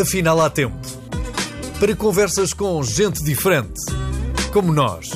Afinal, 0.00 0.40
há 0.40 0.50
tempo 0.50 0.76
para 1.78 1.94
conversas 1.94 2.52
com 2.52 2.82
gente 2.82 3.22
diferente, 3.22 3.80
como 4.52 4.72
nós. 4.72 5.08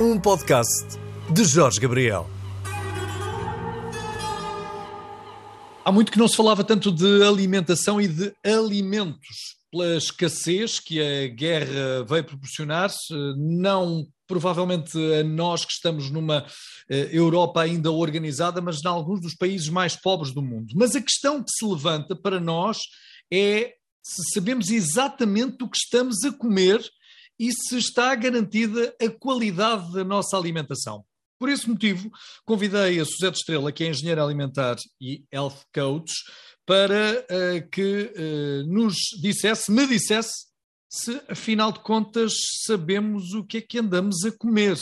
Um 0.00 0.18
podcast 0.18 0.98
de 1.30 1.44
Jorge 1.44 1.78
Gabriel. 1.78 2.28
Há 5.84 5.92
muito 5.92 6.10
que 6.10 6.18
não 6.18 6.26
se 6.26 6.36
falava 6.36 6.64
tanto 6.64 6.90
de 6.90 7.22
alimentação 7.22 8.00
e 8.00 8.08
de 8.08 8.34
alimentos 8.44 9.54
pela 9.70 9.96
escassez 9.96 10.80
que 10.80 11.00
a 11.00 11.28
guerra 11.28 12.04
veio 12.08 12.24
proporcionar, 12.24 12.90
não 13.36 14.04
provavelmente 14.26 14.96
a 15.14 15.22
nós 15.22 15.64
que 15.64 15.72
estamos 15.72 16.10
numa 16.10 16.46
eh, 16.88 17.08
Europa 17.12 17.62
ainda 17.62 17.90
organizada, 17.90 18.60
mas 18.60 18.84
em 18.84 18.88
alguns 18.88 19.20
dos 19.20 19.34
países 19.34 19.68
mais 19.68 19.96
pobres 19.96 20.32
do 20.32 20.42
mundo. 20.42 20.72
Mas 20.74 20.94
a 20.96 21.00
questão 21.00 21.42
que 21.42 21.50
se 21.50 21.64
levanta 21.64 22.14
para 22.16 22.40
nós 22.40 22.78
é 23.32 23.74
se 24.02 24.22
sabemos 24.34 24.70
exatamente 24.70 25.64
o 25.64 25.68
que 25.68 25.76
estamos 25.76 26.24
a 26.24 26.32
comer 26.32 26.80
e 27.38 27.52
se 27.52 27.76
está 27.76 28.14
garantida 28.14 28.94
a 29.02 29.08
qualidade 29.10 29.92
da 29.92 30.04
nossa 30.04 30.36
alimentação. 30.36 31.04
Por 31.38 31.48
esse 31.48 31.68
motivo, 31.68 32.10
convidei 32.44 32.98
a 32.98 33.04
Suzete 33.04 33.38
Estrela, 33.38 33.70
que 33.70 33.84
é 33.84 33.88
engenheira 33.88 34.22
alimentar 34.22 34.76
e 35.00 35.24
health 35.32 35.58
coach, 35.74 36.12
para 36.64 37.24
uh, 37.30 37.70
que 37.70 38.12
uh, 38.16 38.72
nos 38.72 38.96
dissesse, 39.20 39.70
me 39.70 39.86
dissesse, 39.86 40.45
se 40.88 41.20
afinal 41.28 41.72
de 41.72 41.80
contas 41.80 42.32
sabemos 42.64 43.32
o 43.34 43.44
que 43.44 43.58
é 43.58 43.60
que 43.60 43.78
andamos 43.78 44.24
a 44.24 44.30
comer 44.30 44.76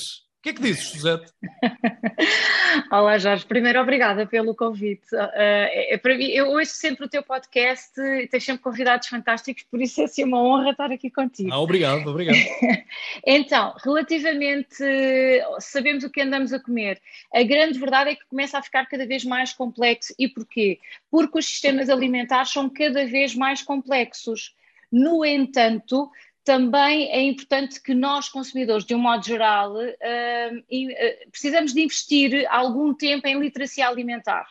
que 0.45 0.51
é 0.51 0.53
que 0.53 0.61
dizes, 0.61 0.93
José? 0.93 1.25
Olá, 2.93 3.17
Jorge. 3.17 3.47
Primeiro, 3.47 3.81
obrigada 3.81 4.27
pelo 4.27 4.55
convite. 4.55 5.07
Uh, 5.15 5.31
é, 5.33 5.97
para 5.97 6.19
mim, 6.19 6.27
eu 6.27 6.51
ouço 6.51 6.75
sempre 6.75 7.07
o 7.07 7.09
teu 7.09 7.23
podcast 7.23 7.99
e 7.99 8.29
tens 8.29 8.45
sempre 8.45 8.63
convidados 8.63 9.09
fantásticos, 9.09 9.63
por 9.71 9.81
isso 9.81 10.03
é 10.03 10.05
assim 10.05 10.23
uma 10.23 10.43
honra 10.43 10.73
estar 10.73 10.93
aqui 10.93 11.11
contigo. 11.11 11.51
Ah, 11.51 11.59
obrigado, 11.59 12.07
obrigado. 12.11 12.37
então, 13.27 13.75
relativamente, 13.83 14.85
sabemos 15.61 16.05
o 16.05 16.11
que 16.11 16.21
andamos 16.21 16.53
a 16.53 16.61
comer. 16.61 17.01
A 17.35 17.43
grande 17.43 17.79
verdade 17.79 18.11
é 18.11 18.15
que 18.15 18.27
começa 18.27 18.59
a 18.59 18.63
ficar 18.63 18.85
cada 18.85 19.07
vez 19.07 19.25
mais 19.25 19.55
complexo. 19.55 20.15
E 20.19 20.29
porquê? 20.29 20.79
Porque 21.11 21.39
os 21.39 21.47
sistemas 21.47 21.89
alimentares 21.89 22.51
são 22.51 22.69
cada 22.69 23.07
vez 23.07 23.35
mais 23.35 23.63
complexos. 23.63 24.55
No 24.97 25.25
entanto, 25.25 26.09
também 26.45 27.11
é 27.11 27.21
importante 27.21 27.83
que 27.83 27.93
nós, 27.93 28.29
consumidores, 28.29 28.85
de 28.85 28.95
um 28.95 28.99
modo 29.01 29.27
geral, 29.27 29.73
uh, 29.73 29.77
uh, 29.77 31.31
precisamos 31.33 31.75
de 31.75 31.83
investir 31.83 32.47
algum 32.49 32.95
tempo 32.95 33.27
em 33.27 33.37
literacia 33.41 33.89
alimentar. 33.89 34.47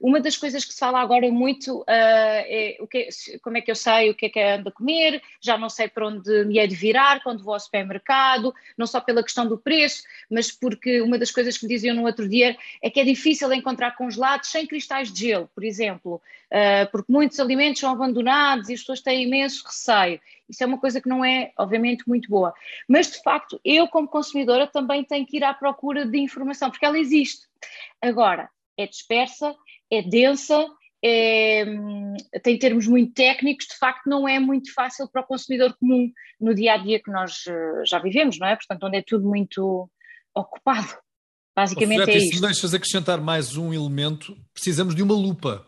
Uma 0.00 0.20
das 0.20 0.36
coisas 0.36 0.64
que 0.64 0.72
se 0.72 0.78
fala 0.78 1.00
agora 1.00 1.30
muito 1.30 1.80
uh, 1.80 1.84
é 1.88 2.76
o 2.80 2.86
que, 2.86 3.08
como 3.42 3.56
é 3.56 3.60
que 3.60 3.70
eu 3.70 3.74
sei 3.74 4.10
o 4.10 4.14
que 4.14 4.26
é 4.26 4.28
que 4.28 4.40
ando 4.40 4.68
a 4.68 4.72
comer, 4.72 5.22
já 5.40 5.56
não 5.56 5.68
sei 5.68 5.88
para 5.88 6.06
onde 6.06 6.44
me 6.44 6.58
é 6.58 6.66
de 6.66 6.74
virar 6.74 7.22
quando 7.22 7.42
vou 7.42 7.54
ao 7.54 7.60
supermercado, 7.60 8.54
não 8.76 8.86
só 8.86 9.00
pela 9.00 9.22
questão 9.22 9.46
do 9.46 9.56
preço, 9.56 10.02
mas 10.30 10.52
porque 10.52 11.00
uma 11.00 11.18
das 11.18 11.30
coisas 11.30 11.56
que 11.56 11.66
me 11.66 11.74
diziam 11.74 11.96
no 11.96 12.04
outro 12.04 12.28
dia 12.28 12.56
é 12.82 12.90
que 12.90 13.00
é 13.00 13.04
difícil 13.04 13.52
encontrar 13.52 13.96
congelados 13.96 14.50
sem 14.50 14.66
cristais 14.66 15.12
de 15.12 15.28
gelo, 15.28 15.50
por 15.54 15.64
exemplo, 15.64 16.16
uh, 16.16 16.90
porque 16.92 17.10
muitos 17.10 17.40
alimentos 17.40 17.80
são 17.80 17.90
abandonados 17.90 18.68
e 18.68 18.74
as 18.74 18.80
pessoas 18.80 19.00
têm 19.00 19.24
imenso 19.24 19.64
receio. 19.66 20.20
Isso 20.48 20.62
é 20.62 20.66
uma 20.66 20.78
coisa 20.78 21.00
que 21.00 21.08
não 21.08 21.24
é, 21.24 21.52
obviamente, 21.58 22.06
muito 22.06 22.28
boa. 22.28 22.54
Mas, 22.86 23.10
de 23.10 23.22
facto, 23.22 23.60
eu, 23.64 23.88
como 23.88 24.06
consumidora, 24.06 24.66
também 24.66 25.02
tenho 25.02 25.26
que 25.26 25.38
ir 25.38 25.44
à 25.44 25.52
procura 25.52 26.06
de 26.06 26.18
informação, 26.18 26.70
porque 26.70 26.84
ela 26.84 26.98
existe. 26.98 27.46
Agora, 28.00 28.48
é 28.76 28.86
dispersa, 28.86 29.56
é 29.90 30.02
densa, 30.02 30.66
é, 31.04 31.64
tem 32.42 32.58
termos 32.58 32.86
muito 32.86 33.12
técnicos, 33.12 33.66
de 33.66 33.78
facto 33.78 34.08
não 34.08 34.26
é 34.26 34.40
muito 34.40 34.72
fácil 34.72 35.08
para 35.08 35.22
o 35.22 35.26
consumidor 35.26 35.76
comum 35.78 36.10
no 36.40 36.54
dia 36.54 36.74
a 36.74 36.76
dia 36.76 37.00
que 37.00 37.10
nós 37.10 37.44
eh, 37.46 37.82
já 37.86 37.98
vivemos, 37.98 38.38
não 38.38 38.46
é? 38.46 38.56
Portanto, 38.56 38.84
onde 38.84 38.98
é 38.98 39.04
tudo 39.06 39.28
muito 39.28 39.88
ocupado. 40.34 40.88
Basicamente 41.54 42.00
oh, 42.00 42.10
é 42.10 42.16
isso. 42.16 42.28
Se 42.28 42.34
me 42.34 42.40
deixas 42.46 42.74
acrescentar 42.74 43.20
mais 43.20 43.56
um 43.56 43.72
elemento, 43.72 44.36
precisamos 44.52 44.94
de 44.94 45.02
uma 45.02 45.14
lupa, 45.14 45.66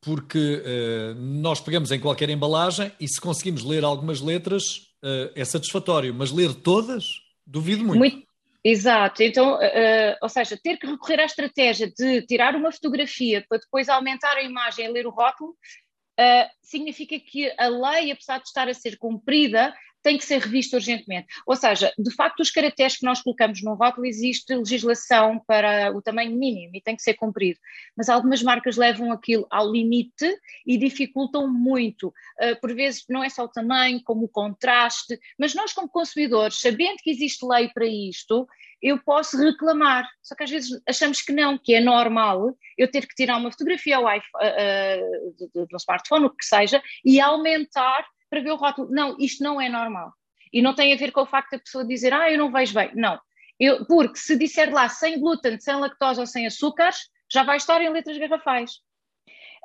porque 0.00 0.38
uh, 0.38 1.14
nós 1.14 1.60
pegamos 1.60 1.90
em 1.90 2.00
qualquer 2.00 2.30
embalagem 2.30 2.90
e 2.98 3.06
se 3.06 3.20
conseguimos 3.20 3.62
ler 3.62 3.84
algumas 3.84 4.20
letras 4.20 4.62
uh, 5.02 5.30
é 5.34 5.44
satisfatório, 5.44 6.14
mas 6.14 6.30
ler 6.30 6.54
todas, 6.54 7.04
duvido 7.46 7.84
muito. 7.84 7.98
muito 7.98 8.25
Exato, 8.68 9.22
então, 9.22 9.54
uh, 9.54 10.16
ou 10.20 10.28
seja, 10.28 10.58
ter 10.60 10.76
que 10.76 10.88
recorrer 10.88 11.20
à 11.20 11.24
estratégia 11.24 11.88
de 11.88 12.22
tirar 12.22 12.56
uma 12.56 12.72
fotografia 12.72 13.44
para 13.48 13.60
depois 13.60 13.88
aumentar 13.88 14.36
a 14.36 14.42
imagem 14.42 14.86
e 14.86 14.88
ler 14.88 15.06
o 15.06 15.10
rótulo, 15.10 15.50
uh, 15.50 16.50
significa 16.62 17.16
que 17.20 17.48
a 17.56 17.68
lei, 17.68 18.10
apesar 18.10 18.38
de 18.38 18.48
estar 18.48 18.68
a 18.68 18.74
ser 18.74 18.98
cumprida, 18.98 19.72
tem 20.06 20.16
que 20.16 20.24
ser 20.24 20.40
revista 20.40 20.76
urgentemente. 20.76 21.26
Ou 21.44 21.56
seja, 21.56 21.92
de 21.98 22.14
facto, 22.14 22.38
os 22.38 22.48
caracteres 22.48 22.96
que 22.96 23.04
nós 23.04 23.20
colocamos 23.22 23.60
no 23.60 23.74
rótulo, 23.74 24.06
existe 24.06 24.54
legislação 24.54 25.40
para 25.44 25.90
o 25.96 26.00
tamanho 26.00 26.30
mínimo 26.30 26.76
e 26.76 26.80
tem 26.80 26.94
que 26.94 27.02
ser 27.02 27.14
cumprido. 27.14 27.58
Mas 27.96 28.08
algumas 28.08 28.40
marcas 28.40 28.76
levam 28.76 29.10
aquilo 29.10 29.48
ao 29.50 29.68
limite 29.68 30.32
e 30.64 30.78
dificultam 30.78 31.52
muito. 31.52 32.14
Uh, 32.40 32.54
por 32.60 32.72
vezes, 32.72 33.04
não 33.08 33.24
é 33.24 33.28
só 33.28 33.42
o 33.42 33.48
tamanho, 33.48 34.00
como 34.04 34.26
o 34.26 34.28
contraste, 34.28 35.18
mas 35.36 35.56
nós, 35.56 35.72
como 35.72 35.88
consumidores, 35.88 36.60
sabendo 36.60 36.98
que 36.98 37.10
existe 37.10 37.44
lei 37.44 37.68
para 37.74 37.86
isto, 37.86 38.46
eu 38.80 39.02
posso 39.02 39.36
reclamar. 39.36 40.08
Só 40.22 40.36
que 40.36 40.44
às 40.44 40.50
vezes 40.50 40.80
achamos 40.88 41.20
que 41.20 41.32
não, 41.32 41.58
que 41.58 41.74
é 41.74 41.80
normal 41.80 42.56
eu 42.78 42.88
ter 42.88 43.08
que 43.08 43.14
tirar 43.16 43.38
uma 43.38 43.50
fotografia 43.50 43.96
ao 43.96 44.04
uh, 44.04 44.08
uh, 44.08 45.48
do, 45.52 45.66
do 45.66 45.76
smartphone, 45.78 46.26
o 46.26 46.30
que 46.30 46.44
seja, 46.44 46.80
e 47.04 47.20
aumentar 47.20 48.06
para 48.30 48.40
ver 48.40 48.50
o 48.50 48.56
rótulo. 48.56 48.90
Não, 48.90 49.16
isto 49.18 49.42
não 49.42 49.60
é 49.60 49.68
normal. 49.68 50.12
E 50.52 50.62
não 50.62 50.74
tem 50.74 50.92
a 50.92 50.96
ver 50.96 51.12
com 51.12 51.22
o 51.22 51.26
facto 51.26 51.52
da 51.52 51.58
pessoa 51.58 51.86
dizer, 51.86 52.12
ah, 52.12 52.30
eu 52.30 52.38
não 52.38 52.50
vejo 52.50 52.74
bem. 52.74 52.90
Não. 52.94 53.18
Eu, 53.58 53.86
porque 53.86 54.18
se 54.18 54.36
disser 54.36 54.72
lá 54.72 54.88
sem 54.88 55.18
glúten, 55.18 55.58
sem 55.58 55.74
lactose 55.76 56.20
ou 56.20 56.26
sem 56.26 56.46
açúcares, 56.46 57.08
já 57.30 57.42
vai 57.42 57.56
estar 57.56 57.80
em 57.80 57.90
letras 57.90 58.18
garrafais. 58.18 58.72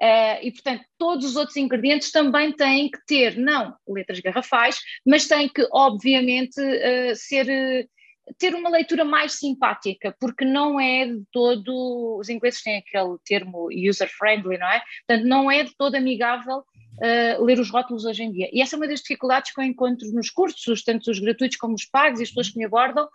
Uh, 0.02 0.42
e, 0.42 0.52
portanto, 0.52 0.84
todos 0.98 1.26
os 1.26 1.36
outros 1.36 1.56
ingredientes 1.58 2.12
também 2.12 2.52
têm 2.52 2.90
que 2.90 2.98
ter, 3.06 3.38
não 3.38 3.76
letras 3.88 4.20
garrafais, 4.20 4.82
mas 5.06 5.28
têm 5.28 5.48
que, 5.48 5.68
obviamente, 5.72 6.60
uh, 6.60 7.16
ser, 7.16 7.46
uh, 7.46 8.34
ter 8.40 8.56
uma 8.56 8.70
leitura 8.72 9.06
mais 9.06 9.34
simpática, 9.34 10.16
porque 10.20 10.44
não 10.44 10.80
é 10.80 11.06
de 11.06 11.24
todo. 11.32 12.18
Os 12.20 12.30
ingleses 12.30 12.64
têm 12.64 12.78
aquele 12.78 13.16
termo 13.24 13.68
user-friendly, 13.72 14.58
não 14.58 14.68
é? 14.68 14.82
Portanto, 15.06 15.28
não 15.28 15.52
é 15.52 15.64
de 15.64 15.76
todo 15.78 15.94
amigável 15.94 16.64
uh, 16.98 17.44
ler 17.44 17.60
os 17.60 17.70
rótulos 17.70 18.06
hoje 18.06 18.24
em 18.24 18.32
dia. 18.32 18.50
E 18.52 18.62
essa 18.62 18.76
é 18.76 18.78
uma 18.78 18.88
das 18.88 19.02
dificuldades 19.02 19.54
que 19.54 19.60
eu 19.60 19.66
encontro 19.66 20.12
nos 20.12 20.30
cursos, 20.30 20.84
tanto 20.84 21.12
os 21.12 21.20
gratuitos 21.20 21.58
como 21.58 21.76
os 21.76 21.86
pagos 21.86 22.20
e 22.20 22.24
as 22.24 22.30
pessoas 22.30 22.50
que 22.50 22.58
me 22.58 22.66
abordam, 22.66 23.08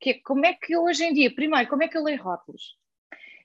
que 0.00 0.10
é 0.10 0.14
como 0.24 0.44
é 0.44 0.52
que 0.52 0.74
eu 0.74 0.84
hoje 0.84 1.04
em 1.04 1.12
dia, 1.12 1.34
primeiro, 1.34 1.68
como 1.68 1.82
é 1.82 1.88
que 1.88 1.96
eu 1.96 2.02
leio 2.02 2.22
rótulos? 2.22 2.76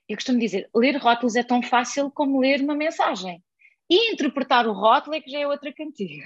Eu 0.08 0.16
costumo 0.16 0.38
dizer, 0.38 0.68
ler 0.74 0.96
rótulos 0.96 1.36
é 1.36 1.42
tão 1.42 1.62
fácil 1.62 2.10
como 2.10 2.40
ler 2.40 2.60
uma 2.60 2.74
mensagem. 2.74 3.42
E 3.88 4.12
interpretar 4.12 4.66
o 4.66 4.72
rótulo 4.72 5.16
é 5.16 5.20
que 5.20 5.30
já 5.30 5.38
é 5.38 5.46
outra 5.46 5.72
cantiga. 5.72 6.24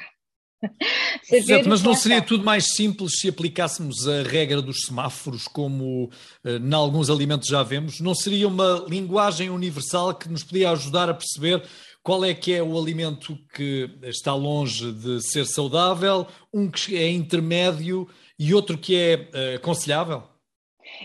Certo, 1.25 1.69
mas 1.69 1.83
não 1.83 1.95
seria 1.95 2.23
tudo 2.23 2.45
mais 2.45 2.75
simples 2.75 3.19
se 3.19 3.29
aplicássemos 3.29 4.09
a 4.09 4.23
regra 4.23 4.63
dos 4.63 4.83
semáforos, 4.87 5.47
como 5.47 6.07
uh, 6.45 6.49
em 6.49 6.75
alguns 6.75 7.11
alimentos 7.11 7.49
já 7.49 7.63
vemos? 7.63 8.01
Não 8.01 8.15
seria 8.15 8.49
uma 8.49 8.85
linguagem 8.89 9.51
universal 9.51 10.15
que 10.15 10.29
nos 10.29 10.43
podia 10.43 10.71
ajudar 10.71 11.09
a 11.09 11.15
perceber 11.15 11.63
qual 12.05 12.23
é 12.23 12.35
que 12.35 12.53
é 12.53 12.63
o 12.63 12.79
alimento 12.79 13.37
que 13.55 13.91
está 14.03 14.35
longe 14.35 14.93
de 14.93 15.23
ser 15.23 15.47
saudável, 15.47 16.27
um 16.53 16.71
que 16.71 16.97
é 16.97 17.09
intermédio 17.09 18.07
e 18.39 18.53
outro 18.53 18.77
que 18.77 18.95
é 18.95 19.15
uh, 19.17 19.57
aconselhável? 19.57 20.23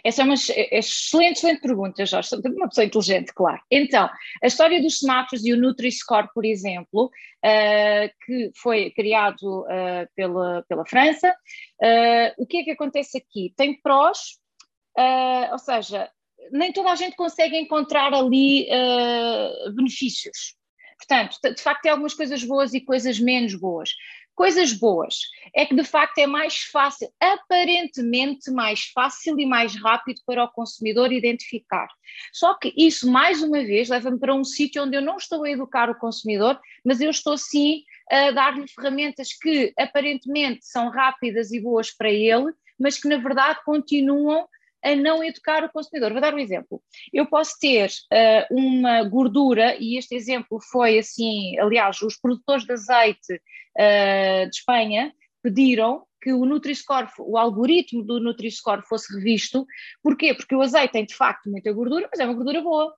Essa 0.03 0.21
é 0.21 0.25
uma 0.25 0.33
excelente, 0.33 1.37
excelente 1.37 1.61
pergunta, 1.61 2.05
Jorge, 2.05 2.35
uma 2.35 2.67
pessoa 2.67 2.85
inteligente, 2.85 3.33
claro. 3.33 3.61
Então, 3.71 4.09
a 4.43 4.47
história 4.47 4.81
dos 4.81 4.99
semáforos 4.99 5.45
e 5.45 5.53
o 5.53 5.57
Nutri-Score, 5.57 6.29
por 6.33 6.45
exemplo, 6.45 7.05
uh, 7.05 8.25
que 8.25 8.51
foi 8.55 8.91
criado 8.91 9.61
uh, 9.61 10.07
pela, 10.15 10.63
pela 10.67 10.85
França, 10.85 11.29
uh, 11.29 12.43
o 12.43 12.45
que 12.45 12.57
é 12.57 12.63
que 12.63 12.71
acontece 12.71 13.17
aqui? 13.17 13.53
Tem 13.55 13.79
prós, 13.81 14.37
ou 15.51 15.57
seja, 15.57 16.09
nem 16.51 16.73
toda 16.73 16.91
a 16.91 16.95
gente 16.95 17.15
consegue 17.15 17.57
encontrar 17.57 18.13
ali 18.13 18.67
benefícios. 19.73 20.58
Portanto, 20.99 21.39
de 21.41 21.61
facto, 21.61 21.83
tem 21.83 21.91
algumas 21.91 22.13
coisas 22.13 22.43
boas 22.43 22.73
e 22.73 22.81
coisas 22.81 23.19
menos 23.19 23.55
boas. 23.55 23.91
Coisas 24.35 24.71
boas 24.71 25.15
é 25.53 25.65
que, 25.65 25.75
de 25.75 25.83
facto, 25.83 26.17
é 26.17 26.27
mais 26.27 26.57
fácil, 26.59 27.09
aparentemente 27.19 28.51
mais 28.51 28.85
fácil 28.93 29.37
e 29.39 29.45
mais 29.45 29.75
rápido 29.75 30.21
para 30.25 30.43
o 30.43 30.51
consumidor 30.51 31.11
identificar. 31.11 31.87
Só 32.31 32.53
que 32.53 32.73
isso, 32.77 33.09
mais 33.09 33.41
uma 33.41 33.63
vez, 33.63 33.89
leva-me 33.89 34.19
para 34.19 34.35
um 34.35 34.43
sítio 34.43 34.83
onde 34.83 34.95
eu 34.95 35.01
não 35.01 35.17
estou 35.17 35.43
a 35.43 35.49
educar 35.49 35.89
o 35.89 35.99
consumidor, 35.99 36.59
mas 36.85 37.01
eu 37.01 37.09
estou 37.09 37.37
sim 37.37 37.83
a 38.09 38.31
dar-lhe 38.31 38.67
ferramentas 38.67 39.33
que 39.33 39.73
aparentemente 39.77 40.65
são 40.65 40.89
rápidas 40.89 41.51
e 41.51 41.59
boas 41.59 41.91
para 41.91 42.09
ele, 42.09 42.53
mas 42.79 42.97
que 42.97 43.07
na 43.09 43.17
verdade 43.17 43.59
continuam 43.65 44.47
a 44.83 44.95
não 44.95 45.23
educar 45.23 45.63
o 45.63 45.71
consumidor. 45.71 46.11
Vou 46.11 46.21
dar 46.21 46.33
um 46.33 46.39
exemplo. 46.39 46.81
Eu 47.13 47.25
posso 47.25 47.57
ter 47.59 47.89
uh, 47.89 48.55
uma 48.55 49.03
gordura, 49.03 49.75
e 49.79 49.97
este 49.97 50.15
exemplo 50.15 50.59
foi 50.71 50.99
assim, 50.99 51.57
aliás, 51.59 52.01
os 52.01 52.17
produtores 52.17 52.65
de 52.65 52.73
azeite 52.73 53.33
uh, 53.33 54.49
de 54.49 54.55
Espanha 54.55 55.13
pediram 55.41 56.03
que 56.21 56.33
o 56.33 56.45
Nutri-Score, 56.45 57.07
o 57.19 57.37
algoritmo 57.37 58.03
do 58.03 58.19
Nutri-Score 58.19 58.81
fosse 58.87 59.13
revisto. 59.15 59.65
Porquê? 60.03 60.33
Porque 60.33 60.55
o 60.55 60.61
azeite 60.61 60.93
tem 60.93 61.05
de 61.05 61.15
facto 61.15 61.49
muita 61.49 61.71
gordura, 61.71 62.09
mas 62.11 62.19
é 62.19 62.25
uma 62.25 62.33
gordura 62.33 62.61
boa. 62.61 62.93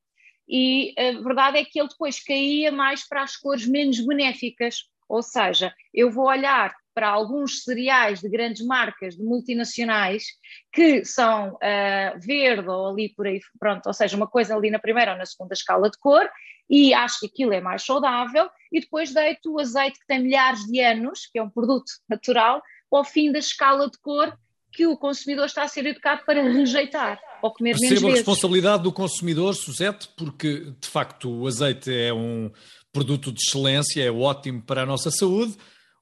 E 0.49 0.93
a 0.97 1.21
verdade 1.21 1.57
é 1.59 1.65
que 1.65 1.79
ele 1.79 1.87
depois 1.87 2.23
caía 2.23 2.71
mais 2.71 3.07
para 3.07 3.21
as 3.21 3.37
cores 3.37 3.65
menos 3.67 3.99
benéficas. 4.05 4.85
Ou 5.07 5.21
seja, 5.21 5.73
eu 5.93 6.09
vou 6.09 6.25
olhar 6.25 6.73
para 6.93 7.09
alguns 7.09 7.63
cereais 7.63 8.21
de 8.21 8.29
grandes 8.29 8.65
marcas, 8.65 9.15
de 9.15 9.23
multinacionais, 9.23 10.23
que 10.71 11.05
são 11.05 11.53
uh, 11.53 12.19
verde 12.19 12.67
ou 12.67 12.89
ali 12.89 13.13
por 13.15 13.27
aí, 13.27 13.39
pronto, 13.59 13.85
ou 13.87 13.93
seja, 13.93 14.17
uma 14.17 14.27
coisa 14.27 14.55
ali 14.55 14.69
na 14.69 14.79
primeira 14.79 15.13
ou 15.13 15.17
na 15.17 15.25
segunda 15.25 15.53
escala 15.53 15.89
de 15.89 15.97
cor, 15.97 16.29
e 16.69 16.93
acho 16.93 17.19
que 17.19 17.25
aquilo 17.25 17.53
é 17.53 17.61
mais 17.61 17.83
saudável, 17.83 18.49
e 18.71 18.79
depois 18.79 19.13
deito 19.13 19.53
o 19.53 19.59
azeite 19.59 19.99
que 19.99 20.07
tem 20.07 20.23
milhares 20.23 20.61
de 20.65 20.79
anos, 20.79 21.27
que 21.31 21.39
é 21.39 21.43
um 21.43 21.49
produto 21.49 21.91
natural, 22.09 22.61
ao 22.91 23.03
fim 23.03 23.31
da 23.31 23.39
escala 23.39 23.89
de 23.89 23.97
cor 23.99 24.37
que 24.71 24.87
o 24.87 24.97
consumidor 24.97 25.45
está 25.45 25.63
a 25.63 25.67
ser 25.67 25.85
educado 25.85 26.23
para 26.25 26.41
rejeitar 26.41 27.19
ou 27.41 27.51
comer 27.51 27.71
Percebo 27.71 27.89
menos 27.89 28.01
vezes. 28.01 28.13
a 28.13 28.17
responsabilidade 28.17 28.83
do 28.83 28.91
consumidor, 28.91 29.53
Suzete, 29.53 30.09
porque 30.15 30.71
de 30.79 30.87
facto 30.87 31.29
o 31.29 31.47
azeite 31.47 31.93
é 31.93 32.13
um 32.13 32.49
produto 32.91 33.31
de 33.31 33.41
excelência, 33.41 34.01
é 34.01 34.11
ótimo 34.11 34.61
para 34.61 34.83
a 34.83 34.85
nossa 34.85 35.11
saúde. 35.11 35.57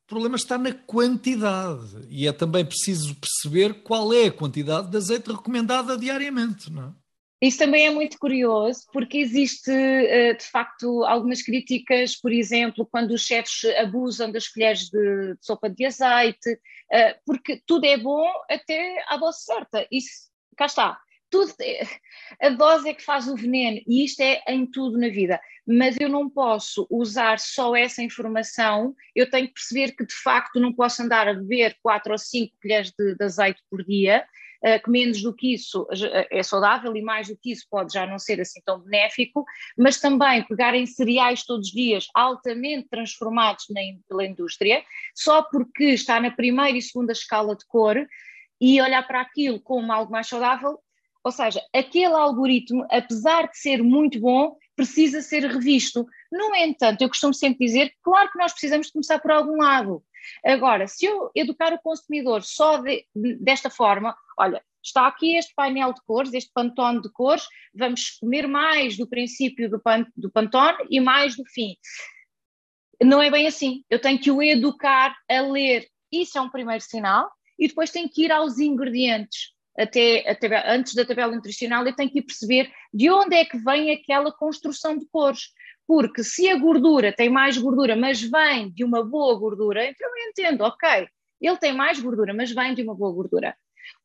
Problema 0.09 0.35
está 0.38 0.57
na 0.57 0.73
quantidade 0.73 2.07
e 2.09 2.27
é 2.27 2.33
também 2.33 2.65
preciso 2.65 3.15
perceber 3.15 3.83
qual 3.83 4.11
é 4.11 4.25
a 4.25 4.31
quantidade 4.31 4.89
de 4.89 4.97
azeite 4.97 5.31
recomendada 5.31 5.95
diariamente, 5.95 6.71
não 6.71 6.88
é? 6.88 6.91
Isso 7.41 7.59
também 7.59 7.85
é 7.85 7.91
muito 7.91 8.17
curioso, 8.17 8.81
porque 8.91 9.19
existe 9.19 9.71
eh, 9.71 10.33
de 10.33 10.44
facto 10.44 11.06
algumas 11.06 11.41
críticas, 11.41 12.15
por 12.15 12.33
exemplo, 12.33 12.85
quando 12.85 13.11
os 13.11 13.21
chefes 13.21 13.63
abusam 13.77 14.29
das 14.29 14.47
colheres 14.50 14.89
de, 14.89 15.38
sopa 15.39 15.69
de 15.69 15.85
azeite, 15.85 16.59
eh, 16.91 17.17
porque 17.25 17.62
tudo 17.65 17.85
é 17.85 17.97
bom 17.97 18.27
até 18.50 19.01
à 19.07 19.15
dose 19.15 19.44
certa. 19.44 19.88
Isso, 19.89 20.29
cá 20.57 20.65
está. 20.65 21.00
Tudo, 21.29 21.53
a 22.41 22.49
dose 22.49 22.89
é 22.89 22.93
que 22.93 23.03
faz 23.03 23.27
o 23.27 23.35
veneno, 23.35 23.79
e 23.87 24.03
isto 24.03 24.21
é 24.21 24.41
em 24.47 24.65
tudo 24.65 24.97
na 24.97 25.09
vida. 25.09 25.39
Mas 25.65 25.95
eu 25.99 26.09
não 26.09 26.29
posso 26.29 26.87
usar 26.89 27.39
só 27.39 27.75
essa 27.75 28.01
informação, 28.01 28.95
eu 29.15 29.29
tenho 29.29 29.47
que 29.47 29.53
perceber 29.53 29.91
que 29.95 30.05
de 30.05 30.15
facto 30.15 30.59
não 30.59 30.73
posso 30.73 31.03
andar 31.03 31.27
a 31.27 31.33
beber 31.33 31.77
4 31.83 32.11
ou 32.11 32.17
5 32.17 32.55
colheres 32.61 32.91
de, 32.97 33.15
de 33.15 33.23
azeite 33.23 33.61
por 33.69 33.83
dia, 33.85 34.25
eh, 34.61 34.77
que 34.77 34.89
menos 34.89 35.21
do 35.21 35.33
que 35.33 35.53
isso 35.53 35.87
eh, 35.91 36.27
é 36.31 36.43
saudável 36.43 36.93
e 36.93 37.01
mais 37.01 37.29
do 37.29 37.37
que 37.37 37.51
isso 37.51 37.65
pode 37.69 37.93
já 37.93 38.05
não 38.05 38.19
ser 38.19 38.41
assim 38.41 38.59
tão 38.65 38.79
benéfico, 38.81 39.45
mas 39.77 40.01
também 40.01 40.43
pegar 40.43 40.75
em 40.75 40.85
cereais 40.85 41.45
todos 41.45 41.67
os 41.67 41.73
dias 41.73 42.07
altamente 42.13 42.89
transformados 42.89 43.65
na, 43.69 43.79
pela 44.07 44.25
indústria, 44.25 44.83
só 45.15 45.43
porque 45.43 45.85
está 45.85 46.19
na 46.19 46.31
primeira 46.31 46.77
e 46.77 46.81
segunda 46.81 47.13
escala 47.13 47.55
de 47.55 47.65
cor 47.67 47.95
e 48.59 48.81
olhar 48.81 49.07
para 49.07 49.21
aquilo 49.21 49.61
como 49.61 49.93
algo 49.93 50.11
mais 50.11 50.27
saudável, 50.27 50.77
ou 51.29 51.31
seja, 51.31 51.61
aquele 51.75 52.15
algoritmo, 52.15 52.87
apesar 52.89 53.47
de 53.49 53.57
ser 53.59 53.83
muito 53.83 54.19
bom, 54.19 54.57
precisa 54.75 55.21
ser 55.21 55.43
revisto. 55.45 56.03
No 56.31 56.55
entanto, 56.55 57.03
eu 57.03 57.07
costumo 57.07 57.35
sempre 57.35 57.67
dizer, 57.67 57.93
claro 58.01 58.31
que 58.31 58.39
nós 58.39 58.51
precisamos 58.51 58.89
começar 58.89 59.19
por 59.19 59.29
algum 59.29 59.57
lado. 59.57 60.03
Agora, 60.43 60.87
se 60.87 61.05
eu 61.05 61.29
educar 61.35 61.71
o 61.71 61.81
consumidor 61.81 62.41
só 62.41 62.77
de, 62.77 63.05
desta 63.39 63.69
forma, 63.69 64.17
olha, 64.39 64.63
está 64.83 65.05
aqui 65.05 65.35
este 65.35 65.53
painel 65.53 65.93
de 65.93 66.01
cores, 66.03 66.33
este 66.33 66.49
pantone 66.51 66.99
de 66.99 67.11
cores, 67.11 67.45
vamos 67.75 68.17
comer 68.19 68.47
mais 68.47 68.97
do 68.97 69.07
princípio 69.07 69.69
do, 69.69 69.79
pan, 69.79 70.07
do 70.17 70.31
pantone 70.31 70.79
e 70.89 70.99
mais 70.99 71.37
do 71.37 71.45
fim. 71.45 71.75
Não 73.03 73.21
é 73.21 73.29
bem 73.29 73.45
assim. 73.45 73.83
Eu 73.87 74.01
tenho 74.01 74.19
que 74.19 74.31
o 74.31 74.41
educar 74.41 75.15
a 75.29 75.41
ler. 75.41 75.87
Isso 76.11 76.39
é 76.39 76.41
um 76.41 76.49
primeiro 76.49 76.81
sinal. 76.81 77.29
E 77.59 77.67
depois 77.67 77.91
tenho 77.91 78.09
que 78.09 78.23
ir 78.23 78.31
aos 78.31 78.57
ingredientes. 78.57 79.58
Até, 79.79 80.29
até 80.29 80.69
antes 80.69 80.93
da 80.93 81.05
tabela 81.05 81.33
nutricional, 81.33 81.85
eu 81.85 81.95
tenho 81.95 82.11
que 82.11 82.21
perceber 82.21 82.71
de 82.93 83.09
onde 83.09 83.35
é 83.35 83.45
que 83.45 83.57
vem 83.57 83.91
aquela 83.91 84.31
construção 84.31 84.97
de 84.97 85.05
cores. 85.07 85.51
Porque 85.87 86.23
se 86.23 86.49
a 86.49 86.57
gordura 86.57 87.13
tem 87.13 87.29
mais 87.29 87.57
gordura, 87.57 87.95
mas 87.95 88.21
vem 88.21 88.69
de 88.71 88.83
uma 88.83 89.03
boa 89.03 89.39
gordura, 89.39 89.85
então 89.87 90.07
eu 90.07 90.29
entendo, 90.29 90.61
ok, 90.61 91.07
ele 91.41 91.57
tem 91.57 91.73
mais 91.73 91.99
gordura, 91.99 92.33
mas 92.33 92.51
vem 92.51 92.73
de 92.73 92.83
uma 92.83 92.93
boa 92.93 93.11
gordura. 93.13 93.55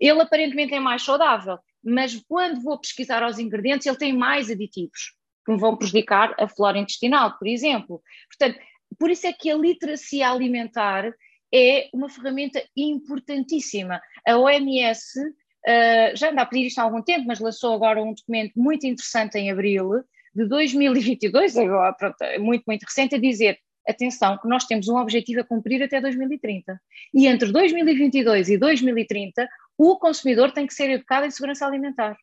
Ele 0.00 0.20
aparentemente 0.20 0.72
é 0.72 0.80
mais 0.80 1.02
saudável, 1.02 1.58
mas 1.82 2.14
quando 2.28 2.62
vou 2.62 2.78
pesquisar 2.78 3.26
os 3.26 3.38
ingredientes, 3.38 3.86
ele 3.86 3.98
tem 3.98 4.12
mais 4.12 4.50
aditivos 4.50 5.14
que 5.44 5.52
me 5.52 5.58
vão 5.58 5.76
prejudicar 5.76 6.34
a 6.38 6.48
flora 6.48 6.78
intestinal, 6.78 7.36
por 7.36 7.46
exemplo. 7.46 8.02
Portanto, 8.28 8.58
por 8.98 9.10
isso 9.10 9.26
é 9.26 9.32
que 9.32 9.50
a 9.50 9.56
literacia 9.56 10.30
alimentar 10.30 11.12
é 11.52 11.88
uma 11.92 12.08
ferramenta 12.08 12.64
importantíssima. 12.76 14.00
A 14.26 14.38
OMS 14.38 15.20
eh, 15.66 16.14
já 16.14 16.30
anda 16.30 16.42
a 16.42 16.46
pedir 16.46 16.66
isto 16.66 16.78
há 16.78 16.82
algum 16.82 17.02
tempo, 17.02 17.26
mas 17.26 17.40
lançou 17.40 17.74
agora 17.74 18.02
um 18.02 18.12
documento 18.12 18.52
muito 18.56 18.86
interessante 18.86 19.38
em 19.38 19.50
abril 19.50 20.04
de 20.34 20.48
2022, 20.48 21.56
agora, 21.56 21.92
pronto, 21.92 22.20
é 22.22 22.38
muito, 22.38 22.64
muito 22.66 22.82
recente, 22.82 23.14
a 23.14 23.18
dizer 23.18 23.58
atenção, 23.86 24.38
que 24.38 24.48
nós 24.48 24.64
temos 24.64 24.88
um 24.88 24.96
objetivo 24.96 25.40
a 25.40 25.44
cumprir 25.44 25.82
até 25.82 26.00
2030. 26.00 26.80
E 27.12 27.26
entre 27.26 27.52
2022 27.52 28.48
e 28.48 28.58
2030, 28.58 29.48
o 29.76 29.98
consumidor 29.98 30.52
tem 30.52 30.66
que 30.66 30.74
ser 30.74 30.90
educado 30.90 31.26
em 31.26 31.30
segurança 31.30 31.66
alimentar. 31.66 32.16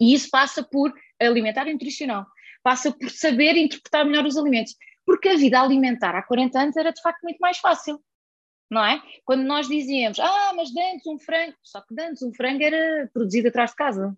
E 0.00 0.14
isso 0.14 0.28
passa 0.30 0.62
por 0.62 0.92
alimentar 1.20 1.66
e 1.66 1.72
nutricional, 1.72 2.26
passa 2.62 2.92
por 2.92 3.10
saber 3.10 3.56
interpretar 3.56 4.04
melhor 4.04 4.26
os 4.26 4.36
alimentos. 4.36 4.74
Porque 5.04 5.28
a 5.28 5.36
vida 5.36 5.60
alimentar 5.60 6.14
há 6.14 6.22
40 6.22 6.60
anos 6.60 6.76
era 6.76 6.92
de 6.92 7.00
facto 7.00 7.22
muito 7.22 7.38
mais 7.38 7.58
fácil, 7.58 8.00
não 8.70 8.84
é? 8.84 9.00
Quando 9.24 9.44
nós 9.44 9.68
dizíamos, 9.68 10.18
ah, 10.18 10.52
mas 10.56 10.72
dantes 10.72 11.06
um 11.06 11.18
frango, 11.18 11.56
só 11.62 11.80
que 11.80 11.94
dantes 11.94 12.22
um 12.22 12.32
frango 12.32 12.62
era 12.62 13.08
produzido 13.12 13.48
atrás 13.48 13.70
de 13.70 13.76
casa, 13.76 14.16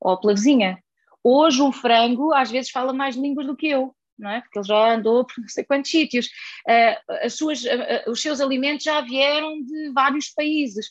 ou 0.00 0.20
pela 0.20 0.34
vizinha. 0.34 0.82
Hoje 1.22 1.62
um 1.62 1.72
frango 1.72 2.32
às 2.32 2.50
vezes 2.50 2.70
fala 2.70 2.92
mais 2.92 3.16
línguas 3.16 3.46
do 3.46 3.56
que 3.56 3.68
eu 3.68 3.94
não 4.18 4.30
é? 4.30 4.40
Porque 4.40 4.58
ele 4.58 4.66
já 4.66 4.94
andou 4.94 5.24
por 5.24 5.40
não 5.40 5.48
sei 5.48 5.64
quantos 5.64 5.90
sítios. 5.90 6.26
Uh, 6.66 7.12
as 7.22 7.34
suas, 7.34 7.62
uh, 7.62 8.10
os 8.10 8.20
seus 8.20 8.40
alimentos 8.40 8.84
já 8.84 9.00
vieram 9.00 9.62
de 9.62 9.90
vários 9.92 10.30
países. 10.30 10.88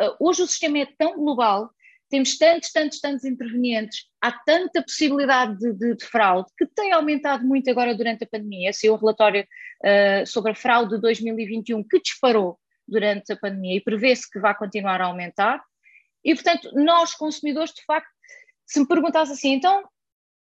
Uh, 0.00 0.16
hoje 0.18 0.42
o 0.42 0.46
sistema 0.46 0.78
é 0.78 0.86
tão 0.98 1.16
global, 1.16 1.70
temos 2.10 2.36
tantos, 2.36 2.72
tantos, 2.72 3.00
tantos 3.00 3.24
intervenientes, 3.24 4.04
há 4.20 4.32
tanta 4.32 4.82
possibilidade 4.82 5.56
de, 5.58 5.72
de, 5.72 5.96
de 5.96 6.04
fraude 6.04 6.50
que 6.58 6.66
tem 6.66 6.92
aumentado 6.92 7.46
muito 7.46 7.70
agora 7.70 7.94
durante 7.94 8.24
a 8.24 8.26
pandemia. 8.26 8.70
Esse 8.70 8.88
é 8.88 8.90
o 8.90 8.96
relatório 8.96 9.46
sobre 10.26 10.52
a 10.52 10.54
fraude 10.54 10.96
de 10.96 11.00
2021 11.00 11.82
que 11.84 12.00
disparou 12.00 12.58
durante 12.86 13.32
a 13.32 13.36
pandemia 13.36 13.76
e 13.76 13.80
prevê-se 13.80 14.28
que 14.28 14.40
vai 14.40 14.54
continuar 14.54 15.00
a 15.00 15.06
aumentar. 15.06 15.62
E, 16.24 16.34
portanto, 16.34 16.70
nós, 16.74 17.14
consumidores, 17.14 17.72
de 17.72 17.84
facto, 17.84 18.10
se 18.66 18.80
me 18.80 18.86
perguntasse 18.86 19.32
assim, 19.32 19.52
então 19.54 19.82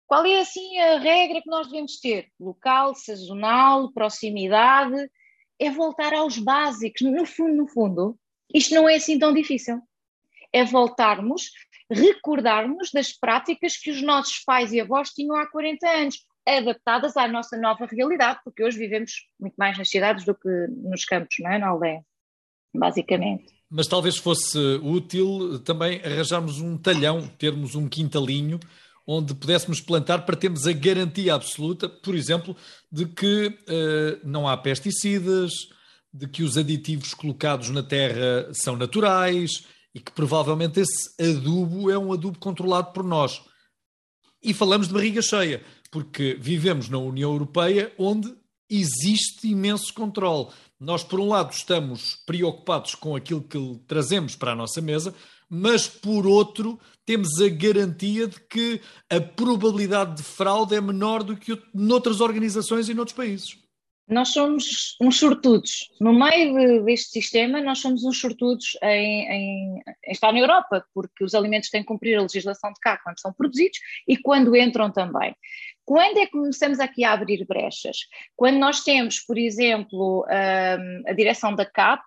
qual 0.09 0.25
é 0.25 0.41
assim 0.41 0.79
a 0.79 0.99
regra 0.99 1.43
que 1.43 1.51
nós 1.51 1.69
devemos 1.69 2.01
ter? 2.01 2.29
Local, 2.41 2.95
sazonal, 2.95 3.93
proximidade, 3.93 4.97
é 5.59 5.71
voltar 5.71 6.15
aos 6.15 6.39
básicos. 6.39 7.03
No 7.03 7.27
fundo, 7.27 7.55
no 7.55 7.69
fundo, 7.69 8.19
isto 8.53 8.75
não 8.75 8.89
é 8.89 8.95
assim 8.95 9.19
tão 9.19 9.35
difícil. 9.35 9.79
É 10.53 10.65
voltarmos, 10.65 11.51
recordarmos 11.91 12.91
das 12.93 13.13
práticas 13.13 13.77
que 13.77 13.91
os 13.91 14.03
nossos 14.03 14.41
pais 14.45 14.73
e 14.73 14.81
avós 14.81 15.11
tinham 15.11 15.37
há 15.37 15.47
40 15.47 15.89
anos, 15.89 16.17
adaptadas 16.47 17.17
à 17.17 17.29
nossa 17.29 17.57
nova 17.59 17.87
realidade, 17.87 18.41
porque 18.43 18.65
hoje 18.65 18.79
vivemos 18.79 19.13
muito 19.39 19.55
mais 19.57 19.77
nas 19.77 19.91
cidades 19.91 20.25
do 20.25 20.35
que 20.35 20.49
nos 20.69 21.05
campos, 21.05 21.37
não 21.41 21.51
é? 21.51 21.59
Na 21.59 21.69
aldeia, 21.69 22.03
basicamente. 22.75 23.53
Mas 23.71 23.87
talvez 23.87 24.17
fosse 24.17 24.59
útil 24.83 25.59
também 25.61 26.01
arranjarmos 26.03 26.59
um 26.61 26.79
talhão, 26.79 27.29
termos 27.39 27.75
um 27.75 27.87
quintalinho 27.87 28.59
onde 29.11 29.35
pudéssemos 29.35 29.81
plantar 29.81 30.27
para 30.27 30.37
termos 30.37 30.67
a 30.67 30.73
garantia 30.73 31.35
absoluta, 31.35 31.89
por 31.89 32.15
exemplo, 32.15 32.55
de 32.93 33.07
que 33.07 33.47
uh, 33.47 34.21
não 34.23 34.47
há 34.47 34.55
pesticidas, 34.55 35.51
de 36.13 36.29
que 36.29 36.43
os 36.43 36.59
aditivos 36.59 37.15
colocados 37.15 37.71
na 37.71 37.83
terra 37.83 38.51
são 38.53 38.77
naturais 38.77 39.67
e 39.95 40.01
que 40.01 40.13
provavelmente 40.13 40.81
esse 40.81 41.11
adubo 41.21 41.91
é 41.91 41.99
um 41.99 42.13
adubo 42.13 42.39
controlado 42.39 42.93
por 42.93 43.05
nós. 43.05 43.43
E 44.43 44.55
falamos 44.55 44.89
de 44.89 44.95
barriga 44.95 45.21
cheia, 45.21 45.65
porque 45.91 46.37
vivemos 46.41 46.89
na 46.89 46.99
União 46.99 47.33
Europeia 47.33 47.93
onde 47.99 48.33
existe 48.71 49.49
imenso 49.49 49.93
controle. 49.95 50.49
Nós, 50.79 51.03
por 51.03 51.19
um 51.19 51.29
lado, 51.29 51.53
estamos 51.53 52.17
preocupados 52.27 52.95
com 52.95 53.17
aquilo 53.17 53.43
que 53.43 53.59
trazemos 53.87 54.37
para 54.37 54.53
a 54.53 54.57
nossa 54.57 54.81
mesa, 54.81 55.15
mas 55.49 55.89
por 55.89 56.27
outro, 56.27 56.79
temos 57.05 57.41
a 57.41 57.49
garantia 57.49 58.29
de 58.29 58.39
que 58.41 58.81
a 59.11 59.21
probabilidade 59.21 60.17
de 60.17 60.23
fraude 60.23 60.75
é 60.75 60.81
menor 60.81 61.25
do 61.25 61.37
que 61.37 61.61
noutras 61.75 62.21
organizações 62.21 62.89
e 62.89 62.95
noutros 62.95 63.17
países. 63.17 63.57
Nós 64.09 64.31
somos 64.31 64.97
uns 65.01 65.19
sortudos. 65.19 65.91
No 66.01 66.13
meio 66.13 66.55
de, 66.55 66.81
deste 66.81 67.11
sistema, 67.11 67.61
nós 67.61 67.79
somos 67.79 68.05
uns 68.05 68.19
sortudos 68.19 68.79
em, 68.83 69.29
em, 69.29 69.83
em, 70.07 70.13
estar 70.13 70.33
na 70.33 70.39
Europa, 70.39 70.85
porque 70.95 71.23
os 71.23 71.35
alimentos 71.35 71.69
têm 71.69 71.83
que 71.83 71.89
cumprir 71.89 72.17
a 72.17 72.23
legislação 72.23 72.73
de 72.73 72.81
cá 72.81 72.99
quando 73.05 73.21
são 73.21 73.33
produzidos 73.33 73.79
e 74.07 74.17
quando 74.17 74.57
entram 74.57 74.91
também. 74.91 75.37
Quando 75.85 76.19
é 76.19 76.27
que 76.27 76.33
começamos 76.33 76.81
aqui 76.81 77.05
a 77.05 77.13
abrir 77.13 77.47
brechas? 77.47 77.99
Quando 78.35 78.59
nós 78.59 78.83
temos, 78.83 79.21
por 79.21 79.37
exemplo, 79.37 80.25
hum, 80.27 81.03
a 81.07 81.13
direção 81.13 81.55
da 81.55 81.67
CAP, 81.67 82.05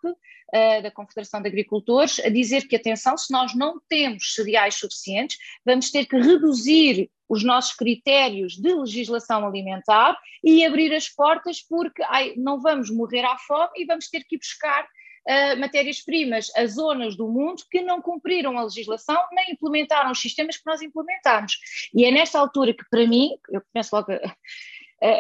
uh, 0.54 0.82
da 0.82 0.92
Confederação 0.92 1.42
de 1.42 1.48
Agricultores 1.48 2.20
a 2.20 2.30
dizer 2.30 2.68
que, 2.68 2.76
atenção, 2.76 3.18
se 3.18 3.32
nós 3.32 3.56
não 3.56 3.80
temos 3.88 4.34
cereais 4.34 4.76
suficientes, 4.76 5.38
vamos 5.66 5.92
ter 5.92 6.06
que 6.06 6.18
reduzir 6.18 7.10
os 7.28 7.44
nossos 7.44 7.74
critérios 7.74 8.58
de 8.58 8.74
legislação 8.74 9.46
alimentar 9.48 10.20
e 10.44 10.66
abrir 10.66 10.94
as 10.94 11.08
portas 11.08 11.62
porque 11.62 12.04
ai, 12.04 12.34
não 12.36 12.60
vamos 12.60 12.90
morrer 12.90 13.24
à 13.24 13.38
fome 13.38 13.72
e 13.78 13.86
vamos 13.86 14.10
ter 14.10 14.26
que 14.26 14.36
ir 14.36 14.40
buscar 14.40 14.84
uh, 14.84 15.58
matérias-primas 15.58 16.52
a 16.58 16.66
zonas 16.66 17.16
do 17.16 17.30
mundo 17.30 17.64
que 17.72 17.82
não 17.82 18.02
cumpriram 18.02 18.58
a 18.58 18.64
legislação 18.64 19.18
nem 19.32 19.54
implementaram 19.54 20.12
os 20.12 20.20
sistemas 20.20 20.58
que 20.58 20.66
nós 20.66 20.82
implementamos. 20.82 21.58
E 21.94 22.04
é 22.04 22.12
nesta 22.12 22.38
altura 22.38 22.74
que, 22.74 22.84
para 22.90 23.08
mim, 23.08 23.32
eu 23.50 23.62
começo 23.72 23.96
logo 23.96 24.12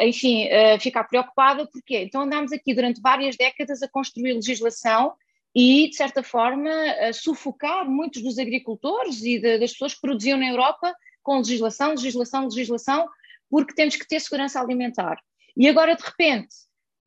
enfim, 0.02 0.48
ficar 0.80 1.06
preocupada, 1.06 1.66
porque 1.66 1.98
então 2.04 2.22
andamos 2.22 2.52
aqui 2.52 2.74
durante 2.74 3.02
várias 3.02 3.36
décadas 3.36 3.82
a 3.82 3.88
construir 3.88 4.34
legislação 4.34 5.14
e, 5.56 5.90
de 5.90 5.96
certa 5.96 6.24
forma, 6.24 6.70
a 7.00 7.12
sufocar 7.14 7.90
muitos 7.90 8.22
dos 8.22 8.38
agricultores 8.38 9.22
e 9.22 9.40
de, 9.40 9.58
das 9.58 9.72
pessoas 9.72 9.96
que 9.96 10.02
produziam 10.02 10.38
na 10.38 10.50
Europa 10.50 10.96
com 11.22 11.38
legislação, 11.38 11.92
legislação, 11.92 12.46
legislação, 12.46 13.10
porque 13.50 13.74
temos 13.74 13.96
que 13.96 14.08
ter 14.08 14.20
segurança 14.20 14.60
alimentar. 14.60 15.18
E 15.56 15.68
agora, 15.68 15.96
de 15.96 16.04
repente, 16.04 16.56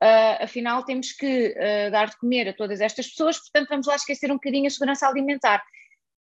uh, 0.03 0.45
afinal, 0.45 0.85
temos 0.85 1.13
que 1.13 1.49
uh, 1.57 1.91
dar 1.91 2.09
de 2.09 2.19
comer 2.19 2.49
a 2.49 2.53
todas 2.53 2.81
estas 2.81 3.09
pessoas, 3.09 3.39
portanto, 3.39 3.69
vamos 3.71 3.87
lá 3.87 3.97
esquecer 3.97 4.31
um 4.31 4.35
bocadinho 4.35 4.67
a 4.67 4.71
segurança 4.71 5.09
alimentar. 5.09 5.63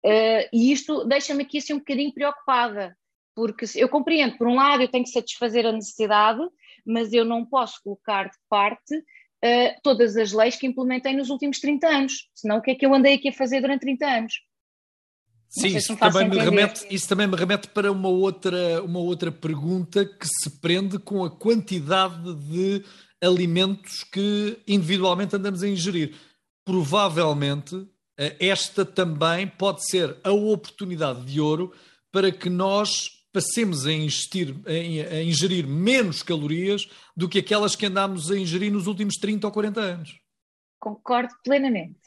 Uh, 0.04 0.48
e 0.52 0.72
isto 0.72 1.04
deixa-me 1.04 1.44
aqui 1.44 1.58
assim 1.58 1.74
um 1.74 1.78
bocadinho 1.78 2.12
preocupada, 2.12 2.96
porque 3.38 3.66
eu 3.76 3.88
compreendo, 3.88 4.36
por 4.36 4.48
um 4.48 4.56
lado, 4.56 4.82
eu 4.82 4.88
tenho 4.88 5.04
que 5.04 5.10
satisfazer 5.10 5.64
a 5.64 5.70
necessidade, 5.70 6.40
mas 6.84 7.12
eu 7.12 7.24
não 7.24 7.46
posso 7.46 7.80
colocar 7.84 8.24
de 8.24 8.36
parte 8.50 8.96
uh, 8.96 9.80
todas 9.80 10.16
as 10.16 10.32
leis 10.32 10.56
que 10.56 10.66
implementei 10.66 11.12
nos 11.14 11.30
últimos 11.30 11.60
30 11.60 11.86
anos, 11.86 12.28
senão 12.34 12.58
o 12.58 12.60
que 12.60 12.72
é 12.72 12.74
que 12.74 12.84
eu 12.84 12.92
andei 12.92 13.14
aqui 13.14 13.28
a 13.28 13.32
fazer 13.32 13.60
durante 13.60 13.82
30 13.82 14.06
anos? 14.06 14.32
Sim, 15.48 15.68
isso, 15.68 15.96
também 15.96 16.28
me 16.28 16.36
remete, 16.36 16.84
isso 16.90 17.08
também 17.08 17.28
me 17.28 17.36
remete 17.36 17.68
para 17.68 17.92
uma 17.92 18.08
outra, 18.08 18.82
uma 18.82 18.98
outra 18.98 19.30
pergunta 19.30 20.04
que 20.04 20.26
se 20.26 20.58
prende 20.60 20.98
com 20.98 21.24
a 21.24 21.30
quantidade 21.30 22.34
de 22.34 22.82
alimentos 23.22 24.02
que 24.02 24.58
individualmente 24.66 25.36
andamos 25.36 25.62
a 25.62 25.68
ingerir. 25.68 26.16
Provavelmente, 26.64 27.86
eh, 28.18 28.36
esta 28.40 28.84
também 28.84 29.46
pode 29.46 29.88
ser 29.88 30.16
a 30.24 30.32
oportunidade 30.32 31.24
de 31.24 31.40
ouro 31.40 31.72
para 32.10 32.32
que 32.32 32.50
nós 32.50 33.17
passemos 33.32 33.86
a, 33.86 33.90
a, 33.90 35.22
ingerir 35.22 35.66
menos 35.66 36.22
calorias 36.22 36.88
do 37.16 37.28
que 37.28 37.38
aquelas 37.38 37.76
que 37.76 37.86
andámos 37.86 38.30
a 38.30 38.38
ingerir 38.38 38.72
nos 38.72 38.86
últimos 38.86 39.16
30 39.16 39.46
ou 39.46 39.52
40 39.52 39.80
anos. 39.80 40.20
Concordo 40.78 41.34
plenamente. 41.44 41.98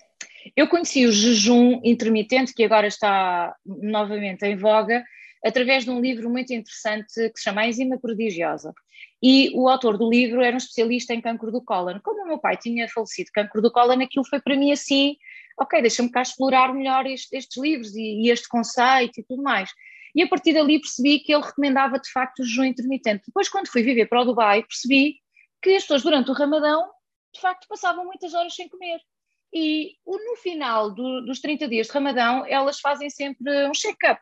Eu 0.56 0.68
conheci 0.68 1.06
o 1.06 1.12
jejum 1.12 1.80
intermitente, 1.84 2.54
que 2.54 2.64
agora 2.64 2.88
está 2.88 3.56
novamente 3.66 4.44
em 4.46 4.56
voga, 4.56 5.04
através 5.44 5.84
de 5.84 5.90
um 5.90 6.00
livro 6.00 6.30
muito 6.30 6.54
interessante 6.54 7.30
que 7.30 7.38
se 7.38 7.44
chama 7.44 7.62
A 7.62 7.68
Enzima 7.68 8.00
Prodigiosa. 8.00 8.74
E 9.22 9.52
o 9.56 9.68
autor 9.70 9.98
do 9.98 10.10
livro 10.10 10.42
era 10.42 10.56
um 10.56 10.58
especialista 10.58 11.14
em 11.14 11.22
cancro 11.22 11.52
do 11.52 11.62
cólon. 11.62 12.00
Como 12.04 12.24
o 12.24 12.28
meu 12.28 12.40
pai 12.40 12.58
tinha 12.58 12.88
falecido 12.88 13.28
de 13.28 13.32
cancro 13.32 13.62
do 13.62 13.72
cólon, 13.72 14.02
aquilo 14.02 14.26
foi 14.26 14.42
para 14.42 14.56
mim 14.56 14.72
assim, 14.72 15.16
ok, 15.60 15.82
deixa-me 15.82 16.12
cá 16.12 16.22
explorar 16.22 16.74
melhor 16.74 17.06
este, 17.06 17.36
estes 17.36 17.62
livros 17.62 17.96
e, 17.96 18.24
e, 18.24 18.30
este 18.30 18.48
conceito 18.48 19.20
e 19.20 19.24
tudo 19.24 19.44
mais. 19.44 19.70
E 20.16 20.22
a 20.22 20.28
partir 20.28 20.54
dali 20.54 20.80
percebi 20.80 21.20
que 21.20 21.34
ele 21.34 21.44
recomendava 21.44 22.00
de 22.00 22.12
facto 22.12 22.40
o 22.40 22.46
jejum 22.46 22.64
intermitente. 22.64 23.24
Depois, 23.28 23.50
quando 23.50 23.70
fui 23.70 23.84
viver 23.84 24.08
para 24.08 24.22
o 24.22 24.26
Dubai, 24.26 24.64
percebi 24.64 25.16
que 25.62 25.76
as 25.76 25.84
pessoas 25.84 26.04
durante 26.04 26.32
o 26.32 26.34
Ramadão, 26.34 26.90
de 27.34 27.40
facto, 27.40 27.68
passavam 27.68 28.06
muitas 28.06 28.34
horas 28.34 28.54
sem 28.54 28.68
comer. 28.68 29.00
E 29.54 29.96
no 30.06 30.36
final 30.38 30.92
do, 30.92 31.22
dos 31.22 31.40
30 31.40 31.68
dias 31.68 31.88
de 31.88 31.94
Ramadão, 31.94 32.46
elas 32.48 32.80
fazem 32.80 33.10
sempre 33.10 33.68
um 33.68 33.74
check-up. 33.74 34.22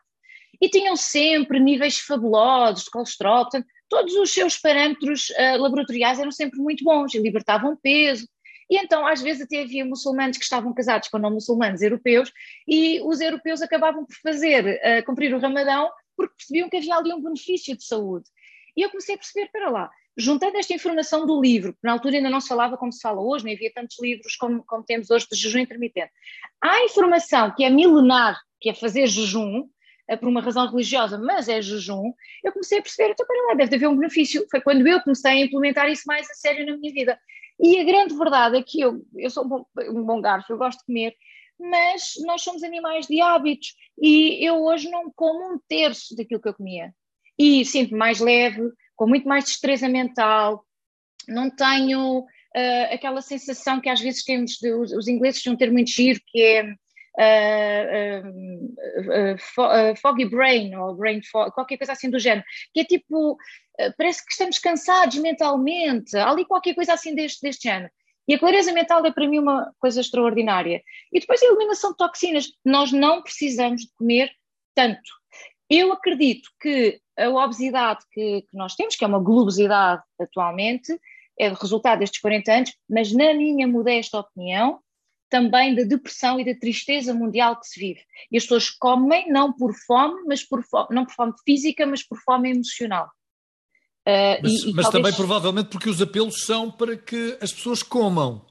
E 0.60 0.68
tinham 0.68 0.96
sempre 0.96 1.58
níveis 1.58 1.98
fabulosos 1.98 2.84
de 2.84 2.90
colesterol, 2.90 3.44
portanto, 3.44 3.66
todos 3.88 4.14
os 4.14 4.32
seus 4.32 4.58
parâmetros 4.58 5.30
uh, 5.30 5.60
laboratoriais 5.60 6.18
eram 6.18 6.30
sempre 6.30 6.58
muito 6.58 6.84
bons 6.84 7.14
e 7.14 7.18
libertavam 7.18 7.76
peso. 7.76 8.26
E 8.70 8.78
então, 8.78 9.04
às 9.04 9.20
vezes, 9.20 9.42
até 9.42 9.62
havia 9.62 9.84
muçulmanos 9.84 10.38
que 10.38 10.44
estavam 10.44 10.72
casados 10.72 11.08
com 11.08 11.18
não 11.18 11.32
muçulmanos 11.32 11.82
europeus 11.82 12.32
e 12.68 13.00
os 13.02 13.20
europeus 13.20 13.60
acabavam 13.60 14.06
por 14.06 14.14
fazer, 14.22 14.80
uh, 14.80 15.04
cumprir 15.04 15.34
o 15.34 15.40
ramadão, 15.40 15.90
porque 16.16 16.34
percebiam 16.36 16.70
que 16.70 16.76
havia 16.76 16.94
ali 16.94 17.12
um 17.12 17.20
benefício 17.20 17.76
de 17.76 17.84
saúde. 17.84 18.26
E 18.76 18.82
eu 18.82 18.88
comecei 18.88 19.16
a 19.16 19.18
perceber, 19.18 19.50
para 19.50 19.68
lá, 19.68 19.90
juntando 20.16 20.56
esta 20.56 20.72
informação 20.72 21.26
do 21.26 21.40
livro, 21.40 21.72
que 21.72 21.80
na 21.82 21.92
altura 21.92 22.16
ainda 22.16 22.30
não 22.30 22.40
se 22.40 22.48
falava 22.48 22.76
como 22.76 22.92
se 22.92 23.00
fala 23.00 23.20
hoje, 23.20 23.44
nem 23.44 23.54
havia 23.54 23.72
tantos 23.74 24.00
livros 24.00 24.36
como, 24.36 24.62
como 24.64 24.84
temos 24.84 25.10
hoje 25.10 25.26
de 25.28 25.36
jejum 25.36 25.58
intermitente, 25.58 26.12
há 26.62 26.84
informação 26.84 27.52
que 27.56 27.64
é 27.64 27.70
milenar, 27.70 28.38
que 28.60 28.70
é 28.70 28.74
fazer 28.74 29.08
jejum, 29.08 29.62
uh, 29.62 30.18
por 30.18 30.28
uma 30.28 30.40
razão 30.40 30.70
religiosa, 30.70 31.18
mas 31.18 31.48
é 31.48 31.60
jejum, 31.60 32.12
eu 32.44 32.52
comecei 32.52 32.78
a 32.78 32.82
perceber, 32.82 33.10
então 33.12 33.26
para 33.26 33.46
lá, 33.48 33.54
deve 33.54 33.74
haver 33.74 33.88
um 33.88 33.96
benefício. 33.96 34.46
Foi 34.48 34.60
quando 34.60 34.86
eu 34.86 35.00
comecei 35.00 35.30
a 35.32 35.44
implementar 35.44 35.90
isso 35.90 36.04
mais 36.06 36.30
a 36.30 36.34
sério 36.34 36.64
na 36.64 36.76
minha 36.76 36.92
vida. 36.92 37.18
E 37.62 37.78
a 37.78 37.84
grande 37.84 38.16
verdade 38.16 38.56
é 38.56 38.62
que 38.62 38.80
eu, 38.80 39.04
eu 39.16 39.30
sou 39.30 39.44
um 39.44 39.48
bom, 39.48 39.66
um 39.90 40.02
bom 40.04 40.20
garfo, 40.20 40.52
eu 40.52 40.58
gosto 40.58 40.78
de 40.78 40.86
comer, 40.86 41.14
mas 41.58 42.14
nós 42.24 42.42
somos 42.42 42.62
animais 42.62 43.06
de 43.06 43.20
hábitos 43.20 43.74
e 44.00 44.44
eu 44.44 44.62
hoje 44.64 44.88
não 44.90 45.12
como 45.14 45.54
um 45.54 45.58
terço 45.68 46.16
daquilo 46.16 46.40
que 46.40 46.48
eu 46.48 46.54
comia. 46.54 46.94
E 47.38 47.64
sinto-me 47.64 47.98
mais 47.98 48.18
leve, 48.18 48.62
com 48.96 49.06
muito 49.06 49.28
mais 49.28 49.44
destreza 49.44 49.88
mental, 49.88 50.64
não 51.28 51.50
tenho 51.50 52.20
uh, 52.20 52.94
aquela 52.94 53.20
sensação 53.20 53.80
que 53.80 53.88
às 53.88 54.00
vezes 54.00 54.24
temos, 54.24 54.52
de, 54.52 54.72
os, 54.72 54.92
os 54.92 55.06
ingleses 55.06 55.42
têm 55.42 55.52
um 55.52 55.56
termo 55.56 55.74
muito 55.74 55.90
giro 55.90 56.20
que 56.26 56.42
é 56.42 56.74
Foggy 59.96 60.24
brain 60.26 60.74
ou 60.74 60.94
brain 60.94 61.22
fog, 61.22 61.52
qualquer 61.52 61.76
coisa 61.76 61.92
assim 61.92 62.10
do 62.10 62.18
género, 62.18 62.44
que 62.72 62.80
é 62.80 62.84
tipo, 62.84 63.36
parece 63.96 64.24
que 64.24 64.32
estamos 64.32 64.58
cansados 64.58 65.16
mentalmente, 65.16 66.16
há 66.16 66.30
ali 66.30 66.44
qualquer 66.44 66.74
coisa 66.74 66.92
assim 66.92 67.14
deste, 67.14 67.40
deste 67.42 67.68
género. 67.68 67.90
E 68.28 68.34
a 68.34 68.38
clareza 68.38 68.72
mental 68.72 69.04
é 69.04 69.10
para 69.10 69.26
mim 69.26 69.40
uma 69.40 69.72
coisa 69.80 70.00
extraordinária. 70.00 70.80
E 71.12 71.18
depois 71.18 71.42
a 71.42 71.46
eliminação 71.46 71.90
de 71.90 71.96
toxinas. 71.96 72.46
Nós 72.64 72.92
não 72.92 73.22
precisamos 73.22 73.82
de 73.82 73.88
comer 73.98 74.30
tanto. 74.72 75.00
Eu 75.68 75.92
acredito 75.92 76.48
que 76.60 77.00
a 77.18 77.28
obesidade 77.28 78.04
que, 78.12 78.42
que 78.42 78.56
nós 78.56 78.76
temos, 78.76 78.94
que 78.94 79.04
é 79.04 79.08
uma 79.08 79.18
globosidade 79.18 80.02
atualmente, 80.20 80.96
é 81.38 81.48
resultado 81.48 82.00
destes 82.00 82.20
40 82.20 82.52
anos, 82.52 82.74
mas 82.88 83.12
na 83.12 83.34
minha 83.34 83.66
modesta 83.66 84.20
opinião, 84.20 84.78
também 85.30 85.74
da 85.74 85.84
depressão 85.84 86.40
e 86.40 86.44
da 86.44 86.58
tristeza 86.58 87.14
mundial 87.14 87.58
que 87.58 87.66
se 87.66 87.78
vive. 87.78 88.00
E 88.30 88.36
as 88.36 88.42
pessoas 88.42 88.68
comem 88.68 89.30
não 89.30 89.52
por 89.52 89.72
fome, 89.86 90.24
mas 90.26 90.42
por 90.42 90.62
fome, 90.64 90.88
não 90.90 91.06
por 91.06 91.14
fome 91.14 91.32
física, 91.44 91.86
mas 91.86 92.02
por 92.02 92.18
fome 92.18 92.50
emocional. 92.50 93.06
Uh, 94.06 94.42
mas, 94.42 94.52
e, 94.52 94.70
e 94.70 94.72
mas 94.72 94.84
talvez... 94.84 94.90
também 94.90 95.12
provavelmente 95.14 95.68
porque 95.68 95.88
os 95.88 96.02
apelos 96.02 96.42
são 96.44 96.70
para 96.70 96.96
que 96.96 97.38
as 97.40 97.52
pessoas 97.52 97.82
comam. 97.82 98.44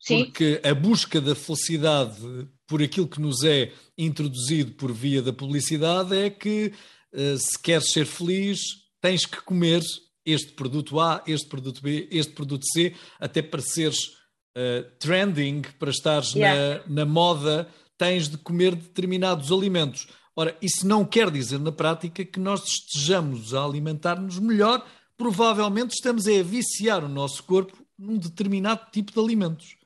Sim. 0.00 0.24
Porque 0.24 0.60
a 0.64 0.74
busca 0.74 1.20
da 1.20 1.34
felicidade 1.34 2.20
por 2.66 2.82
aquilo 2.82 3.08
que 3.08 3.20
nos 3.20 3.42
é 3.44 3.72
introduzido 3.96 4.72
por 4.72 4.92
via 4.92 5.22
da 5.22 5.32
publicidade 5.32 6.16
é 6.16 6.30
que 6.30 6.72
uh, 7.12 7.38
se 7.38 7.58
queres 7.60 7.90
ser 7.92 8.06
feliz, 8.06 8.60
tens 9.00 9.24
que 9.24 9.40
comer 9.42 9.82
este 10.24 10.52
produto 10.52 11.00
A, 11.00 11.22
este 11.26 11.48
produto 11.48 11.80
B, 11.80 12.08
este 12.10 12.32
produto 12.32 12.64
C, 12.66 12.94
até 13.18 13.40
para 13.40 13.62
seres 13.62 14.17
uh, 14.58 14.90
trending, 14.98 15.62
para 15.78 15.90
estares 15.90 16.32
yeah. 16.32 16.82
na, 16.86 17.04
na 17.04 17.06
moda, 17.06 17.68
tens 17.96 18.28
de 18.28 18.36
comer 18.38 18.74
determinados 18.74 19.52
alimentos. 19.52 20.08
Ora, 20.34 20.56
isso 20.60 20.86
não 20.86 21.04
quer 21.04 21.30
dizer 21.30 21.58
na 21.58 21.72
prática 21.72 22.24
que 22.24 22.38
nós 22.38 22.64
estejamos 22.64 23.54
a 23.54 23.64
alimentar-nos 23.64 24.38
melhor, 24.38 24.84
provavelmente 25.16 25.94
estamos 25.94 26.26
a 26.28 26.42
viciar 26.42 27.04
o 27.04 27.08
nosso 27.08 27.42
corpo 27.42 27.76
num 27.98 28.16
determinado 28.16 28.86
tipo 28.92 29.12
de 29.12 29.18
alimentos. 29.18 29.76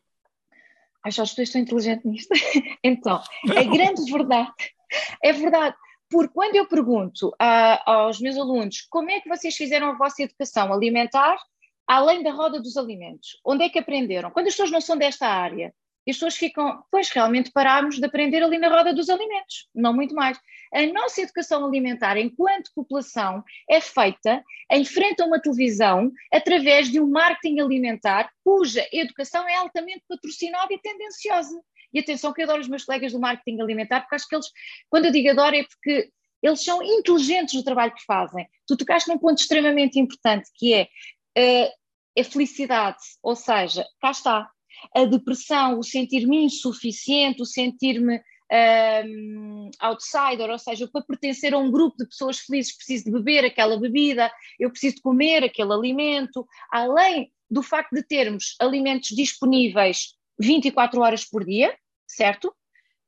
Tu 1.02 1.41
és 1.41 1.50
tão 1.50 1.61
inteligente 1.61 2.07
nisto. 2.07 2.29
então, 2.85 3.21
é 3.50 3.64
grande 3.64 4.11
verdade. 4.11 4.52
É 5.23 5.33
verdade. 5.33 5.75
Porque 6.09 6.33
quando 6.35 6.55
eu 6.55 6.69
pergunto 6.69 7.29
uh, 7.31 7.91
aos 7.91 8.21
meus 8.21 8.37
alunos 8.37 8.87
como 8.91 9.11
é 9.11 9.21
que 9.21 9.29
vocês 9.29 9.57
fizeram 9.57 9.88
a 9.88 9.97
vossa 9.97 10.23
educação 10.23 10.73
alimentar, 10.73 11.37
além 11.93 12.23
da 12.23 12.33
roda 12.33 12.59
dos 12.59 12.79
alimentos. 12.79 13.39
Onde 13.45 13.65
é 13.65 13.69
que 13.69 13.79
aprenderam? 13.79 14.31
Quando 14.31 14.47
as 14.47 14.55
pessoas 14.55 14.71
não 14.71 14.81
são 14.81 14.97
desta 14.97 15.29
área, 15.29 15.75
as 16.09 16.17
pessoas 16.17 16.35
ficam, 16.35 16.83
pois 16.91 17.11
realmente 17.11 17.53
parámos 17.53 17.97
de 17.97 18.05
aprender 18.07 18.43
ali 18.43 18.59
na 18.59 18.69
roda 18.69 18.95
dos 18.95 19.11
alimentos, 19.11 19.69
não 19.75 19.93
muito 19.93 20.15
mais. 20.15 20.41
A 20.73 20.87
nossa 20.87 21.21
educação 21.21 21.65
alimentar, 21.65 22.17
enquanto 22.17 22.73
população, 22.75 23.45
é 23.69 23.79
feita 23.79 24.43
em 24.71 24.87
frente 24.87 25.21
a 25.21 25.27
uma 25.27 25.39
televisão 25.39 26.11
através 26.33 26.91
de 26.91 26.99
um 26.99 27.07
marketing 27.07 27.61
alimentar 27.61 28.31
cuja 28.43 28.89
educação 28.91 29.47
é 29.47 29.57
altamente 29.57 30.03
patrocinada 30.09 30.73
e 30.73 30.79
tendenciosa. 30.79 31.61
E 31.93 32.01
atenção 32.01 32.33
que 32.33 32.41
eu 32.41 32.47
adoro 32.47 32.63
os 32.63 32.69
meus 32.69 32.87
colegas 32.87 33.13
do 33.13 33.21
marketing 33.21 33.61
alimentar, 33.61 34.01
porque 34.01 34.15
acho 34.15 34.27
que 34.27 34.35
eles, 34.35 34.47
quando 34.89 35.05
eu 35.05 35.13
digo 35.13 35.29
adoro, 35.29 35.55
é 35.55 35.63
porque 35.63 36.11
eles 36.43 36.65
são 36.65 36.83
inteligentes 36.83 37.53
no 37.55 37.63
trabalho 37.63 37.95
que 37.95 38.05
fazem. 38.07 38.49
Tu 38.67 38.79
tocaste 38.79 39.11
num 39.11 39.19
ponto 39.19 39.39
extremamente 39.39 40.01
importante, 40.01 40.51
que 40.57 40.73
é 40.73 40.89
uh, 41.39 41.82
a 42.19 42.25
felicidade, 42.25 42.99
ou 43.23 43.35
seja, 43.35 43.87
cá 44.00 44.11
está, 44.11 44.50
a 44.95 45.04
depressão, 45.04 45.78
o 45.78 45.83
sentir-me 45.83 46.45
insuficiente, 46.45 47.42
o 47.42 47.47
sentir-me 47.47 48.21
um, 49.07 49.71
outsider, 49.81 50.50
ou 50.50 50.59
seja, 50.59 50.87
para 50.87 51.02
pertencer 51.02 51.54
a 51.54 51.59
um 51.59 51.71
grupo 51.71 51.97
de 51.97 52.07
pessoas 52.07 52.40
felizes 52.40 52.76
preciso 52.76 53.04
de 53.04 53.12
beber 53.12 53.45
aquela 53.45 53.78
bebida, 53.78 54.31
eu 54.59 54.71
preciso 54.71 54.97
de 54.97 55.02
comer 55.02 55.42
aquele 55.42 55.73
alimento, 55.73 56.47
além 56.71 57.33
do 57.50 57.62
facto 57.62 57.95
de 57.95 58.02
termos 58.02 58.54
alimentos 58.61 59.11
disponíveis 59.11 60.14
24 60.38 61.00
horas 61.00 61.25
por 61.25 61.45
dia, 61.45 61.75
certo? 62.07 62.54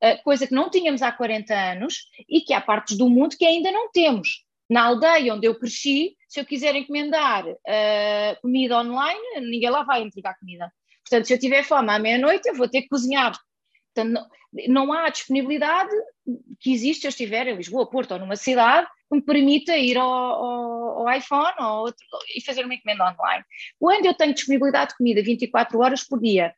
Uh, 0.03 0.21
coisa 0.23 0.47
que 0.47 0.53
não 0.53 0.69
tínhamos 0.69 1.01
há 1.01 1.11
40 1.11 1.53
anos 1.53 2.09
e 2.27 2.41
que 2.41 2.53
há 2.53 2.61
partes 2.61 2.97
do 2.97 3.09
mundo 3.09 3.37
que 3.37 3.45
ainda 3.45 3.71
não 3.71 3.91
temos. 3.91 4.43
Na 4.69 4.85
aldeia 4.85 5.33
onde 5.33 5.47
eu 5.47 5.57
cresci, 5.57 6.15
se 6.35 6.41
eu 6.41 6.45
quiser 6.45 6.75
encomendar 6.75 7.47
uh, 7.47 8.41
comida 8.41 8.77
online, 8.77 9.39
ninguém 9.39 9.69
lá 9.69 9.83
vai 9.83 10.01
entregar 10.01 10.37
comida. 10.37 10.69
Portanto, 11.01 11.27
se 11.27 11.33
eu 11.33 11.39
tiver 11.39 11.63
fome 11.63 11.89
à 11.89 11.97
meia-noite, 11.97 12.49
eu 12.49 12.55
vou 12.55 12.67
ter 12.67 12.81
que 12.81 12.89
cozinhar. 12.89 13.31
Portanto, 13.93 14.11
não, 14.11 14.27
não, 14.67 14.93
há 14.93 15.07
disponibilidade 15.07 15.91
que 16.59 16.73
existe 16.73 17.01
se 17.01 17.07
eu 17.07 17.09
estiver 17.09 17.47
em 17.47 17.55
Lisboa, 17.55 17.89
Porto 17.89 18.11
ou 18.11 18.19
numa 18.19 18.35
cidade 18.35 18.85
que 19.09 19.15
me 19.15 19.21
permita 19.21 19.77
ir 19.77 19.97
ao, 19.97 20.11
ao, 20.11 21.07
ao 21.07 21.13
iPhone 21.13 21.53
ou 21.57 21.85
outro, 21.85 22.05
e 22.35 22.43
fazer 22.43 22.65
uma 22.65 22.75
encomenda 22.75 23.05
online. 23.05 23.45
Quando 23.79 24.05
eu 24.05 24.13
tenho 24.13 24.33
disponibilidade 24.33 24.89
de 24.89 24.97
comida 24.97 25.23
24 25.23 25.79
horas 25.79 26.03
por 26.03 26.19
dia, 26.19 26.53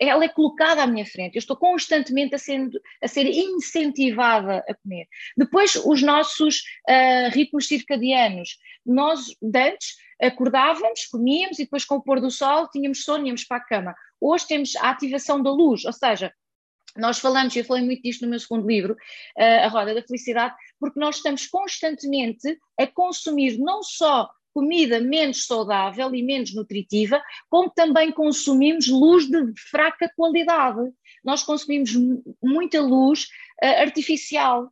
ela 0.00 0.24
é 0.24 0.28
colocada 0.28 0.82
à 0.82 0.86
minha 0.86 1.06
frente, 1.06 1.36
eu 1.36 1.40
estou 1.40 1.56
constantemente 1.56 2.34
a 2.34 2.38
ser, 2.38 2.68
a 3.02 3.08
ser 3.08 3.26
incentivada 3.26 4.64
a 4.68 4.74
comer. 4.74 5.06
Depois, 5.36 5.76
os 5.76 6.02
nossos 6.02 6.62
uh, 6.88 7.30
ritmos 7.32 7.68
circadianos, 7.68 8.58
nós 8.84 9.34
antes 9.42 9.96
acordávamos, 10.20 11.06
comíamos 11.06 11.58
e 11.58 11.64
depois 11.64 11.84
com 11.84 11.96
o 11.96 12.02
pôr 12.02 12.20
do 12.20 12.30
sol 12.30 12.68
tínhamos 12.68 13.04
sono 13.04 13.26
íamos 13.26 13.44
para 13.44 13.58
a 13.58 13.64
cama. 13.64 13.94
Hoje 14.20 14.46
temos 14.48 14.76
a 14.76 14.90
ativação 14.90 15.42
da 15.42 15.50
luz, 15.50 15.84
ou 15.84 15.92
seja, 15.92 16.32
nós 16.96 17.18
falamos, 17.18 17.54
eu 17.54 17.64
falei 17.64 17.84
muito 17.84 18.02
disto 18.02 18.22
no 18.22 18.30
meu 18.30 18.40
segundo 18.40 18.66
livro, 18.66 18.94
uh, 18.94 19.64
A 19.64 19.68
Roda 19.68 19.94
da 19.94 20.02
Felicidade, 20.02 20.54
porque 20.80 20.98
nós 20.98 21.16
estamos 21.16 21.46
constantemente 21.46 22.58
a 22.78 22.86
consumir 22.86 23.58
não 23.58 23.82
só 23.82 24.28
comida 24.58 24.98
menos 24.98 25.46
saudável 25.46 26.12
e 26.12 26.20
menos 26.20 26.52
nutritiva, 26.52 27.22
como 27.48 27.70
também 27.70 28.10
consumimos 28.10 28.88
luz 28.88 29.24
de 29.30 29.52
fraca 29.70 30.10
qualidade. 30.16 30.80
Nós 31.24 31.44
consumimos 31.44 31.92
muita 32.42 32.80
luz 32.80 33.28
uh, 33.62 33.82
artificial. 33.82 34.68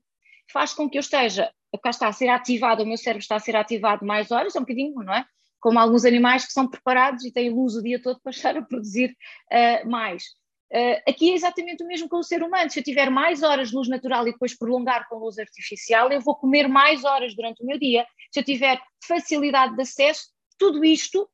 Faz 0.52 0.72
com 0.72 0.90
que 0.90 0.98
eu 0.98 1.00
esteja, 1.00 1.52
cá 1.80 1.90
está 1.90 2.08
a 2.08 2.12
ser 2.12 2.28
ativado, 2.28 2.82
o 2.82 2.86
meu 2.86 2.96
cérebro 2.96 3.22
está 3.22 3.36
a 3.36 3.40
ser 3.40 3.54
ativado 3.54 4.04
mais 4.04 4.32
horas, 4.32 4.56
é 4.56 4.58
um 4.58 4.62
bocadinho, 4.62 4.94
não 5.04 5.14
é? 5.14 5.24
Como 5.60 5.78
alguns 5.78 6.04
animais 6.04 6.44
que 6.44 6.52
são 6.52 6.68
preparados 6.68 7.24
e 7.24 7.32
têm 7.32 7.50
luz 7.50 7.76
o 7.76 7.82
dia 7.82 8.02
todo 8.02 8.18
para 8.20 8.30
estar 8.32 8.56
a 8.56 8.62
produzir 8.62 9.16
uh, 9.52 9.88
mais. 9.88 10.24
Uh, 10.72 10.98
aqui 11.08 11.30
é 11.30 11.34
exatamente 11.34 11.84
o 11.84 11.86
mesmo 11.86 12.08
com 12.08 12.16
o 12.16 12.24
ser 12.24 12.42
humano. 12.42 12.68
Se 12.70 12.80
eu 12.80 12.84
tiver 12.84 13.08
mais 13.08 13.44
horas 13.44 13.68
de 13.68 13.76
luz 13.76 13.88
natural 13.88 14.26
e 14.26 14.32
depois 14.32 14.58
prolongar 14.58 15.08
com 15.08 15.16
luz 15.16 15.38
artificial, 15.38 16.10
eu 16.10 16.20
vou 16.20 16.34
comer 16.34 16.66
mais 16.66 17.04
horas 17.04 17.36
durante 17.36 17.62
o 17.62 17.66
meu 17.66 17.78
dia. 17.78 18.04
Se 18.32 18.40
eu 18.40 18.44
tiver 18.44 18.80
facilidade 19.06 19.74
de 19.74 19.82
acesso, 19.82 20.28
tudo 20.58 20.84
isto 20.84 21.28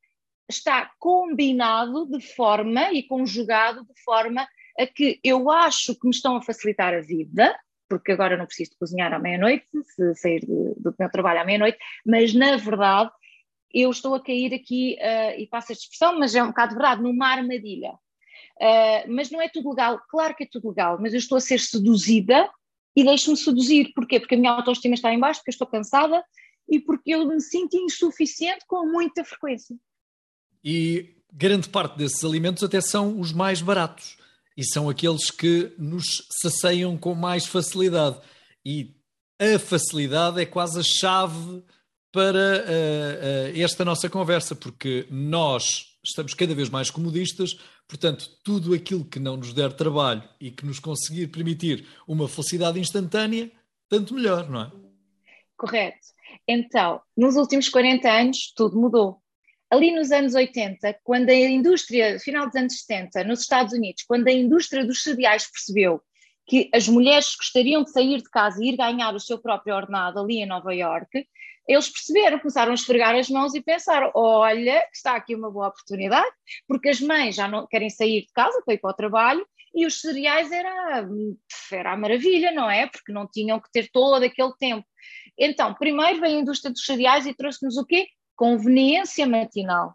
está 0.48 0.90
combinado 0.98 2.06
de 2.06 2.20
forma 2.34 2.92
e 2.92 3.02
conjugado 3.02 3.84
de 3.84 4.02
forma 4.02 4.46
a 4.78 4.86
que 4.86 5.20
eu 5.22 5.50
acho 5.50 5.94
que 5.94 6.06
me 6.06 6.14
estão 6.14 6.36
a 6.36 6.42
facilitar 6.42 6.94
a 6.94 7.00
vida, 7.00 7.56
porque 7.88 8.12
agora 8.12 8.36
não 8.36 8.46
preciso 8.46 8.72
de 8.72 8.78
cozinhar 8.78 9.12
à 9.12 9.18
meia-noite, 9.18 9.66
se 9.82 10.14
sair 10.14 10.40
do, 10.46 10.74
do 10.78 10.94
meu 10.98 11.10
trabalho 11.10 11.40
à 11.40 11.44
meia-noite, 11.44 11.78
mas 12.06 12.32
na 12.34 12.56
verdade 12.56 13.10
eu 13.74 13.90
estou 13.90 14.14
a 14.14 14.22
cair 14.22 14.52
aqui, 14.54 14.96
uh, 15.00 15.40
e 15.40 15.46
passo 15.46 15.72
esta 15.72 15.84
expressão, 15.84 16.18
mas 16.18 16.34
é 16.34 16.42
um 16.42 16.48
bocado 16.48 16.74
verdade, 16.74 17.02
numa 17.02 17.28
armadilha. 17.28 17.92
Uh, 18.60 19.08
mas 19.08 19.30
não 19.30 19.40
é 19.40 19.48
tudo 19.48 19.70
legal, 19.70 19.98
claro 20.08 20.34
que 20.34 20.44
é 20.44 20.48
tudo 20.50 20.68
legal, 20.68 20.98
mas 21.00 21.14
eu 21.14 21.18
estou 21.18 21.38
a 21.38 21.40
ser 21.40 21.58
seduzida 21.58 22.50
e 22.94 23.02
deixo-me 23.02 23.36
seduzir. 23.36 23.92
Porquê? 23.94 24.20
Porque 24.20 24.34
a 24.34 24.38
minha 24.38 24.52
autoestima 24.52 24.94
está 24.94 25.12
em 25.12 25.18
baixo, 25.18 25.40
porque 25.40 25.50
eu 25.50 25.54
estou 25.54 25.66
cansada 25.66 26.22
e 26.68 26.80
porque 26.80 27.14
eu 27.14 27.26
me 27.26 27.40
sinto 27.40 27.76
insuficiente 27.76 28.64
com 28.66 28.86
muita 28.86 29.24
frequência. 29.24 29.76
E 30.64 31.16
grande 31.32 31.68
parte 31.68 31.96
desses 31.96 32.24
alimentos 32.24 32.62
até 32.62 32.80
são 32.80 33.18
os 33.18 33.32
mais 33.32 33.60
baratos 33.60 34.16
e 34.56 34.64
são 34.64 34.88
aqueles 34.88 35.30
que 35.30 35.72
nos 35.78 36.04
saciam 36.42 36.96
com 36.96 37.14
mais 37.14 37.46
facilidade. 37.46 38.20
E 38.64 38.94
a 39.38 39.58
facilidade 39.58 40.40
é 40.40 40.46
quase 40.46 40.78
a 40.78 40.82
chave 40.82 41.64
para 42.12 42.38
uh, 42.38 43.56
uh, 43.56 43.62
esta 43.62 43.84
nossa 43.84 44.08
conversa, 44.08 44.54
porque 44.54 45.06
nós 45.10 45.96
estamos 46.04 46.34
cada 46.34 46.54
vez 46.54 46.68
mais 46.68 46.90
comodistas, 46.90 47.56
portanto, 47.88 48.28
tudo 48.44 48.74
aquilo 48.74 49.04
que 49.04 49.18
não 49.18 49.36
nos 49.36 49.54
der 49.54 49.72
trabalho 49.72 50.22
e 50.38 50.50
que 50.50 50.66
nos 50.66 50.78
conseguir 50.78 51.28
permitir 51.28 51.86
uma 52.06 52.28
felicidade 52.28 52.78
instantânea, 52.78 53.50
tanto 53.88 54.14
melhor, 54.14 54.48
não 54.48 54.62
é? 54.62 54.72
Correto. 55.56 55.98
Então, 56.46 57.00
nos 57.16 57.36
últimos 57.36 57.68
40 57.68 58.10
anos, 58.10 58.52
tudo 58.56 58.78
mudou. 58.78 59.18
Ali 59.70 59.90
nos 59.90 60.10
anos 60.10 60.34
80, 60.34 60.98
quando 61.02 61.30
a 61.30 61.34
indústria, 61.34 62.18
final 62.18 62.46
dos 62.46 62.56
anos 62.56 62.80
70, 62.80 63.24
nos 63.24 63.40
Estados 63.40 63.72
Unidos, 63.72 64.02
quando 64.02 64.28
a 64.28 64.32
indústria 64.32 64.84
dos 64.84 65.02
cereais 65.02 65.50
percebeu 65.50 66.02
que 66.46 66.68
as 66.74 66.88
mulheres 66.88 67.34
gostariam 67.34 67.82
de 67.82 67.90
sair 67.90 68.18
de 68.18 68.28
casa 68.28 68.62
e 68.62 68.68
ir 68.68 68.76
ganhar 68.76 69.14
o 69.14 69.20
seu 69.20 69.38
próprio 69.38 69.74
ordenado 69.74 70.20
ali 70.20 70.38
em 70.38 70.46
Nova 70.46 70.74
Iorque, 70.74 71.26
eles 71.66 71.88
perceberam, 71.88 72.38
começaram 72.38 72.72
a 72.72 72.74
esfregar 72.74 73.14
as 73.14 73.30
mãos 73.30 73.54
e 73.54 73.62
pensaram: 73.62 74.10
olha, 74.14 74.86
está 74.92 75.14
aqui 75.14 75.34
uma 75.34 75.50
boa 75.50 75.68
oportunidade, 75.68 76.30
porque 76.66 76.88
as 76.88 77.00
mães 77.00 77.36
já 77.36 77.46
não 77.48 77.66
querem 77.66 77.88
sair 77.88 78.22
de 78.22 78.32
casa 78.34 78.60
para 78.64 78.74
ir 78.74 78.78
para 78.78 78.90
o 78.90 78.94
trabalho 78.94 79.46
e 79.74 79.86
os 79.86 80.00
cereais 80.00 80.50
era, 80.52 81.06
era 81.72 81.92
a 81.92 81.96
maravilha, 81.96 82.52
não 82.52 82.70
é? 82.70 82.86
Porque 82.86 83.12
não 83.12 83.26
tinham 83.26 83.60
que 83.60 83.70
ter 83.72 83.88
todo 83.92 84.22
aquele 84.22 84.52
tempo. 84.58 84.86
Então, 85.38 85.74
primeiro 85.74 86.20
veio 86.20 86.36
a 86.36 86.40
indústria 86.40 86.70
dos 86.70 86.84
cereais 86.84 87.26
e 87.26 87.34
trouxe-nos 87.34 87.76
o 87.76 87.86
quê? 87.86 88.06
Conveniência 88.36 89.26
matinal. 89.26 89.94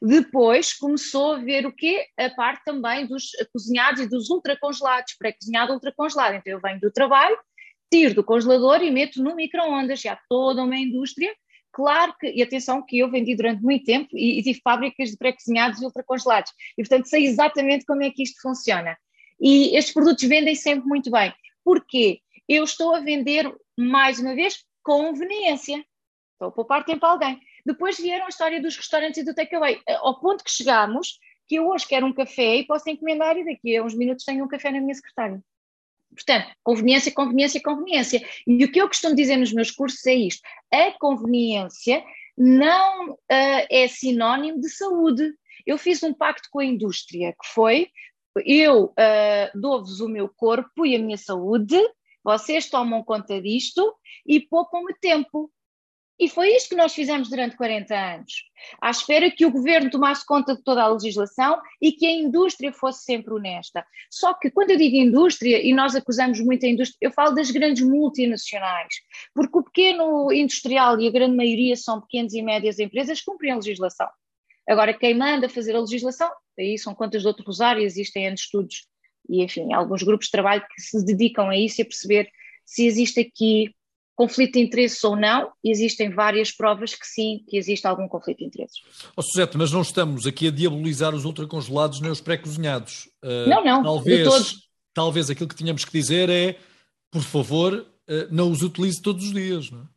Depois 0.00 0.74
começou 0.74 1.34
a 1.34 1.38
ver 1.38 1.66
o 1.66 1.72
quê? 1.72 2.06
A 2.18 2.28
parte 2.30 2.64
também 2.64 3.06
dos 3.06 3.30
cozinhados 3.52 4.02
e 4.02 4.08
dos 4.08 4.28
ultracongelados, 4.28 5.14
pré-cozinhado 5.18 5.72
ultracongelado. 5.72 6.36
Então 6.36 6.52
eu 6.52 6.60
venho 6.60 6.80
do 6.80 6.90
trabalho, 6.90 7.36
tiro 7.90 8.14
do 8.14 8.24
congelador 8.24 8.82
e 8.82 8.90
meto 8.90 9.22
no 9.22 9.34
micro-ondas. 9.34 10.00
Já 10.00 10.18
toda 10.28 10.62
uma 10.62 10.76
indústria. 10.76 11.34
Claro 11.72 12.14
que, 12.18 12.30
e 12.30 12.42
atenção, 12.42 12.84
que 12.84 12.98
eu 12.98 13.10
vendi 13.10 13.34
durante 13.34 13.62
muito 13.62 13.84
tempo 13.84 14.08
e, 14.12 14.38
e 14.38 14.42
tive 14.42 14.60
fábricas 14.62 15.10
de 15.10 15.16
pré-cozinhados 15.16 15.80
e 15.80 15.84
ultracongelados. 15.84 16.50
E, 16.76 16.82
portanto, 16.82 17.06
sei 17.06 17.24
exatamente 17.26 17.84
como 17.84 18.02
é 18.02 18.10
que 18.10 18.22
isto 18.22 18.40
funciona. 18.40 18.96
E 19.40 19.76
estes 19.76 19.92
produtos 19.92 20.24
vendem 20.28 20.54
sempre 20.54 20.86
muito 20.86 21.10
bem. 21.10 21.32
Porquê? 21.64 22.20
Eu 22.48 22.64
estou 22.64 22.94
a 22.94 23.00
vender, 23.00 23.52
mais 23.76 24.18
uma 24.18 24.34
vez, 24.34 24.64
conveniência. 24.82 25.84
Estou 26.32 26.48
a 26.48 26.52
poupar 26.52 26.84
tempo 26.84 27.04
a 27.06 27.10
alguém. 27.10 27.40
Depois 27.64 27.98
vieram 27.98 28.26
a 28.26 28.28
história 28.28 28.62
dos 28.62 28.76
restaurantes 28.76 29.18
e 29.18 29.24
do 29.24 29.34
takeaway, 29.34 29.80
ao 29.88 30.20
ponto 30.20 30.44
que 30.44 30.50
chegámos 30.50 31.18
que 31.48 31.56
eu 31.56 31.68
hoje 31.68 31.86
quero 31.86 32.06
um 32.06 32.12
café 32.12 32.56
e 32.56 32.66
posso 32.66 32.88
encomendar 32.88 33.36
e 33.36 33.44
daqui 33.44 33.76
a 33.76 33.82
uns 33.82 33.94
minutos 33.94 34.24
tenho 34.24 34.44
um 34.44 34.48
café 34.48 34.70
na 34.70 34.80
minha 34.80 34.94
secretária. 34.94 35.42
Portanto, 36.10 36.48
conveniência, 36.62 37.12
conveniência, 37.12 37.62
conveniência. 37.62 38.26
E 38.46 38.64
o 38.64 38.70
que 38.70 38.80
eu 38.80 38.88
costumo 38.88 39.14
dizer 39.14 39.36
nos 39.36 39.52
meus 39.52 39.70
cursos 39.70 40.04
é 40.06 40.14
isto: 40.14 40.40
a 40.72 40.92
conveniência 40.98 42.02
não 42.36 43.10
uh, 43.12 43.16
é 43.28 43.88
sinónimo 43.88 44.60
de 44.60 44.68
saúde. 44.70 45.32
Eu 45.64 45.78
fiz 45.78 46.02
um 46.02 46.14
pacto 46.14 46.48
com 46.50 46.60
a 46.60 46.64
indústria 46.64 47.32
que 47.32 47.48
foi: 47.48 47.90
eu 48.44 48.86
uh, 48.86 49.60
dou-vos 49.60 50.00
o 50.00 50.08
meu 50.08 50.28
corpo 50.28 50.84
e 50.84 50.94
a 50.94 50.98
minha 50.98 51.16
saúde, 51.16 51.76
vocês 52.22 52.68
tomam 52.68 53.04
conta 53.04 53.40
disto 53.40 53.94
e 54.26 54.40
poupam-me 54.40 54.94
tempo. 55.00 55.50
E 56.18 56.30
foi 56.30 56.48
isto 56.56 56.70
que 56.70 56.76
nós 56.76 56.94
fizemos 56.94 57.28
durante 57.28 57.56
40 57.56 57.94
anos, 57.94 58.32
à 58.80 58.90
espera 58.90 59.30
que 59.30 59.44
o 59.44 59.50
governo 59.50 59.90
tomasse 59.90 60.24
conta 60.24 60.56
de 60.56 60.62
toda 60.62 60.82
a 60.82 60.88
legislação 60.88 61.60
e 61.80 61.92
que 61.92 62.06
a 62.06 62.10
indústria 62.10 62.72
fosse 62.72 63.04
sempre 63.04 63.34
honesta. 63.34 63.84
Só 64.10 64.32
que 64.32 64.50
quando 64.50 64.70
eu 64.70 64.78
digo 64.78 64.96
indústria, 64.96 65.62
e 65.62 65.74
nós 65.74 65.94
acusamos 65.94 66.40
muito 66.40 66.64
a 66.64 66.68
indústria, 66.70 66.96
eu 67.02 67.12
falo 67.12 67.34
das 67.34 67.50
grandes 67.50 67.86
multinacionais, 67.86 68.94
porque 69.34 69.58
o 69.58 69.62
pequeno 69.62 70.32
industrial 70.32 70.98
e 70.98 71.06
a 71.06 71.12
grande 71.12 71.36
maioria 71.36 71.76
são 71.76 72.00
pequenas 72.00 72.32
e 72.32 72.40
médias 72.40 72.78
empresas 72.78 73.20
cumprem 73.20 73.52
a 73.52 73.56
legislação. 73.56 74.08
Agora, 74.68 74.92
quem 74.92 75.14
manda 75.14 75.48
fazer 75.48 75.76
a 75.76 75.80
legislação, 75.80 76.30
aí 76.58 76.78
são 76.78 76.94
contas 76.94 77.22
de 77.22 77.28
outro 77.28 77.44
rosário, 77.44 77.82
existem 77.82 78.32
estudos 78.32 78.86
e, 79.28 79.42
enfim, 79.42 79.72
alguns 79.72 80.02
grupos 80.02 80.26
de 80.26 80.32
trabalho 80.32 80.64
que 80.74 80.80
se 80.80 81.04
dedicam 81.04 81.48
a 81.48 81.56
isso 81.56 81.80
e 81.80 81.82
a 81.82 81.86
perceber 81.86 82.30
se 82.64 82.86
existe 82.86 83.20
aqui 83.20 83.74
conflito 84.16 84.54
de 84.54 84.60
interesses 84.60 85.04
ou 85.04 85.14
não, 85.14 85.52
existem 85.62 86.10
várias 86.10 86.50
provas 86.50 86.94
que 86.94 87.06
sim, 87.06 87.44
que 87.46 87.56
existe 87.56 87.86
algum 87.86 88.08
conflito 88.08 88.38
de 88.38 88.46
interesses. 88.46 88.80
Oh, 89.14 89.20
Suzete, 89.20 89.58
mas 89.58 89.70
não 89.70 89.82
estamos 89.82 90.26
aqui 90.26 90.48
a 90.48 90.50
diabolizar 90.50 91.14
os 91.14 91.26
ultracongelados 91.26 92.00
nem 92.00 92.10
os 92.10 92.20
pré-cozinhados. 92.20 93.10
Uh, 93.22 93.48
não, 93.48 93.62
não, 93.62 93.82
talvez, 93.82 94.28
talvez 94.94 95.28
aquilo 95.28 95.48
que 95.48 95.54
tínhamos 95.54 95.84
que 95.84 95.92
dizer 95.92 96.30
é, 96.30 96.56
por 97.10 97.22
favor, 97.22 97.74
uh, 97.74 98.34
não 98.34 98.50
os 98.50 98.62
utilize 98.62 99.02
todos 99.02 99.26
os 99.26 99.34
dias, 99.34 99.70
não 99.70 99.82
é? 99.82 99.95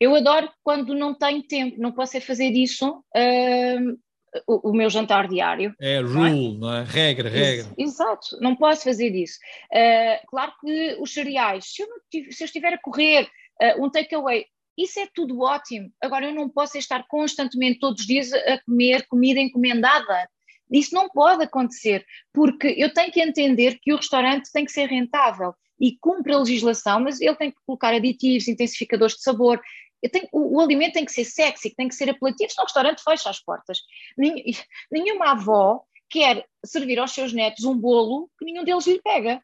Eu 0.00 0.14
adoro 0.14 0.50
quando 0.62 0.94
não 0.94 1.14
tenho 1.14 1.42
tempo, 1.42 1.80
não 1.80 1.92
posso 1.92 2.16
é 2.16 2.20
fazer 2.20 2.50
isso 2.50 2.90
uh, 2.90 3.98
o, 4.46 4.70
o, 4.70 4.72
meu 4.72 4.90
jantar 4.90 5.28
diário. 5.28 5.74
É 5.80 6.00
rule, 6.00 6.58
não 6.58 6.72
é? 6.72 6.74
Não 6.74 6.74
é? 6.74 6.84
Regra, 6.84 7.28
regra. 7.28 7.72
Exato, 7.78 8.38
não 8.40 8.56
posso 8.56 8.84
fazer 8.84 9.14
isso. 9.14 9.38
Uh, 9.72 10.26
claro 10.26 10.52
que 10.60 10.96
os 11.00 11.12
cereais, 11.12 11.72
se 11.72 11.82
eu, 11.82 11.88
se 12.32 12.42
eu 12.42 12.46
estiver 12.46 12.74
a 12.74 12.80
correr 12.80 13.28
uh, 13.62 13.84
um 13.84 13.90
takeaway, 13.90 14.44
isso 14.76 14.98
é 14.98 15.08
tudo 15.14 15.40
ótimo. 15.40 15.90
Agora, 16.02 16.26
eu 16.26 16.34
não 16.34 16.48
posso 16.48 16.76
estar 16.76 17.06
constantemente, 17.06 17.78
todos 17.78 18.00
os 18.00 18.06
dias, 18.06 18.32
a 18.32 18.60
comer 18.66 19.06
comida 19.06 19.40
encomendada. 19.40 20.28
Isso 20.70 20.94
não 20.94 21.08
pode 21.08 21.44
acontecer, 21.44 22.04
porque 22.32 22.74
eu 22.76 22.92
tenho 22.92 23.12
que 23.12 23.20
entender 23.20 23.78
que 23.80 23.92
o 23.92 23.96
restaurante 23.96 24.50
tem 24.50 24.64
que 24.64 24.72
ser 24.72 24.88
rentável 24.88 25.54
e 25.80 25.96
cumpre 25.98 26.32
a 26.32 26.38
legislação, 26.38 27.00
mas 27.00 27.20
ele 27.20 27.34
tem 27.36 27.50
que 27.50 27.58
colocar 27.66 27.92
aditivos, 27.92 28.48
intensificadores 28.48 29.16
de 29.16 29.22
sabor, 29.22 29.60
tenho, 30.08 30.28
o, 30.32 30.56
o, 30.56 30.60
alimento 30.60 30.94
tem 30.94 31.04
que 31.04 31.12
ser 31.12 31.24
sexy, 31.24 31.74
tem 31.74 31.88
que 31.88 31.94
ser 31.94 32.10
apelativo, 32.10 32.50
senão 32.50 32.64
o 32.64 32.66
restaurante 32.66 33.02
fecha 33.02 33.30
as 33.30 33.40
portas. 33.40 33.78
nenhuma 34.90 35.32
avó 35.32 35.82
quer 36.10 36.44
servir 36.64 36.98
aos 36.98 37.12
seus 37.12 37.32
netos 37.32 37.64
um 37.64 37.76
bolo 37.76 38.30
que 38.38 38.44
nenhum 38.44 38.64
deles 38.64 38.86
lhe 38.86 39.00
pega. 39.00 39.42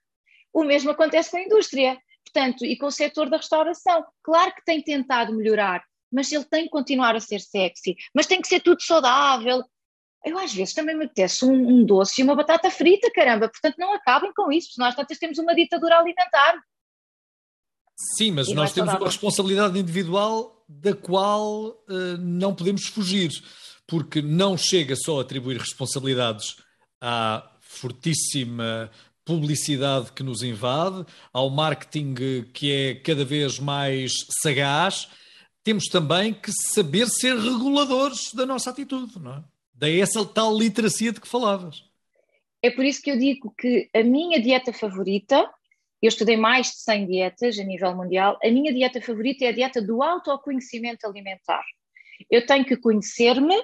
O 0.53 0.64
mesmo 0.64 0.90
acontece 0.90 1.31
com 1.31 1.37
a 1.37 1.43
indústria, 1.43 1.99
portanto, 2.25 2.64
e 2.64 2.77
com 2.77 2.87
o 2.87 2.90
setor 2.90 3.31
da 3.31 3.37
restauração. 3.37 4.05
Claro 4.23 4.55
que 4.55 4.64
tem 4.64 4.83
tentado 4.83 5.35
melhorar, 5.35 5.83
mas 6.12 6.31
ele 6.31 6.45
tem 6.45 6.64
que 6.64 6.71
continuar 6.71 7.14
a 7.14 7.21
ser 7.21 7.40
sexy, 7.40 7.97
mas 8.14 8.27
tem 8.27 8.40
que 8.40 8.49
ser 8.49 8.61
tudo 8.61 8.83
saudável. 8.83 9.62
Eu 10.25 10.39
às 10.39 10.53
vezes 10.53 10.75
também 10.75 10.97
me 10.97 11.05
apetece 11.07 11.45
um, 11.45 11.69
um 11.69 11.85
doce 11.85 12.21
e 12.21 12.25
uma 12.25 12.35
batata 12.35 12.71
frita, 12.71 13.11
caramba, 13.11 13.49
portanto 13.49 13.77
não 13.79 13.95
acabem 13.95 14.33
com 14.35 14.53
isso, 14.53 14.69
porque 14.69 14.83
nós 14.83 14.95
tantas 14.95 15.19
temos 15.19 15.39
uma 15.39 15.55
ditadura 15.55 15.97
alimentar. 15.97 16.61
Sim, 18.17 18.33
mas 18.33 18.49
nós 18.49 18.73
temos 18.73 18.95
uma 18.95 19.07
responsabilidade 19.07 19.79
individual 19.79 20.65
da 20.69 20.95
qual 20.95 21.69
uh, 21.69 22.17
não 22.19 22.55
podemos 22.55 22.87
fugir, 22.87 23.31
porque 23.87 24.23
não 24.23 24.57
chega 24.57 24.95
só 24.97 25.19
a 25.19 25.23
atribuir 25.23 25.59
responsabilidades 25.59 26.57
à 27.01 27.51
fortíssima 27.61 28.91
publicidade 29.25 30.13
que 30.13 30.23
nos 30.23 30.43
invade, 30.43 31.05
ao 31.33 31.51
marketing 31.51 32.45
que 32.53 32.73
é 32.73 32.95
cada 32.95 33.25
vez 33.25 33.59
mais 33.59 34.13
sagaz, 34.43 35.09
temos 35.63 35.85
também 35.87 36.33
que 36.33 36.51
saber 36.73 37.07
ser 37.07 37.37
reguladores 37.37 38.33
da 38.35 38.47
nossa 38.47 38.71
atitude, 38.71 39.19
não 39.19 39.35
é? 39.35 39.45
Daí 39.81 39.99
essa 39.99 40.23
tal 40.27 40.55
literacia 40.55 41.11
de 41.11 41.19
que 41.19 41.27
falavas. 41.27 41.83
É 42.62 42.71
por 42.71 42.85
isso 42.85 43.01
que 43.01 43.11
eu 43.11 43.19
digo 43.19 43.51
que 43.59 43.88
a 43.95 44.03
minha 44.03 44.38
dieta 44.38 44.75
favorita 44.75 45.51
eu 46.03 46.09
estudei 46.09 46.37
mais 46.37 46.66
de 46.66 46.81
100 46.81 47.07
dietas 47.07 47.59
a 47.59 47.64
nível 47.64 47.97
mundial. 47.97 48.38
A 48.45 48.51
minha 48.51 48.75
dieta 48.75 49.01
favorita 49.01 49.47
é 49.47 49.49
a 49.49 49.53
dieta 49.53 49.81
do 49.81 50.03
autoconhecimento 50.03 51.07
alimentar. 51.07 51.64
Eu 52.31 52.45
tenho 52.45 52.62
que 52.66 52.77
conhecer-me, 52.77 53.57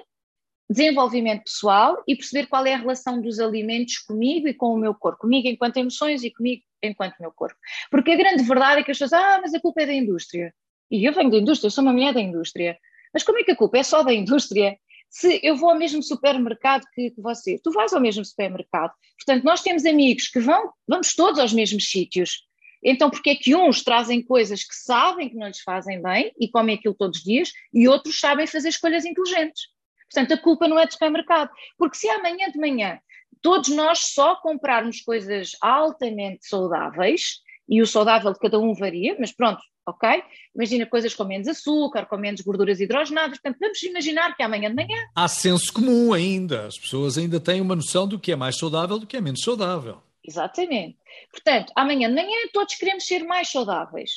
desenvolvimento 0.67 1.43
pessoal 1.43 2.03
e 2.07 2.15
perceber 2.15 2.47
qual 2.47 2.65
é 2.65 2.73
a 2.73 2.77
relação 2.77 3.21
dos 3.21 3.39
alimentos 3.39 3.99
comigo 3.99 4.47
e 4.47 4.55
com 4.55 4.73
o 4.73 4.77
meu 4.77 4.95
corpo, 4.95 5.19
comigo 5.19 5.47
enquanto 5.47 5.77
emoções 5.77 6.23
e 6.23 6.31
comigo 6.31 6.63
enquanto 6.81 7.13
meu 7.19 7.31
corpo. 7.31 7.59
Porque 7.91 8.11
a 8.11 8.15
grande 8.15 8.41
verdade 8.41 8.81
é 8.81 8.83
que 8.83 8.89
as 8.89 8.97
pessoas, 8.97 9.13
ah, 9.13 9.39
mas 9.39 9.53
a 9.53 9.59
culpa 9.59 9.83
é 9.83 9.85
da 9.85 9.93
indústria. 9.93 10.51
E 10.89 11.07
eu 11.07 11.13
venho 11.13 11.29
da 11.29 11.37
indústria, 11.37 11.67
eu 11.67 11.71
sou 11.71 11.83
uma 11.83 11.93
mulher 11.93 12.11
da 12.11 12.21
indústria. 12.21 12.75
Mas 13.13 13.23
como 13.23 13.37
é 13.37 13.43
que 13.43 13.51
a 13.51 13.55
culpa 13.55 13.77
é 13.77 13.83
só 13.83 14.01
da 14.01 14.13
indústria? 14.13 14.77
Se 15.09 15.39
eu 15.43 15.55
vou 15.55 15.69
ao 15.69 15.77
mesmo 15.77 16.03
supermercado 16.03 16.85
que, 16.93 17.11
que 17.11 17.21
você, 17.21 17.59
tu 17.63 17.71
vais 17.71 17.93
ao 17.93 18.01
mesmo 18.01 18.23
supermercado. 18.23 18.93
Portanto, 19.17 19.43
nós 19.43 19.61
temos 19.61 19.85
amigos 19.85 20.27
que 20.27 20.39
vão, 20.39 20.71
vamos 20.87 21.13
todos 21.15 21.39
aos 21.39 21.53
mesmos 21.53 21.89
sítios. 21.89 22.45
Então, 22.83 23.09
porque 23.09 23.31
é 23.31 23.35
que 23.35 23.55
uns 23.55 23.83
trazem 23.83 24.21
coisas 24.21 24.63
que 24.63 24.75
sabem 24.75 25.29
que 25.29 25.35
não 25.35 25.47
lhes 25.47 25.61
fazem 25.61 26.01
bem 26.01 26.31
e 26.39 26.49
comem 26.49 26.75
aquilo 26.75 26.93
todos 26.93 27.19
os 27.19 27.23
dias 27.23 27.51
e 27.73 27.87
outros 27.87 28.19
sabem 28.19 28.45
fazer 28.45 28.69
escolhas 28.69 29.05
inteligentes? 29.05 29.63
Portanto, 30.11 30.33
a 30.33 30.41
culpa 30.41 30.67
não 30.67 30.79
é 30.79 30.85
do 30.85 30.93
supermercado. 30.93 31.49
Porque 31.77 31.97
se 31.97 32.07
amanhã 32.09 32.49
de 32.51 32.59
manhã 32.59 32.99
todos 33.41 33.69
nós 33.69 33.99
só 34.13 34.35
comprarmos 34.35 35.01
coisas 35.01 35.51
altamente 35.61 36.47
saudáveis, 36.47 37.41
e 37.67 37.81
o 37.81 37.87
saudável 37.87 38.31
de 38.31 38.39
cada 38.39 38.59
um 38.59 38.73
varia, 38.73 39.15
mas 39.19 39.31
pronto, 39.31 39.61
ok? 39.85 40.23
Imagina 40.55 40.85
coisas 40.85 41.13
com 41.13 41.23
menos 41.23 41.47
açúcar, 41.47 42.05
com 42.05 42.17
menos 42.17 42.41
gorduras 42.41 42.79
hidrogenadas, 42.79 43.39
portanto, 43.39 43.59
vamos 43.59 43.81
imaginar 43.83 44.35
que 44.35 44.43
amanhã 44.43 44.69
de 44.69 44.75
manhã. 44.75 44.97
Há 45.15 45.27
senso 45.27 45.71
comum 45.73 46.13
ainda, 46.13 46.67
as 46.67 46.77
pessoas 46.77 47.17
ainda 47.17 47.39
têm 47.39 47.61
uma 47.61 47.75
noção 47.75 48.07
do 48.07 48.19
que 48.19 48.31
é 48.31 48.35
mais 48.35 48.57
saudável 48.57 48.99
do 48.99 49.07
que 49.07 49.17
é 49.17 49.21
menos 49.21 49.41
saudável. 49.41 50.01
Exatamente. 50.23 50.97
Portanto, 51.31 51.71
amanhã 51.75 52.09
de 52.09 52.15
manhã 52.15 52.37
todos 52.53 52.75
queremos 52.75 53.05
ser 53.05 53.23
mais 53.23 53.49
saudáveis. 53.49 54.11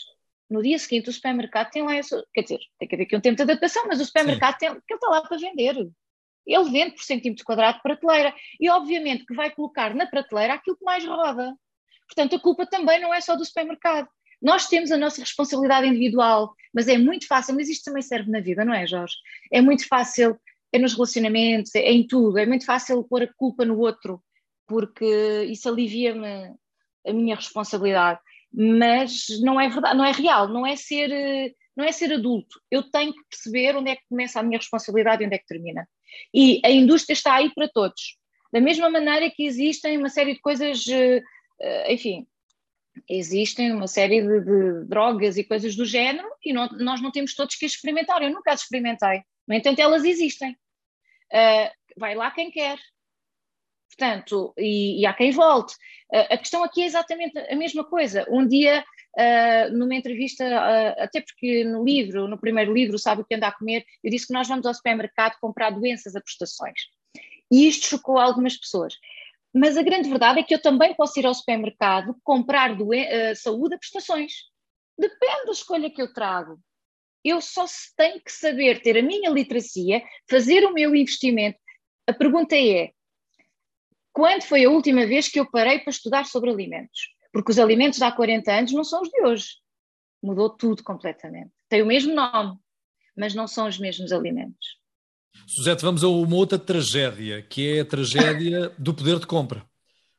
No 0.50 0.60
dia 0.60 0.76
seguinte, 0.78 1.08
o 1.08 1.12
supermercado 1.12 1.70
tem 1.70 1.84
lá 1.84 1.94
essa. 1.94 2.24
Quer 2.34 2.42
dizer, 2.42 2.58
tem 2.78 2.88
que 2.88 2.94
haver 2.96 3.04
aqui 3.04 3.16
um 3.16 3.20
tempo 3.20 3.36
de 3.36 3.42
adaptação, 3.42 3.84
mas 3.86 4.00
o 4.00 4.04
supermercado 4.04 4.58
tem, 4.58 4.68
ele 4.68 4.80
está 4.90 5.08
lá 5.08 5.22
para 5.22 5.36
vender. 5.36 5.76
Ele 6.44 6.70
vende 6.70 6.96
por 6.96 7.04
centímetro 7.04 7.44
quadrado 7.44 7.76
de 7.76 7.82
prateleira. 7.82 8.34
E, 8.58 8.68
obviamente, 8.68 9.24
que 9.24 9.34
vai 9.34 9.52
colocar 9.52 9.94
na 9.94 10.06
prateleira 10.06 10.54
aquilo 10.54 10.76
que 10.76 10.84
mais 10.84 11.06
roda. 11.06 11.54
Portanto, 12.10 12.36
a 12.36 12.40
culpa 12.40 12.66
também 12.66 13.00
não 13.00 13.14
é 13.14 13.20
só 13.20 13.36
do 13.36 13.44
supermercado. 13.44 14.08
Nós 14.42 14.66
temos 14.66 14.90
a 14.90 14.96
nossa 14.96 15.20
responsabilidade 15.20 15.86
individual, 15.86 16.54
mas 16.74 16.88
é 16.88 16.98
muito 16.98 17.26
fácil, 17.26 17.54
mas 17.54 17.68
isto 17.68 17.84
também 17.84 18.02
serve 18.02 18.30
na 18.30 18.40
vida, 18.40 18.64
não 18.64 18.74
é, 18.74 18.86
Jorge? 18.86 19.14
É 19.52 19.60
muito 19.60 19.86
fácil, 19.86 20.36
é 20.72 20.78
nos 20.78 20.94
relacionamentos, 20.94 21.74
é 21.74 21.92
em 21.92 22.06
tudo, 22.06 22.38
é 22.38 22.46
muito 22.46 22.64
fácil 22.64 23.04
pôr 23.04 23.22
a 23.22 23.32
culpa 23.34 23.64
no 23.64 23.78
outro, 23.78 24.20
porque 24.66 25.44
isso 25.48 25.68
alivia-me 25.68 26.54
a 27.06 27.12
minha 27.12 27.36
responsabilidade. 27.36 28.18
Mas 28.52 29.26
não 29.42 29.60
é 29.60 29.68
verdade, 29.68 29.96
não 29.96 30.04
é 30.04 30.10
real, 30.10 30.48
não 30.48 30.66
é 30.66 30.74
ser, 30.74 31.54
não 31.76 31.84
é 31.84 31.92
ser 31.92 32.12
adulto. 32.12 32.60
Eu 32.70 32.82
tenho 32.90 33.12
que 33.12 33.22
perceber 33.30 33.76
onde 33.76 33.90
é 33.90 33.96
que 33.96 34.02
começa 34.08 34.40
a 34.40 34.42
minha 34.42 34.58
responsabilidade 34.58 35.22
e 35.22 35.26
onde 35.26 35.36
é 35.36 35.38
que 35.38 35.46
termina. 35.46 35.88
E 36.34 36.60
a 36.64 36.70
indústria 36.70 37.12
está 37.12 37.34
aí 37.34 37.54
para 37.54 37.68
todos. 37.68 38.18
Da 38.52 38.60
mesma 38.60 38.90
maneira 38.90 39.30
que 39.30 39.44
existem 39.44 39.96
uma 39.96 40.08
série 40.08 40.34
de 40.34 40.40
coisas, 40.40 40.84
eh, 40.88 41.22
enfim, 41.88 42.26
existem 43.08 43.72
uma 43.72 43.86
série 43.86 44.20
de, 44.22 44.40
de, 44.40 44.84
drogas 44.86 45.36
e 45.36 45.44
coisas 45.44 45.76
do 45.76 45.84
género 45.84 46.28
e 46.44 46.52
não, 46.52 46.68
nós 46.78 47.00
não 47.00 47.10
temos 47.10 47.34
todos 47.34 47.56
que 47.56 47.66
experimentar. 47.66 48.22
Eu 48.22 48.30
nunca 48.30 48.52
as 48.52 48.62
experimentei. 48.62 49.22
No 49.46 49.54
entanto, 49.54 49.80
elas 49.80 50.04
existem. 50.04 50.52
Uh, 51.32 51.70
vai 51.96 52.14
lá 52.14 52.30
quem 52.30 52.50
quer. 52.50 52.78
Portanto, 53.88 54.54
e, 54.56 55.00
e 55.00 55.06
há 55.06 55.12
quem 55.12 55.30
volte. 55.30 55.74
Uh, 56.12 56.26
a 56.30 56.38
questão 56.38 56.62
aqui 56.62 56.82
é 56.82 56.86
exatamente 56.86 57.38
a 57.38 57.56
mesma 57.56 57.84
coisa. 57.84 58.26
Um 58.30 58.46
dia, 58.46 58.84
uh, 59.18 59.76
numa 59.76 59.94
entrevista, 59.94 60.44
até 60.98 61.20
porque 61.20 61.64
no 61.64 61.84
livro, 61.84 62.28
no 62.28 62.38
primeiro 62.38 62.72
livro, 62.72 62.98
Sabe 62.98 63.22
o 63.22 63.24
que 63.24 63.34
anda 63.34 63.48
a 63.48 63.52
comer, 63.52 63.84
eu 64.02 64.10
disse 64.10 64.26
que 64.26 64.32
nós 64.32 64.48
vamos 64.48 64.66
ao 64.66 64.74
supermercado 64.74 65.38
comprar 65.40 65.70
doenças 65.70 66.14
a 66.16 66.20
prestações. 66.20 66.80
E 67.50 67.66
isto 67.66 67.86
chocou 67.86 68.18
algumas 68.18 68.56
pessoas. 68.56 68.94
Mas 69.52 69.76
a 69.76 69.82
grande 69.82 70.08
verdade 70.08 70.40
é 70.40 70.42
que 70.42 70.54
eu 70.54 70.62
também 70.62 70.94
posso 70.94 71.18
ir 71.18 71.26
ao 71.26 71.34
supermercado 71.34 72.16
comprar 72.22 72.72
uh, 72.72 73.36
saúde 73.36 73.74
a 73.74 73.78
prestações. 73.78 74.32
Depende 74.98 75.46
da 75.46 75.52
escolha 75.52 75.90
que 75.90 76.00
eu 76.00 76.12
trago. 76.12 76.60
Eu 77.24 77.40
só 77.40 77.64
tenho 77.96 78.20
que 78.20 78.32
saber 78.32 78.80
ter 78.80 78.96
a 78.96 79.02
minha 79.02 79.30
literacia, 79.30 80.02
fazer 80.28 80.64
o 80.64 80.72
meu 80.72 80.94
investimento. 80.94 81.58
A 82.06 82.12
pergunta 82.12 82.56
é: 82.56 82.92
quando 84.12 84.42
foi 84.42 84.64
a 84.64 84.70
última 84.70 85.06
vez 85.06 85.28
que 85.28 85.38
eu 85.38 85.50
parei 85.50 85.80
para 85.80 85.90
estudar 85.90 86.26
sobre 86.26 86.50
alimentos? 86.50 87.14
Porque 87.32 87.50
os 87.50 87.58
alimentos 87.58 87.98
de 87.98 88.04
há 88.04 88.12
40 88.12 88.52
anos 88.52 88.72
não 88.72 88.84
são 88.84 89.02
os 89.02 89.08
de 89.08 89.22
hoje. 89.22 89.48
Mudou 90.22 90.50
tudo 90.50 90.82
completamente. 90.82 91.52
Tem 91.68 91.82
o 91.82 91.86
mesmo 91.86 92.14
nome, 92.14 92.58
mas 93.16 93.34
não 93.34 93.46
são 93.46 93.68
os 93.68 93.78
mesmos 93.78 94.12
alimentos. 94.12 94.79
Suzete, 95.46 95.82
vamos 95.82 96.04
a 96.04 96.08
uma 96.08 96.36
outra 96.36 96.58
tragédia, 96.58 97.42
que 97.42 97.76
é 97.76 97.80
a 97.80 97.84
tragédia 97.84 98.72
do 98.78 98.94
poder 98.94 99.18
de 99.18 99.26
compra. 99.26 99.64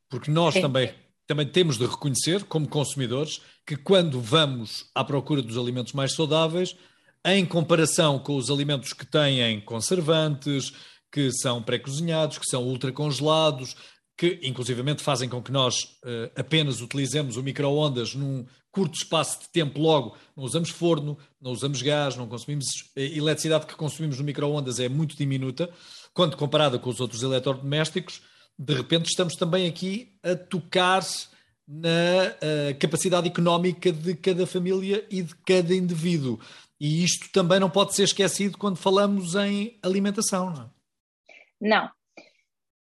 Porque 0.10 0.30
nós 0.30 0.56
também, 0.56 0.94
também 1.26 1.48
temos 1.48 1.78
de 1.78 1.86
reconhecer, 1.86 2.44
como 2.44 2.68
consumidores, 2.68 3.42
que 3.66 3.78
quando 3.78 4.20
vamos 4.20 4.90
à 4.94 5.04
procura 5.04 5.42
dos 5.42 5.58
alimentos 5.58 5.94
mais 5.94 6.14
saudáveis, 6.14 6.76
em 7.24 7.46
comparação 7.46 8.20
com 8.20 8.36
os 8.36 8.50
alimentos 8.50 8.94
que 8.94 9.06
têm 9.06 9.62
conservantes, 9.62 10.74
que 11.12 11.32
são 11.32 11.62
pré-cozinhados, 11.62 12.38
que 12.38 12.46
são 12.46 12.64
ultracongelados, 12.64 13.76
que 14.22 14.40
inclusivamente 14.44 15.02
fazem 15.02 15.28
com 15.28 15.42
que 15.42 15.52
nós 15.52 15.98
uh, 16.06 16.32
apenas 16.36 16.80
utilizemos 16.80 17.38
o 17.38 17.42
micro-ondas 17.42 18.14
num 18.14 18.46
curto 18.72 18.94
espaço 18.94 19.40
de 19.40 19.50
tempo 19.50 19.80
logo, 19.82 20.16
não 20.38 20.44
usamos 20.44 20.70
forno, 20.70 21.18
não 21.42 21.52
usamos 21.52 21.82
gás, 21.82 22.16
não 22.16 22.28
consumimos 22.28 22.68
a 22.96 23.00
eh, 23.00 23.18
eletricidade 23.18 23.66
que 23.66 23.76
consumimos 23.76 24.20
no 24.20 24.24
micro-ondas 24.24 24.80
é 24.80 24.88
muito 24.88 25.18
diminuta, 25.18 25.72
quando 26.14 26.38
comparada 26.38 26.78
com 26.78 26.88
os 26.88 27.00
outros 27.00 27.24
eletrodomésticos, 27.24 28.22
de 28.60 28.76
repente 28.76 29.08
estamos 29.08 29.34
também 29.34 29.68
aqui 29.68 30.14
a 30.22 30.36
tocar 30.36 31.02
na 31.68 31.90
uh, 31.90 32.80
capacidade 32.80 33.28
económica 33.28 33.92
de 33.92 34.14
cada 34.14 34.46
família 34.46 35.04
e 35.10 35.24
de 35.24 35.34
cada 35.38 35.74
indivíduo. 35.74 36.40
E 36.80 37.04
isto 37.04 37.28
também 37.32 37.60
não 37.60 37.72
pode 37.72 37.96
ser 37.96 38.04
esquecido 38.04 38.56
quando 38.56 38.78
falamos 38.78 39.34
em 39.34 39.80
alimentação, 39.82 40.52
não 40.52 40.62
é? 40.62 40.70
Não. 41.60 42.01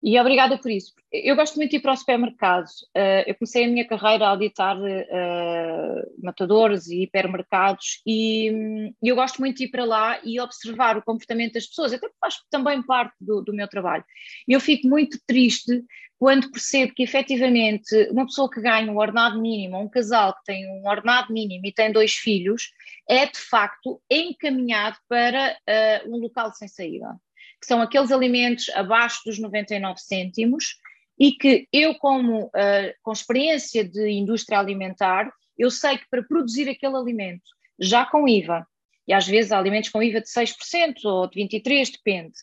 E 0.02 0.20
obrigada 0.20 0.58
por 0.58 0.70
isso. 0.70 0.92
Eu 1.10 1.34
gosto 1.34 1.56
muito 1.56 1.70
de 1.70 1.76
ir 1.78 1.80
para 1.80 1.92
o 1.92 1.96
supermercado. 1.96 2.66
Uh, 2.96 3.24
eu 3.26 3.34
comecei 3.34 3.64
a 3.64 3.68
minha 3.68 3.86
carreira 3.86 4.26
a 4.26 4.30
auditar 4.30 4.76
uh, 4.76 6.22
matadores 6.22 6.86
e 6.88 7.04
hipermercados 7.04 8.02
e 8.06 8.92
eu 9.02 9.16
gosto 9.16 9.38
muito 9.38 9.56
de 9.56 9.64
ir 9.64 9.68
para 9.68 9.84
lá 9.84 10.20
e 10.22 10.38
observar 10.38 10.96
o 10.96 11.02
comportamento 11.02 11.54
das 11.54 11.66
pessoas, 11.66 11.92
até 11.92 12.06
porque 12.06 12.18
faz 12.20 12.36
também 12.50 12.82
parte 12.82 13.14
do, 13.20 13.40
do 13.40 13.54
meu 13.54 13.66
trabalho. 13.66 14.04
Eu 14.46 14.60
fico 14.60 14.86
muito 14.86 15.18
triste 15.26 15.82
quando 16.18 16.50
percebo 16.50 16.94
que 16.94 17.02
efetivamente 17.02 18.08
uma 18.10 18.26
pessoa 18.26 18.50
que 18.50 18.60
ganha 18.60 18.90
um 18.90 18.96
ordenado 18.96 19.40
mínimo, 19.40 19.78
um 19.78 19.88
casal 19.88 20.34
que 20.34 20.44
tem 20.44 20.66
um 20.66 20.86
ordenado 20.86 21.32
mínimo 21.32 21.66
e 21.66 21.72
tem 21.72 21.92
dois 21.92 22.12
filhos, 22.12 22.70
é 23.08 23.26
de 23.26 23.38
facto 23.38 24.00
encaminhado 24.10 24.96
para 25.08 25.56
uh, 25.68 26.14
um 26.14 26.18
local 26.18 26.52
sem 26.54 26.68
saída. 26.68 27.18
Que 27.66 27.74
são 27.74 27.82
aqueles 27.82 28.12
alimentos 28.12 28.68
abaixo 28.68 29.22
dos 29.26 29.40
99 29.40 29.98
cêntimos 29.98 30.76
e 31.18 31.32
que 31.32 31.66
eu, 31.72 31.96
como 31.96 32.44
uh, 32.44 32.94
com 33.02 33.10
experiência 33.10 33.82
de 33.82 34.08
indústria 34.08 34.60
alimentar, 34.60 35.28
eu 35.58 35.68
sei 35.68 35.98
que 35.98 36.08
para 36.08 36.22
produzir 36.22 36.68
aquele 36.68 36.94
alimento, 36.94 37.42
já 37.76 38.06
com 38.06 38.28
IVA, 38.28 38.64
e 39.08 39.12
às 39.12 39.26
vezes 39.26 39.50
há 39.50 39.58
alimentos 39.58 39.90
com 39.90 40.00
IVA 40.00 40.20
de 40.20 40.28
6% 40.28 41.04
ou 41.06 41.28
de 41.28 41.40
23%, 41.40 41.90
depende. 41.90 42.34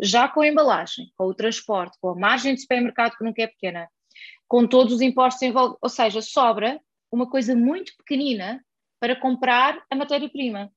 Já 0.00 0.26
com 0.28 0.40
a 0.40 0.48
embalagem, 0.48 1.06
com 1.16 1.26
o 1.26 1.34
transporte, 1.34 1.96
com 2.00 2.08
a 2.08 2.16
margem 2.16 2.52
de 2.52 2.62
supermercado 2.62 3.16
que 3.16 3.24
nunca 3.24 3.40
é 3.40 3.46
pequena, 3.46 3.88
com 4.48 4.66
todos 4.66 4.94
os 4.94 5.00
impostos 5.00 5.42
envolvidos, 5.42 5.78
ou 5.80 5.88
seja, 5.88 6.20
sobra 6.20 6.80
uma 7.08 7.30
coisa 7.30 7.54
muito 7.54 7.92
pequenina 7.98 8.60
para 8.98 9.14
comprar 9.14 9.80
a 9.88 9.94
matéria-prima. 9.94 10.72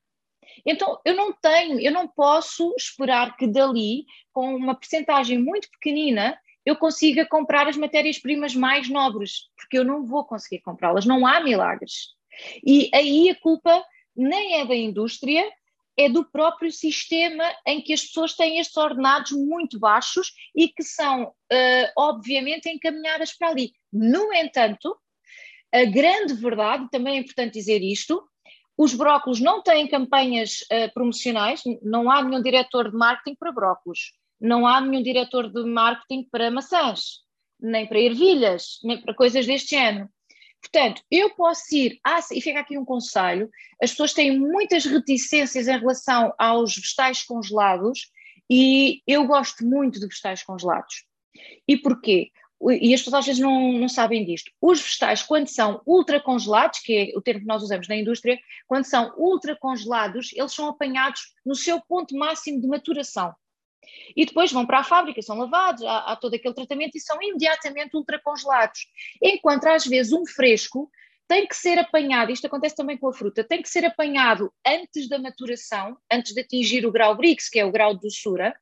Então, 0.65 0.99
eu 1.05 1.15
não 1.15 1.33
tenho, 1.33 1.79
eu 1.79 1.91
não 1.91 2.07
posso 2.07 2.73
esperar 2.77 3.35
que 3.37 3.47
dali, 3.47 4.05
com 4.31 4.55
uma 4.55 4.75
percentagem 4.75 5.37
muito 5.37 5.69
pequenina, 5.71 6.37
eu 6.65 6.75
consiga 6.75 7.25
comprar 7.25 7.67
as 7.67 7.77
matérias-primas 7.77 8.55
mais 8.55 8.89
nobres, 8.89 9.49
porque 9.55 9.77
eu 9.77 9.83
não 9.83 10.03
vou 10.03 10.25
conseguir 10.25 10.61
comprá-las, 10.61 11.05
não 11.05 11.25
há 11.25 11.39
milagres. 11.39 12.15
E 12.65 12.89
aí 12.93 13.29
a 13.29 13.35
culpa 13.35 13.83
nem 14.15 14.59
é 14.59 14.65
da 14.65 14.75
indústria, 14.75 15.47
é 15.97 16.09
do 16.09 16.25
próprio 16.25 16.71
sistema 16.71 17.43
em 17.65 17.81
que 17.81 17.93
as 17.93 18.01
pessoas 18.01 18.33
têm 18.33 18.59
estes 18.59 18.75
ordenados 18.75 19.31
muito 19.31 19.79
baixos 19.79 20.33
e 20.53 20.67
que 20.67 20.83
são, 20.83 21.23
uh, 21.23 21.91
obviamente, 21.97 22.69
encaminhadas 22.69 23.33
para 23.33 23.49
ali. 23.49 23.71
No 23.91 24.33
entanto, 24.33 24.97
a 25.73 25.85
grande 25.85 26.33
verdade, 26.33 26.89
também 26.91 27.17
é 27.17 27.19
importante 27.19 27.53
dizer 27.53 27.81
isto, 27.81 28.27
os 28.77 28.93
brócolos 28.93 29.39
não 29.39 29.61
têm 29.61 29.87
campanhas 29.87 30.61
uh, 30.63 30.93
promocionais, 30.93 31.61
não 31.81 32.11
há 32.11 32.21
nenhum 32.21 32.41
diretor 32.41 32.91
de 32.91 32.97
marketing 32.97 33.35
para 33.35 33.51
brócolos, 33.51 34.13
não 34.39 34.67
há 34.67 34.81
nenhum 34.81 35.01
diretor 35.01 35.49
de 35.49 35.63
marketing 35.63 36.27
para 36.29 36.51
maçãs, 36.51 37.21
nem 37.59 37.87
para 37.87 37.99
ervilhas, 37.99 38.79
nem 38.83 39.01
para 39.01 39.13
coisas 39.13 39.45
deste 39.45 39.75
género. 39.75 40.09
Portanto, 40.61 41.01
eu 41.11 41.29
posso 41.35 41.75
ir, 41.75 41.99
ah, 42.03 42.19
e 42.31 42.41
fica 42.41 42.59
aqui 42.59 42.77
um 42.77 42.85
conselho: 42.85 43.49
as 43.81 43.91
pessoas 43.91 44.13
têm 44.13 44.37
muitas 44.37 44.83
reticências 44.85 45.67
em 45.67 45.79
relação 45.79 46.33
aos 46.37 46.75
vegetais 46.75 47.23
congelados 47.23 48.09
e 48.49 49.01
eu 49.07 49.25
gosto 49.25 49.65
muito 49.65 49.99
de 49.99 50.07
vegetais 50.07 50.43
congelados. 50.43 51.05
E 51.67 51.77
porquê? 51.77 52.31
E 52.61 52.93
as 52.93 53.01
pessoas 53.01 53.19
às 53.19 53.25
vezes 53.25 53.41
não, 53.41 53.73
não 53.73 53.89
sabem 53.89 54.25
disto. 54.25 54.51
Os 54.61 54.81
vegetais, 54.81 55.21
quando 55.21 55.47
são 55.47 55.81
ultra 55.85 56.19
congelados, 56.21 56.79
que 56.79 57.11
é 57.13 57.17
o 57.17 57.21
termo 57.21 57.41
que 57.41 57.47
nós 57.47 57.61
usamos 57.61 57.87
na 57.87 57.95
indústria, 57.95 58.39
quando 58.65 58.85
são 58.85 59.13
ultra 59.17 59.55
congelados, 59.55 60.31
eles 60.33 60.53
são 60.53 60.69
apanhados 60.69 61.33
no 61.45 61.53
seu 61.53 61.81
ponto 61.81 62.15
máximo 62.15 62.61
de 62.61 62.67
maturação. 62.67 63.33
E 64.15 64.25
depois 64.25 64.51
vão 64.51 64.65
para 64.65 64.79
a 64.79 64.83
fábrica, 64.83 65.21
são 65.21 65.37
lavados, 65.37 65.83
há, 65.83 66.11
há 66.11 66.15
todo 66.15 66.33
aquele 66.33 66.53
tratamento 66.53 66.97
e 66.97 67.01
são 67.01 67.21
imediatamente 67.21 67.95
ultracongelados. 67.95 68.87
Enquanto 69.21 69.67
às 69.67 69.85
vezes 69.85 70.11
um 70.11 70.25
fresco 70.25 70.89
tem 71.27 71.47
que 71.47 71.55
ser 71.55 71.77
apanhado, 71.79 72.31
isto 72.31 72.45
acontece 72.45 72.75
também 72.75 72.97
com 72.97 73.07
a 73.07 73.13
fruta, 73.13 73.43
tem 73.43 73.61
que 73.61 73.69
ser 73.69 73.85
apanhado 73.85 74.51
antes 74.65 75.09
da 75.09 75.17
maturação, 75.17 75.97
antes 76.11 76.33
de 76.33 76.41
atingir 76.41 76.85
o 76.85 76.91
grau 76.91 77.15
BRICS, 77.15 77.49
que 77.49 77.59
é 77.59 77.65
o 77.65 77.71
grau 77.71 77.93
de 77.95 78.01
doçura, 78.01 78.55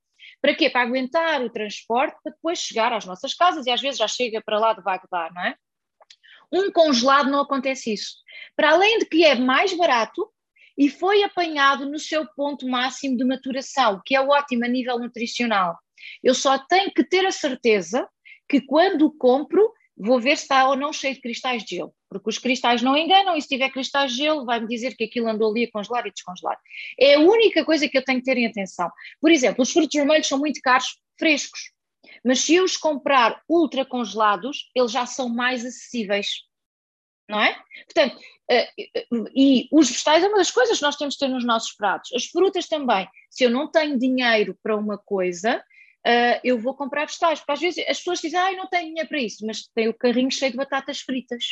para 0.43 0.53
quê? 0.53 0.69
Para 0.69 0.81
aguentar 0.81 1.41
o 1.41 1.49
transporte, 1.49 2.17
para 2.21 2.33
depois 2.33 2.59
chegar 2.59 2.91
às 2.91 3.05
nossas 3.05 3.33
casas 3.33 3.65
e 3.65 3.71
às 3.71 3.79
vezes 3.79 3.97
já 3.97 4.09
chega 4.09 4.41
para 4.45 4.59
lá 4.59 4.73
de 4.73 4.83
Bagdá, 4.83 5.31
não 5.33 5.41
é? 5.41 5.55
Um 6.51 6.69
congelado 6.69 7.31
não 7.31 7.39
acontece 7.39 7.93
isso. 7.93 8.17
Para 8.53 8.71
além 8.71 8.99
de 8.99 9.05
que 9.05 9.23
é 9.23 9.35
mais 9.35 9.73
barato, 9.73 10.29
e 10.77 10.89
foi 10.89 11.23
apanhado 11.23 11.89
no 11.89 11.97
seu 11.97 12.27
ponto 12.35 12.67
máximo 12.67 13.15
de 13.15 13.23
maturação, 13.23 14.01
que 14.05 14.17
é 14.17 14.19
ótimo 14.19 14.65
a 14.65 14.67
nível 14.67 14.99
nutricional. 14.99 15.77
Eu 16.21 16.33
só 16.35 16.57
tenho 16.57 16.91
que 16.91 17.05
ter 17.05 17.25
a 17.25 17.31
certeza 17.31 18.05
que 18.49 18.59
quando 18.59 19.15
compro, 19.15 19.71
vou 19.95 20.19
ver 20.19 20.35
se 20.35 20.43
está 20.43 20.67
ou 20.67 20.75
não 20.75 20.91
cheio 20.91 21.13
de 21.13 21.21
cristais 21.21 21.63
de 21.63 21.77
gelo, 21.77 21.95
porque 22.19 22.29
os 22.29 22.37
cristais 22.37 22.81
não 22.81 22.97
enganam, 22.97 23.35
e 23.35 23.41
se 23.41 23.47
tiver 23.47 23.69
cristais 23.69 24.11
de 24.11 24.17
gelo, 24.17 24.45
vai-me 24.45 24.67
dizer 24.67 24.95
que 24.95 25.05
aquilo 25.05 25.27
andou 25.27 25.51
ali 25.51 25.65
a 25.65 25.71
congelar 25.71 26.05
e 26.07 26.11
descongelar. 26.11 26.57
É 26.99 27.15
a 27.15 27.19
única 27.19 27.63
coisa 27.65 27.87
que 27.87 27.97
eu 27.97 28.03
tenho 28.03 28.19
que 28.19 28.25
ter 28.25 28.37
em 28.37 28.47
atenção. 28.47 28.89
Por 29.19 29.31
exemplo, 29.31 29.61
os 29.61 29.71
frutos 29.71 29.93
vermelhos 29.93 30.27
são 30.27 30.39
muito 30.39 30.61
caros 30.61 30.97
frescos, 31.17 31.71
mas 32.23 32.39
se 32.39 32.55
eu 32.55 32.63
os 32.63 32.77
comprar 32.77 33.41
ultra 33.49 33.85
congelados, 33.85 34.69
eles 34.75 34.91
já 34.91 35.05
são 35.05 35.29
mais 35.29 35.65
acessíveis 35.65 36.27
não 37.29 37.41
é? 37.41 37.55
Portanto, 37.85 38.17
uh, 38.17 39.29
e 39.35 39.67
os 39.71 39.89
vegetais 39.89 40.23
é 40.23 40.27
uma 40.27 40.37
das 40.37 40.51
coisas 40.51 40.77
que 40.77 40.83
nós 40.83 40.95
temos 40.95 41.15
de 41.15 41.19
ter 41.19 41.27
nos 41.27 41.45
nossos 41.45 41.73
pratos. 41.73 42.11
As 42.13 42.25
frutas 42.25 42.67
também. 42.67 43.07
Se 43.29 43.43
eu 43.43 43.49
não 43.49 43.71
tenho 43.71 43.97
dinheiro 43.97 44.57
para 44.61 44.75
uma 44.75 44.97
coisa, 44.97 45.63
uh, 46.05 46.39
eu 46.43 46.59
vou 46.59 46.75
comprar 46.75 47.05
vegetais. 47.05 47.39
Porque 47.39 47.51
às 47.51 47.59
vezes 47.59 47.85
as 47.87 47.97
pessoas 47.97 48.19
dizem, 48.19 48.39
ah, 48.39 48.51
não 48.53 48.67
tenho 48.67 48.87
dinheiro 48.87 49.09
para 49.09 49.21
isso, 49.21 49.45
mas 49.45 49.67
tem 49.73 49.87
o 49.87 49.93
carrinho 49.93 50.31
cheio 50.31 50.51
de 50.51 50.57
batatas 50.57 50.99
fritas. 50.99 51.43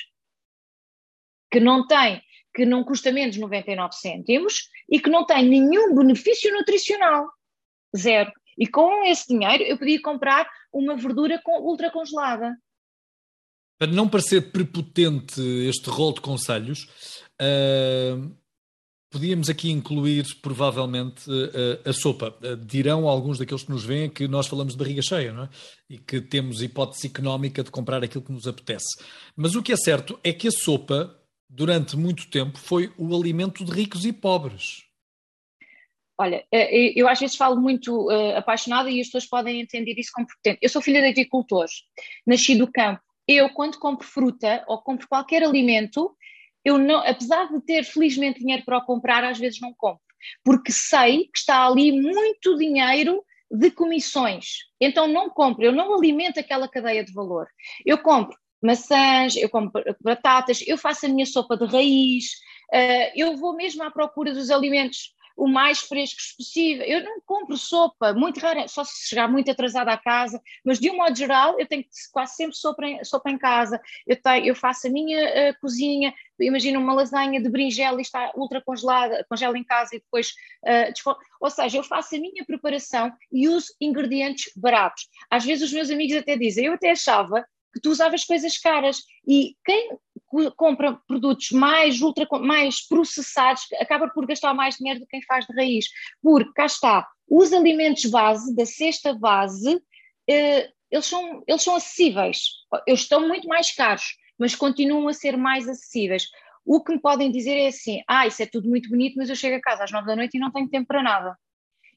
Que 1.52 1.60
não 1.60 1.86
tem, 1.86 2.22
que 2.54 2.66
não 2.66 2.84
custa 2.84 3.12
menos 3.12 3.38
99 3.38 3.94
cêntimos 3.96 4.70
e 4.90 5.00
que 5.00 5.10
não 5.10 5.26
tem 5.26 5.48
nenhum 5.48 5.96
benefício 5.96 6.52
nutricional. 6.54 7.28
Zero. 7.96 8.32
E 8.58 8.68
com 8.68 9.04
esse 9.06 9.28
dinheiro 9.28 9.64
eu 9.64 9.78
podia 9.78 10.02
comprar 10.02 10.50
uma 10.72 10.96
verdura 10.96 11.42
ultra 11.46 11.92
congelada 11.92 12.56
para 13.82 13.92
não 13.92 14.08
parecer 14.08 14.52
prepotente 14.52 15.42
este 15.42 15.90
rol 15.90 16.14
de 16.14 16.22
conselhos, 16.22 16.84
uh, 17.42 18.32
podíamos 19.10 19.50
aqui 19.50 19.72
incluir 19.72 20.24
provavelmente 20.40 21.28
uh, 21.28 21.90
a 21.90 21.92
sopa. 21.92 22.32
Uh, 22.44 22.56
dirão 22.58 23.08
alguns 23.08 23.40
daqueles 23.40 23.64
que 23.64 23.72
nos 23.72 23.84
veem 23.84 24.08
que 24.08 24.28
nós 24.28 24.46
falamos 24.46 24.74
de 24.74 24.78
barriga 24.78 25.02
cheia, 25.02 25.34
não 25.34 25.46
é? 25.46 25.50
E 25.90 25.98
que 25.98 26.22
temos 26.22 26.62
hipótese 26.62 27.08
económica 27.08 27.64
de 27.64 27.72
comprar 27.72 28.04
aquilo 28.04 28.24
que 28.24 28.32
nos 28.32 28.46
apetece. 28.46 29.04
Mas 29.36 29.56
o 29.56 29.64
que 29.64 29.74
é 29.74 29.76
certo 29.76 30.20
é 30.24 30.32
que 30.32 30.48
a 30.48 30.52
sopa, 30.52 31.20
durante 31.52 31.98
muito 31.98 32.30
tempo, 32.30 32.58
foi 32.58 32.92
o 32.98 33.14
alimento 33.14 33.66
de 33.66 33.72
ricos 33.72 34.06
e 34.06 34.14
pobres. 34.14 34.86
Olha, 36.18 36.46
eu 36.52 37.08
às 37.10 37.20
vezes 37.20 37.36
falo 37.36 37.60
muito 37.60 38.08
uh, 38.08 38.38
apaixonada 38.38 38.90
e 38.90 39.02
as 39.02 39.08
pessoas 39.08 39.26
podem 39.26 39.60
entender 39.60 39.96
isso 39.98 40.12
como 40.14 40.28
prepotente. 40.28 40.60
Eu 40.62 40.70
sou 40.70 40.82
filha 40.82 41.02
de 41.02 41.08
agricultores, 41.08 41.84
nasci 42.26 42.56
do 42.56 42.72
campo, 42.72 43.02
eu, 43.28 43.50
quando 43.50 43.80
compro 43.80 44.08
fruta 44.08 44.64
ou 44.68 44.82
compro 44.82 45.08
qualquer 45.08 45.44
alimento, 45.44 46.16
eu 46.64 46.78
não, 46.78 47.00
apesar 47.00 47.52
de 47.52 47.60
ter 47.62 47.84
felizmente 47.84 48.40
dinheiro 48.40 48.64
para 48.64 48.78
o 48.78 48.86
comprar, 48.86 49.24
às 49.24 49.40
vezes 49.40 49.60
não 49.60 49.74
compro, 49.74 50.04
porque 50.44 50.72
sei 50.72 51.26
que 51.26 51.40
está 51.40 51.66
ali 51.66 51.92
muito 51.92 52.56
dinheiro 52.56 53.24
de 53.50 53.72
comissões. 53.72 54.46
Então 54.80 55.08
não 55.08 55.30
compro, 55.30 55.66
eu 55.66 55.72
não 55.72 55.94
alimento 55.94 56.40
aquela 56.40 56.68
cadeia 56.68 57.04
de 57.04 57.12
valor. 57.14 57.48
Eu 57.86 57.98
compro 57.98 58.38
maçãs, 58.62 59.36
eu 59.36 59.50
compro 59.50 59.84
batatas, 60.02 60.64
eu 60.68 60.78
faço 60.78 61.06
a 61.06 61.10
minha 61.10 61.26
sopa 61.26 61.58
de 61.58 61.66
raiz, 61.66 62.26
uh, 62.74 63.12
eu 63.16 63.36
vou 63.38 63.56
mesmo 63.56 63.84
à 63.84 63.92
procura 63.92 64.34
dos 64.34 64.50
alimentos 64.50 65.14
o 65.36 65.48
mais 65.48 65.80
frescos 65.80 66.34
possível. 66.38 66.86
Eu 66.86 67.04
não 67.04 67.20
compro 67.26 67.58
sopa, 67.58 68.14
muito 68.14 68.40
rara, 68.40 68.68
só 68.68 68.84
se 68.84 69.08
chegar 69.08 69.28
muito 69.28 69.50
atrasada 69.50 69.92
à 69.92 69.98
casa, 69.98 70.42
mas 70.64 70.80
de 70.80 70.90
um 70.92 70.98
modo 70.98 71.16
geral 71.18 71.60
eu 71.60 71.68
tenho 71.68 71.84
quase 72.12 72.36
sempre 72.36 72.56
sopa 72.56 72.86
em, 72.86 73.04
sopa 73.04 73.30
em 73.30 73.38
casa, 73.38 73.82
eu, 74.06 74.22
tenho, 74.22 74.46
eu 74.46 74.56
faço 74.56 74.88
a 74.88 74.90
minha 74.90 75.20
uh, 75.20 75.60
cozinha, 75.60 76.14
imagina 76.40 76.78
uma 76.78 76.94
lasanha 76.94 77.42
de 77.42 77.50
berinjela 77.50 77.98
e 78.00 78.02
está 78.02 78.32
ultra 78.36 78.62
congelada, 78.62 79.26
congela 79.28 79.58
em 79.58 79.64
casa 79.64 79.96
e 79.96 80.00
depois 80.00 80.30
uh, 80.64 81.16
ou 81.40 81.50
seja, 81.50 81.78
eu 81.78 81.84
faço 81.84 82.16
a 82.16 82.20
minha 82.20 82.46
preparação 82.46 83.12
e 83.32 83.50
uso 83.50 83.74
ingredientes 83.82 84.52
baratos. 84.56 85.08
Às 85.30 85.44
vezes 85.44 85.70
os 85.70 85.74
meus 85.74 85.90
amigos 85.90 86.16
até 86.16 86.38
dizem, 86.38 86.66
eu 86.66 86.74
até 86.74 86.92
achava 86.92 87.44
que 87.74 87.80
tu 87.80 87.90
usavas 87.90 88.24
coisas 88.24 88.58
caras 88.58 89.04
e 89.28 89.56
quem 89.66 89.98
compra 90.56 91.00
produtos 91.08 91.52
mais 91.52 92.02
ultra 92.02 92.28
mais 92.40 92.88
processados 92.88 93.64
acaba 93.80 94.10
por 94.10 94.26
gastar 94.26 94.54
mais 94.54 94.76
dinheiro 94.76 95.00
do 95.00 95.06
que 95.06 95.12
quem 95.12 95.22
faz 95.24 95.46
de 95.46 95.54
raiz, 95.54 95.86
porque 96.22 96.52
cá 96.54 96.66
está, 96.66 97.08
os 97.30 97.52
alimentos 97.52 98.06
base 98.06 98.56
da 98.56 98.66
cesta 98.66 99.14
base 99.14 99.82
eh, 100.30 100.70
eles 100.92 101.06
são, 101.06 101.44
eles 101.48 101.64
são 101.64 101.76
acessíveis, 101.76 102.50
eles 102.86 103.02
estão 103.02 103.28
muito 103.28 103.48
mais 103.48 103.74
caros, 103.74 104.18
mas 104.38 104.54
continuam 104.54 105.08
a 105.08 105.14
ser 105.14 105.38
mais 105.38 105.68
acessíveis. 105.68 106.28
O 106.66 106.84
que 106.84 106.92
me 106.94 107.00
podem 107.00 107.32
dizer 107.32 107.58
é 107.58 107.68
assim: 107.68 108.02
ah, 108.08 108.28
isso 108.28 108.44
é 108.44 108.46
tudo 108.46 108.70
muito 108.70 108.90
bonito, 108.90 109.16
mas 109.18 109.30
eu 109.30 109.36
chego 109.36 109.56
a 109.56 109.62
casa 109.62 109.86
às 109.86 109.92
nove 109.92 110.06
da 110.06 110.16
noite 110.16 110.36
e 110.36 110.40
não 110.40 110.52
tenho 110.52 110.70
tempo 110.70 110.88
para 110.88 111.02
nada. 111.02 111.38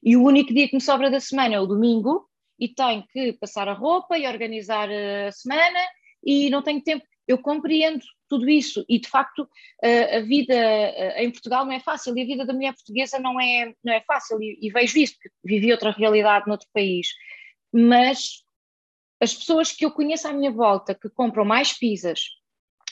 E 0.03 0.17
o 0.17 0.23
único 0.23 0.55
dia 0.55 0.69
que 0.69 0.75
me 0.75 0.81
sobra 0.81 1.11
da 1.11 1.19
semana 1.19 1.55
é 1.55 1.61
o 1.61 1.67
domingo, 1.67 2.29
e 2.59 2.69
tenho 2.69 3.05
que 3.13 3.33
passar 3.35 3.69
a 3.69 3.73
roupa 3.73 4.19
e 4.19 4.27
organizar 4.27 4.89
a 4.91 5.33
semana, 5.33 5.81
e 6.23 6.51
não 6.51 6.63
tenho 6.63 6.83
tempo. 6.83 7.05
Eu 7.27 7.39
compreendo 7.39 8.05
tudo 8.29 8.49
isso, 8.51 8.85
e 8.89 8.99
de 8.99 9.09
facto 9.09 9.49
a 9.83 10.21
vida 10.21 10.55
em 11.17 11.31
Portugal 11.31 11.65
não 11.65 11.73
é 11.73 11.81
fácil, 11.81 12.17
e 12.17 12.23
a 12.23 12.27
vida 12.27 12.45
da 12.45 12.53
mulher 12.53 12.75
portuguesa 12.75 13.19
não 13.19 13.41
é, 13.41 13.73
não 13.83 13.93
é 13.93 14.01
fácil, 14.03 14.41
e, 14.43 14.59
e 14.61 14.71
vejo 14.71 14.99
isso, 14.99 15.15
porque 15.15 15.31
vivi 15.43 15.73
outra 15.73 15.91
realidade 15.91 16.47
noutro 16.47 16.69
país. 16.73 17.09
Mas 17.73 18.45
as 19.21 19.35
pessoas 19.35 19.73
que 19.73 19.85
eu 19.85 19.91
conheço 19.91 20.29
à 20.29 20.33
minha 20.33 20.51
volta 20.51 20.95
que 20.95 21.09
compram 21.09 21.45
mais 21.45 21.73
pizzas, 21.73 22.21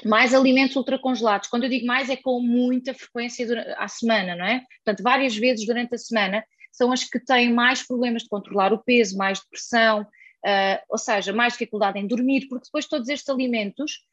mais 0.05 0.35
alimentos 0.35 0.77
ultracongelados, 0.77 1.49
quando 1.49 1.65
eu 1.65 1.71
digo 1.71 1.87
mais 1.87 2.09
é 2.09 2.17
com 2.17 2.41
muita 2.41 2.95
frequência 2.95 3.47
à 3.79 3.87
semana, 3.87 4.35
não 4.35 4.45
é? 4.45 4.65
Portanto, 4.85 5.03
várias 5.03 5.37
vezes 5.37 5.67
durante 5.67 5.95
a 5.95 5.99
semana, 5.99 6.43
são 6.73 6.91
as 6.91 7.05
que 7.05 7.21
têm 7.21 7.53
mais 7.53 7.87
problemas 7.87 8.23
de 8.23 8.29
controlar 8.29 8.73
o 8.73 8.83
peso, 8.83 9.17
mais 9.17 9.39
depressão, 9.41 10.03
uh, 10.03 10.83
ou 10.89 10.99
seja, 10.99 11.33
mais 11.33 11.53
dificuldade 11.53 11.99
em 11.99 12.07
dormir, 12.07 12.49
porque 12.49 12.65
depois 12.65 12.87
todos 12.87 13.09
estes 13.09 13.29
alimentos 13.29 14.05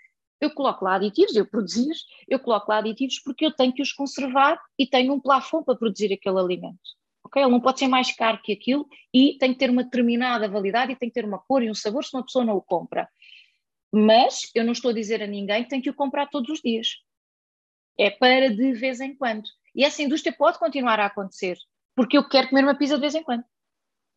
eu 0.42 0.52
coloco 0.52 0.86
lá 0.86 0.96
aditivos, 0.96 1.36
eu 1.36 1.46
produzi 1.46 1.90
eu 2.28 2.40
coloco 2.40 2.72
lá 2.72 2.78
aditivos 2.78 3.20
porque 3.20 3.46
eu 3.46 3.52
tenho 3.52 3.74
que 3.74 3.82
os 3.82 3.92
conservar 3.92 4.60
e 4.78 4.88
tenho 4.88 5.14
um 5.14 5.20
plafond 5.20 5.66
para 5.66 5.76
produzir 5.76 6.14
aquele 6.14 6.40
alimento. 6.40 6.80
Okay? 7.26 7.44
Ele 7.44 7.52
não 7.52 7.60
pode 7.60 7.80
ser 7.80 7.88
mais 7.88 8.16
caro 8.16 8.42
que 8.42 8.54
aquilo 8.54 8.88
e 9.14 9.38
tem 9.38 9.54
que 9.54 9.60
ter 9.60 9.70
uma 9.70 9.84
determinada 9.84 10.48
validade 10.48 10.94
e 10.94 10.96
tem 10.96 11.10
que 11.10 11.16
ter 11.16 11.26
uma 11.26 11.40
cor 11.40 11.62
e 11.62 11.70
um 11.70 11.74
sabor, 11.74 12.04
se 12.04 12.16
uma 12.16 12.24
pessoa 12.24 12.46
não 12.46 12.56
o 12.56 12.62
compra. 12.62 13.10
Mas 13.92 14.50
eu 14.56 14.64
não 14.64 14.72
estou 14.72 14.92
a 14.92 14.94
dizer 14.94 15.22
a 15.22 15.28
ninguém 15.28 15.64
que 15.64 15.70
tem 15.70 15.82
que 15.82 15.90
o 15.90 15.94
comprar 15.94 16.28
todos 16.28 16.50
os 16.50 16.62
dias. 16.62 16.88
É 17.98 18.10
para 18.10 18.50
de 18.50 18.72
vez 18.74 19.02
em 19.02 19.16
quando. 19.16 19.48
E 19.76 19.84
essa 19.84 20.02
indústria 20.02 20.34
pode 20.34 20.58
continuar 20.58 21.00
a 21.00 21.08
acontecer, 21.08 21.58
porque 22.00 22.18
eu 22.18 22.24
quero 22.24 22.48
comer 22.48 22.64
uma 22.64 22.76
pizza 22.76 22.96
de 22.96 23.02
vez 23.02 23.14
em 23.14 23.22
quando. 23.22 23.44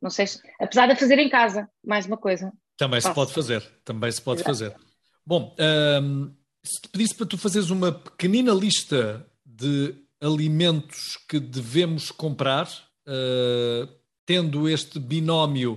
Não 0.00 0.08
sei 0.08 0.28
se, 0.28 0.40
apesar 0.60 0.86
de 0.86 0.94
fazer 0.94 1.18
em 1.18 1.28
casa, 1.28 1.68
mais 1.84 2.06
uma 2.06 2.16
coisa. 2.16 2.52
Também 2.76 3.00
Faço. 3.00 3.08
se 3.08 3.14
pode 3.16 3.32
fazer, 3.32 3.72
também 3.84 4.12
se 4.12 4.22
pode 4.22 4.40
Exato. 4.40 4.50
fazer. 4.50 4.76
Bom, 5.26 5.52
um, 6.00 6.32
se 6.62 6.80
te 6.80 6.88
pedisse 6.88 7.16
para 7.16 7.26
tu 7.26 7.36
fazeres 7.36 7.70
uma 7.70 7.90
pequenina 7.90 8.52
lista 8.52 9.26
de 9.44 9.96
alimentos 10.20 11.16
que 11.28 11.40
devemos 11.40 12.12
comprar, 12.12 12.68
uh, 12.68 13.92
tendo 14.24 14.68
este 14.68 15.00
binómio 15.00 15.76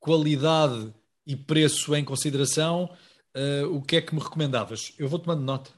qualidade 0.00 0.90
e 1.26 1.36
preço 1.36 1.94
em 1.94 2.02
consideração, 2.02 2.88
uh, 3.36 3.76
o 3.76 3.82
que 3.82 3.96
é 3.96 4.00
que 4.00 4.14
me 4.14 4.22
recomendavas? 4.22 4.94
Eu 4.98 5.06
vou 5.06 5.18
tomando 5.18 5.42
nota. 5.42 5.70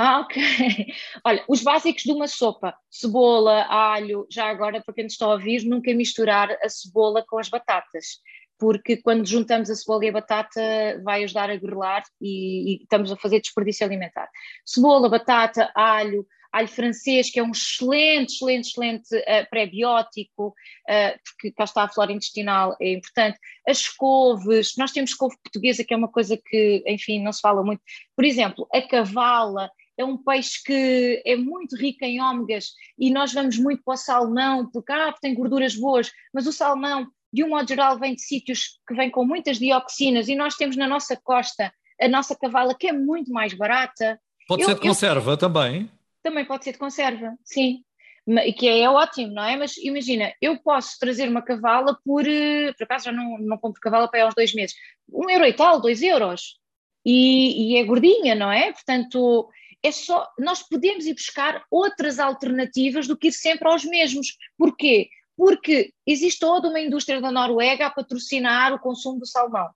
Ah, 0.00 0.20
ok. 0.20 0.36
Olha, 1.26 1.44
os 1.48 1.60
básicos 1.62 2.04
de 2.04 2.12
uma 2.12 2.28
sopa: 2.28 2.72
cebola, 2.88 3.66
alho. 3.68 4.26
Já 4.30 4.48
agora, 4.48 4.80
para 4.80 4.94
quem 4.94 5.06
está 5.06 5.26
a 5.26 5.32
ouvir, 5.32 5.64
nunca 5.64 5.92
misturar 5.92 6.52
a 6.62 6.68
cebola 6.68 7.24
com 7.26 7.36
as 7.36 7.48
batatas, 7.48 8.20
porque 8.56 8.98
quando 8.98 9.26
juntamos 9.26 9.68
a 9.68 9.74
cebola 9.74 10.04
e 10.04 10.08
a 10.08 10.12
batata 10.12 10.60
vai 11.02 11.24
ajudar 11.24 11.50
a 11.50 11.56
grelar 11.56 12.04
e, 12.20 12.74
e 12.74 12.82
estamos 12.84 13.10
a 13.10 13.16
fazer 13.16 13.40
desperdício 13.40 13.84
alimentar. 13.84 14.28
Cebola, 14.64 15.08
batata, 15.08 15.68
alho, 15.74 16.24
alho 16.52 16.68
francês, 16.68 17.28
que 17.28 17.40
é 17.40 17.42
um 17.42 17.50
excelente, 17.50 18.34
excelente, 18.34 18.68
excelente 18.68 19.16
uh, 19.16 19.50
pré-biótico, 19.50 20.48
uh, 20.48 21.18
porque 21.24 21.50
cá 21.50 21.64
está 21.64 21.82
a 21.82 21.88
flora 21.88 22.12
intestinal, 22.12 22.76
é 22.80 22.92
importante. 22.92 23.36
As 23.66 23.88
couves, 23.88 24.74
nós 24.78 24.92
temos 24.92 25.12
couve 25.12 25.36
portuguesa, 25.42 25.82
que 25.82 25.92
é 25.92 25.96
uma 25.96 26.08
coisa 26.08 26.36
que, 26.36 26.84
enfim, 26.86 27.20
não 27.20 27.32
se 27.32 27.40
fala 27.40 27.64
muito. 27.64 27.82
Por 28.14 28.24
exemplo, 28.24 28.68
a 28.72 28.80
cavala 28.80 29.68
é 29.98 30.04
um 30.04 30.16
peixe 30.16 30.62
que 30.64 31.22
é 31.26 31.36
muito 31.36 31.76
rico 31.76 32.04
em 32.04 32.22
ômegas 32.22 32.72
e 32.96 33.10
nós 33.10 33.32
vamos 33.32 33.58
muito 33.58 33.82
para 33.82 33.94
o 33.94 33.96
salmão, 33.96 34.70
porque 34.70 34.92
ah, 34.92 35.12
tem 35.20 35.34
gorduras 35.34 35.74
boas, 35.74 36.10
mas 36.32 36.46
o 36.46 36.52
salmão, 36.52 37.08
de 37.32 37.42
um 37.42 37.48
modo 37.48 37.68
geral, 37.68 37.98
vem 37.98 38.14
de 38.14 38.22
sítios 38.22 38.78
que 38.86 38.94
vêm 38.94 39.10
com 39.10 39.24
muitas 39.24 39.58
dioxinas 39.58 40.28
e 40.28 40.36
nós 40.36 40.54
temos 40.54 40.76
na 40.76 40.86
nossa 40.86 41.16
costa 41.16 41.72
a 42.00 42.08
nossa 42.08 42.36
cavala, 42.38 42.76
que 42.78 42.86
é 42.86 42.92
muito 42.92 43.32
mais 43.32 43.52
barata. 43.52 44.20
Pode 44.46 44.62
eu, 44.62 44.68
ser 44.68 44.74
de 44.76 44.80
conserva 44.80 45.32
eu, 45.32 45.36
também? 45.36 45.90
também 46.22 46.44
pode 46.44 46.64
ser 46.64 46.72
de 46.72 46.78
conserva, 46.78 47.34
sim. 47.44 47.82
E 48.26 48.52
que 48.52 48.68
é, 48.68 48.80
é, 48.80 48.90
ótimo, 48.90 49.32
não 49.32 49.42
é? 49.42 49.56
Mas 49.56 49.76
imagina, 49.78 50.32
eu 50.40 50.58
posso 50.58 50.98
trazer 51.00 51.28
uma 51.28 51.42
cavala 51.42 51.98
por, 52.04 52.26
eh, 52.28 52.72
por 52.74 52.84
acaso 52.84 53.06
já 53.06 53.12
não, 53.12 53.38
não 53.38 53.56
compro 53.56 53.80
cavala 53.80 54.06
para 54.06 54.20
aí 54.20 54.28
uns 54.28 54.34
dois 54.34 54.54
meses, 54.54 54.76
um 55.10 55.28
euro 55.30 55.46
e 55.46 55.52
tal, 55.54 55.80
dois 55.80 56.02
euros. 56.02 56.58
E, 57.04 57.72
e 57.72 57.76
é 57.78 57.84
gordinha, 57.84 58.34
não 58.34 58.52
é? 58.52 58.70
Portanto, 58.70 59.48
é 59.82 59.92
só, 59.92 60.26
nós 60.38 60.62
podemos 60.62 61.06
ir 61.06 61.14
buscar 61.14 61.62
outras 61.70 62.18
alternativas 62.18 63.06
do 63.06 63.16
que 63.16 63.28
ir 63.28 63.32
sempre 63.32 63.68
aos 63.68 63.84
mesmos. 63.84 64.36
Porquê? 64.56 65.08
Porque 65.36 65.92
existe 66.06 66.40
toda 66.40 66.68
uma 66.68 66.80
indústria 66.80 67.20
da 67.20 67.30
Noruega 67.30 67.86
a 67.86 67.90
patrocinar 67.90 68.72
o 68.74 68.78
consumo 68.78 69.20
do 69.20 69.26
salmão. 69.26 69.68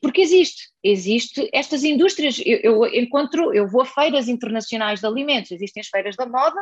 Porque 0.00 0.22
existe, 0.22 0.70
existe 0.82 1.48
estas 1.52 1.84
indústrias, 1.84 2.40
eu, 2.44 2.58
eu, 2.62 2.86
encontro, 2.94 3.52
eu 3.52 3.68
vou 3.68 3.82
a 3.82 3.86
feiras 3.86 4.28
internacionais 4.28 5.00
de 5.00 5.06
alimentos, 5.06 5.50
existem 5.50 5.80
as 5.82 5.88
feiras 5.88 6.16
da 6.16 6.26
moda, 6.26 6.60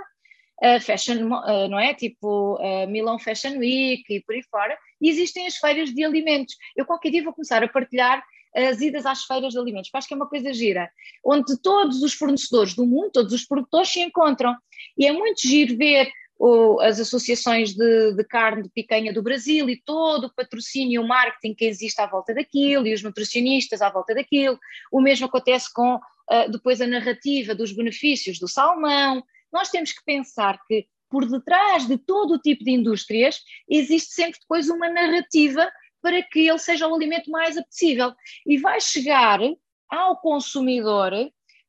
uh, 0.62 0.81
fashion, 0.81 1.27
uh, 1.27 1.68
não 1.68 1.79
é? 1.79 1.94
Tipo 1.94 2.57
uh, 2.57 2.88
Milão 2.88 3.18
Fashion 3.18 3.59
Week 3.59 4.05
e 4.09 4.20
por 4.23 4.35
aí 4.35 4.42
fora, 4.51 4.77
e 5.01 5.09
existem 5.09 5.47
as 5.47 5.57
feiras 5.57 5.90
de 5.90 6.05
alimentos. 6.05 6.57
Eu 6.77 6.85
qualquer 6.85 7.11
dia 7.11 7.23
vou 7.23 7.33
começar 7.33 7.62
a 7.62 7.68
partilhar 7.68 8.25
as 8.54 8.80
idas 8.80 9.04
às 9.04 9.24
feiras 9.24 9.52
de 9.52 9.58
alimentos, 9.58 9.90
acho 9.92 10.06
que 10.06 10.14
é 10.14 10.16
uma 10.16 10.28
coisa 10.28 10.52
gira, 10.52 10.90
onde 11.24 11.60
todos 11.60 12.02
os 12.02 12.14
fornecedores 12.14 12.74
do 12.74 12.86
mundo, 12.86 13.10
todos 13.12 13.32
os 13.32 13.44
produtores 13.44 13.90
se 13.90 14.00
encontram. 14.00 14.54
E 14.96 15.06
é 15.06 15.12
muito 15.12 15.40
giro 15.46 15.76
ver 15.76 16.10
o, 16.38 16.80
as 16.80 17.00
associações 17.00 17.74
de, 17.74 18.12
de, 18.12 18.24
carne 18.24 18.62
de 18.62 18.70
picanha 18.70 19.12
do 19.12 19.22
Brasil 19.22 19.68
e 19.68 19.80
todo 19.84 20.26
o 20.26 20.34
patrocínio 20.34 20.94
e 20.94 20.98
o 21.04 21.06
marketing 21.06 21.54
que 21.54 21.64
existe 21.64 22.00
à 22.00 22.06
volta 22.06 22.34
daquilo 22.34 22.86
e 22.86 22.94
os 22.94 23.02
nutricionistas 23.02 23.82
à 23.82 23.90
volta 23.90 24.14
daquilo. 24.14 24.58
O 24.92 25.00
mesmo 25.00 25.26
acontece 25.26 25.72
com 25.72 25.96
uh, 25.96 26.50
depois 26.50 26.80
a 26.80 26.86
narrativa 26.86 27.54
dos 27.54 27.72
benefícios 27.72 28.38
do 28.38 28.48
salmão. 28.48 29.22
Nós 29.52 29.70
temos 29.70 29.92
que 29.92 30.04
pensar 30.04 30.58
que 30.66 30.86
por 31.08 31.28
detrás 31.28 31.86
de 31.86 31.96
todo 31.96 32.34
o 32.34 32.38
tipo 32.40 32.64
de 32.64 32.72
indústrias 32.72 33.40
existe 33.68 34.14
sempre 34.14 34.40
depois 34.40 34.68
uma 34.68 34.88
narrativa 34.88 35.70
para 36.04 36.22
que 36.22 36.46
ele 36.46 36.58
seja 36.58 36.86
o 36.86 36.94
alimento 36.94 37.30
mais 37.30 37.56
apetecível 37.56 38.12
e 38.46 38.58
vai 38.58 38.78
chegar 38.78 39.40
ao 39.88 40.20
consumidor, 40.20 41.12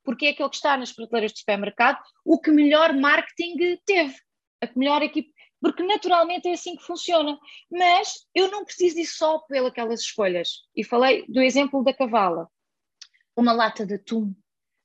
porque 0.03 0.25
é 0.25 0.29
aquele 0.31 0.49
que 0.49 0.57
está 0.57 0.75
nas 0.75 0.91
prateleiras 0.91 1.31
do 1.31 1.39
supermercado, 1.39 2.03
o 2.25 2.37
que 2.37 2.51
melhor 2.51 2.93
marketing 2.93 3.77
teve 3.85 4.13
a 4.61 4.69
melhor 4.75 5.01
equipe, 5.01 5.33
porque 5.61 5.83
naturalmente 5.83 6.49
é 6.49 6.51
assim 6.51 6.75
que 6.75 6.83
funciona. 6.83 7.39
Mas 7.71 8.27
eu 8.35 8.51
não 8.51 8.65
preciso 8.65 8.99
ir 8.99 9.05
só 9.05 9.39
pelas 9.39 10.01
escolhas. 10.01 10.63
E 10.75 10.83
falei 10.83 11.25
do 11.29 11.41
exemplo 11.41 11.81
da 11.81 11.93
cavala. 11.93 12.49
Uma 13.37 13.53
lata 13.53 13.85
de 13.85 13.95
atum, 13.95 14.35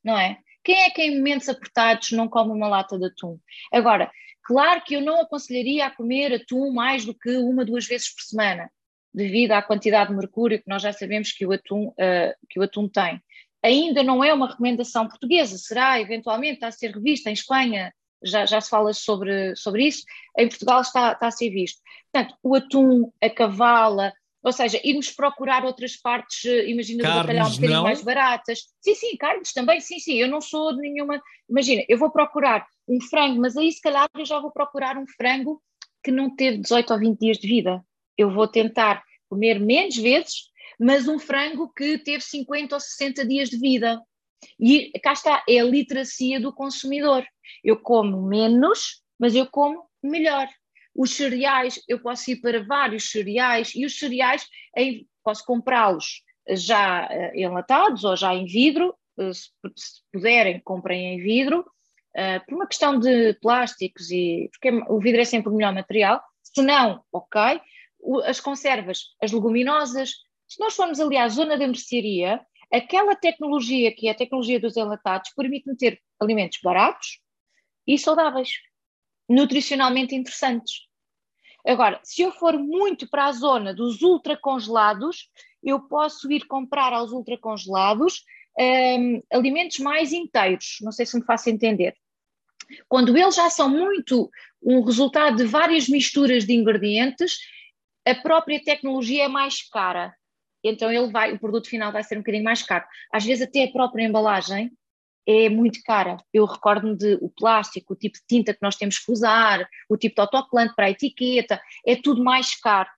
não 0.04 0.16
é? 0.16 0.38
Quem 0.62 0.76
é 0.76 0.90
que 0.90 1.02
em 1.02 1.18
momentos 1.18 1.48
apertados 1.48 2.12
não 2.12 2.28
come 2.28 2.52
uma 2.52 2.68
lata 2.68 2.96
de 2.96 3.06
atum? 3.06 3.36
Agora, 3.72 4.12
claro 4.44 4.80
que 4.84 4.94
eu 4.94 5.00
não 5.00 5.20
aconselharia 5.20 5.86
a 5.86 5.90
comer 5.90 6.34
atum 6.34 6.72
mais 6.72 7.04
do 7.04 7.14
que 7.14 7.36
uma, 7.36 7.64
duas 7.64 7.86
vezes 7.86 8.14
por 8.14 8.22
semana, 8.22 8.70
devido 9.12 9.52
à 9.52 9.62
quantidade 9.62 10.10
de 10.10 10.16
mercúrio 10.16 10.58
que 10.58 10.68
nós 10.68 10.82
já 10.82 10.92
sabemos 10.92 11.32
que 11.32 11.46
o 11.46 11.52
atum, 11.52 11.88
uh, 11.88 12.34
que 12.48 12.58
o 12.58 12.62
atum 12.62 12.88
tem. 12.88 13.20
Ainda 13.62 14.02
não 14.02 14.24
é 14.24 14.32
uma 14.32 14.48
recomendação 14.48 15.06
portuguesa, 15.08 15.58
será 15.58 16.00
eventualmente 16.00 16.64
a 16.64 16.70
ser 16.70 16.92
revista 16.92 17.28
em 17.28 17.34
Espanha, 17.34 17.92
já, 18.22 18.46
já 18.46 18.60
se 18.60 18.70
fala 18.70 18.92
sobre, 18.92 19.54
sobre 19.56 19.86
isso, 19.86 20.04
em 20.38 20.48
Portugal 20.48 20.80
está, 20.80 21.12
está 21.12 21.26
a 21.26 21.30
ser 21.30 21.50
visto. 21.50 21.80
Portanto, 22.12 22.36
o 22.42 22.54
atum, 22.54 23.12
a 23.20 23.30
cavala, 23.30 24.12
ou 24.42 24.52
seja, 24.52 24.80
irmos 24.82 25.10
procurar 25.10 25.64
outras 25.64 25.96
partes, 25.96 26.44
eh, 26.44 26.70
imagina, 26.70 27.02
do 27.02 27.14
bacalhau 27.14 27.46
um 27.46 27.50
bocadinho 27.50 27.76
não? 27.76 27.82
mais 27.82 28.02
baratas. 28.02 28.60
Sim, 28.80 28.94
sim, 28.94 29.16
carnes 29.16 29.52
também, 29.52 29.80
sim, 29.80 29.98
sim, 29.98 30.14
eu 30.14 30.28
não 30.28 30.40
sou 30.40 30.74
de 30.74 30.80
nenhuma. 30.80 31.20
Imagina, 31.48 31.82
eu 31.88 31.98
vou 31.98 32.10
procurar 32.10 32.66
um 32.88 33.00
frango, 33.00 33.40
mas 33.40 33.56
aí 33.56 33.70
se 33.70 33.80
calhar 33.80 34.08
eu 34.16 34.24
já 34.24 34.38
vou 34.38 34.50
procurar 34.50 34.96
um 34.96 35.06
frango 35.06 35.62
que 36.02 36.10
não 36.10 36.34
teve 36.34 36.58
18 36.58 36.92
ou 36.92 36.98
20 36.98 37.18
dias 37.18 37.38
de 37.38 37.46
vida. 37.46 37.84
Eu 38.16 38.30
vou 38.30 38.46
tentar 38.46 39.02
comer 39.28 39.60
menos 39.60 39.96
vezes, 39.96 40.50
mas 40.78 41.08
um 41.08 41.18
frango 41.18 41.72
que 41.72 41.98
teve 41.98 42.22
50 42.22 42.74
ou 42.74 42.80
60 42.80 43.26
dias 43.26 43.48
de 43.48 43.58
vida. 43.58 44.00
E 44.58 44.90
cá 45.00 45.12
está, 45.12 45.44
é 45.48 45.60
a 45.60 45.64
literacia 45.64 46.40
do 46.40 46.52
consumidor. 46.52 47.24
Eu 47.62 47.78
como 47.78 48.22
menos, 48.26 49.02
mas 49.18 49.34
eu 49.34 49.46
como 49.46 49.84
melhor. 50.02 50.48
Os 50.94 51.14
cereais, 51.14 51.80
eu 51.88 52.00
posso 52.00 52.30
ir 52.30 52.40
para 52.40 52.64
vários 52.64 53.10
cereais 53.10 53.72
e 53.74 53.84
os 53.84 53.98
cereais 53.98 54.46
posso 55.22 55.44
comprá-los 55.44 56.22
já 56.48 57.06
eh, 57.10 57.32
enlatados 57.42 58.04
ou 58.04 58.16
já 58.16 58.34
em 58.34 58.44
vidro, 58.46 58.94
eh, 59.18 59.32
se, 59.32 59.50
puderem, 60.12 60.60
comprem 60.60 61.14
em 61.14 61.22
vidro, 61.22 61.60
uh, 61.60 62.44
por 62.46 62.54
uma 62.54 62.66
questão 62.66 62.98
de 62.98 63.34
plásticos 63.34 64.10
e 64.10 64.48
porque 64.50 64.70
o 64.88 64.98
vidro 64.98 65.20
é 65.20 65.24
sempre 65.24 65.50
o 65.50 65.54
melhor 65.54 65.72
material. 65.72 66.20
Se 66.42 66.62
não, 66.62 67.02
ok. 67.12 67.60
As 68.24 68.40
conservas, 68.40 69.14
as 69.22 69.32
leguminosas. 69.32 70.10
Se 70.48 70.58
nós 70.60 70.74
formos 70.74 71.00
ali 71.00 71.16
à 71.16 71.28
zona 71.28 71.56
da 71.56 71.66
mercearia, 71.66 72.40
aquela 72.72 73.14
tecnologia 73.14 73.94
que 73.94 74.08
é 74.08 74.10
a 74.10 74.14
tecnologia 74.14 74.60
dos 74.60 74.76
enlatados 74.76 75.32
permite-me 75.36 75.76
ter 75.76 76.00
alimentos 76.20 76.58
baratos 76.62 77.20
e 77.86 77.98
saudáveis, 77.98 78.50
nutricionalmente 79.28 80.14
interessantes. 80.14 80.88
Agora, 81.66 82.00
se 82.02 82.22
eu 82.22 82.32
for 82.32 82.58
muito 82.58 83.08
para 83.08 83.26
a 83.26 83.32
zona 83.32 83.74
dos 83.74 84.02
ultracongelados, 84.02 85.28
eu 85.62 85.80
posso 85.80 86.30
ir 86.32 86.46
comprar 86.46 86.92
aos 86.92 87.12
ultracongelados 87.12 88.24
um, 88.58 89.22
alimentos 89.32 89.78
mais 89.78 90.12
inteiros. 90.12 90.78
Não 90.80 90.92
sei 90.92 91.04
se 91.04 91.18
me 91.18 91.24
faço 91.24 91.50
entender. 91.50 91.94
Quando 92.88 93.16
eles 93.16 93.34
já 93.34 93.50
são 93.50 93.68
muito 93.68 94.30
um 94.62 94.82
resultado 94.82 95.36
de 95.36 95.44
várias 95.44 95.88
misturas 95.88 96.46
de 96.46 96.52
ingredientes, 96.52 97.38
a 98.10 98.22
própria 98.22 98.62
tecnologia 98.62 99.24
é 99.24 99.28
mais 99.28 99.62
cara. 99.68 100.14
Então 100.62 100.90
ele 100.92 101.10
vai, 101.10 101.32
o 101.32 101.38
produto 101.38 101.68
final 101.68 101.90
vai 101.90 102.04
ser 102.04 102.16
um 102.16 102.20
bocadinho 102.20 102.44
mais 102.44 102.62
caro. 102.62 102.84
Às 103.12 103.24
vezes 103.24 103.46
até 103.46 103.64
a 103.64 103.72
própria 103.72 104.04
embalagem 104.04 104.70
é 105.26 105.48
muito 105.48 105.80
cara. 105.84 106.16
Eu 106.32 106.44
recordo-me 106.44 106.96
de 106.96 107.14
o 107.20 107.30
plástico, 107.30 107.94
o 107.94 107.96
tipo 107.96 108.18
de 108.18 108.24
tinta 108.26 108.52
que 108.52 108.62
nós 108.62 108.76
temos 108.76 108.98
que 108.98 109.10
usar, 109.10 109.66
o 109.88 109.96
tipo 109.96 110.14
de 110.14 110.20
autocolante 110.20 110.74
para 110.74 110.86
a 110.86 110.90
etiqueta, 110.90 111.60
é 111.86 111.96
tudo 111.96 112.22
mais 112.22 112.54
caro. 112.60 112.88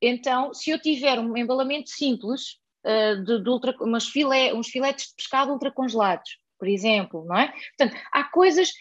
Então, 0.00 0.52
se 0.52 0.70
eu 0.70 0.80
tiver 0.80 1.18
um 1.18 1.36
embalamento 1.36 1.90
simples, 1.90 2.58
uh, 2.84 3.22
de, 3.24 3.42
de 3.42 3.48
ultra, 3.48 3.74
umas 3.80 4.08
filé, 4.08 4.52
uns 4.54 4.68
filetes 4.68 5.08
de 5.08 5.14
pescado 5.14 5.52
ultracongelados, 5.52 6.38
por 6.58 6.68
exemplo, 6.68 7.24
não 7.24 7.36
é? 7.36 7.52
Portanto, 7.76 8.00
há 8.12 8.24
coisas. 8.24 8.72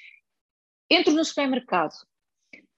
Entro 0.89 1.13
no 1.13 1.23
supermercado, 1.23 1.93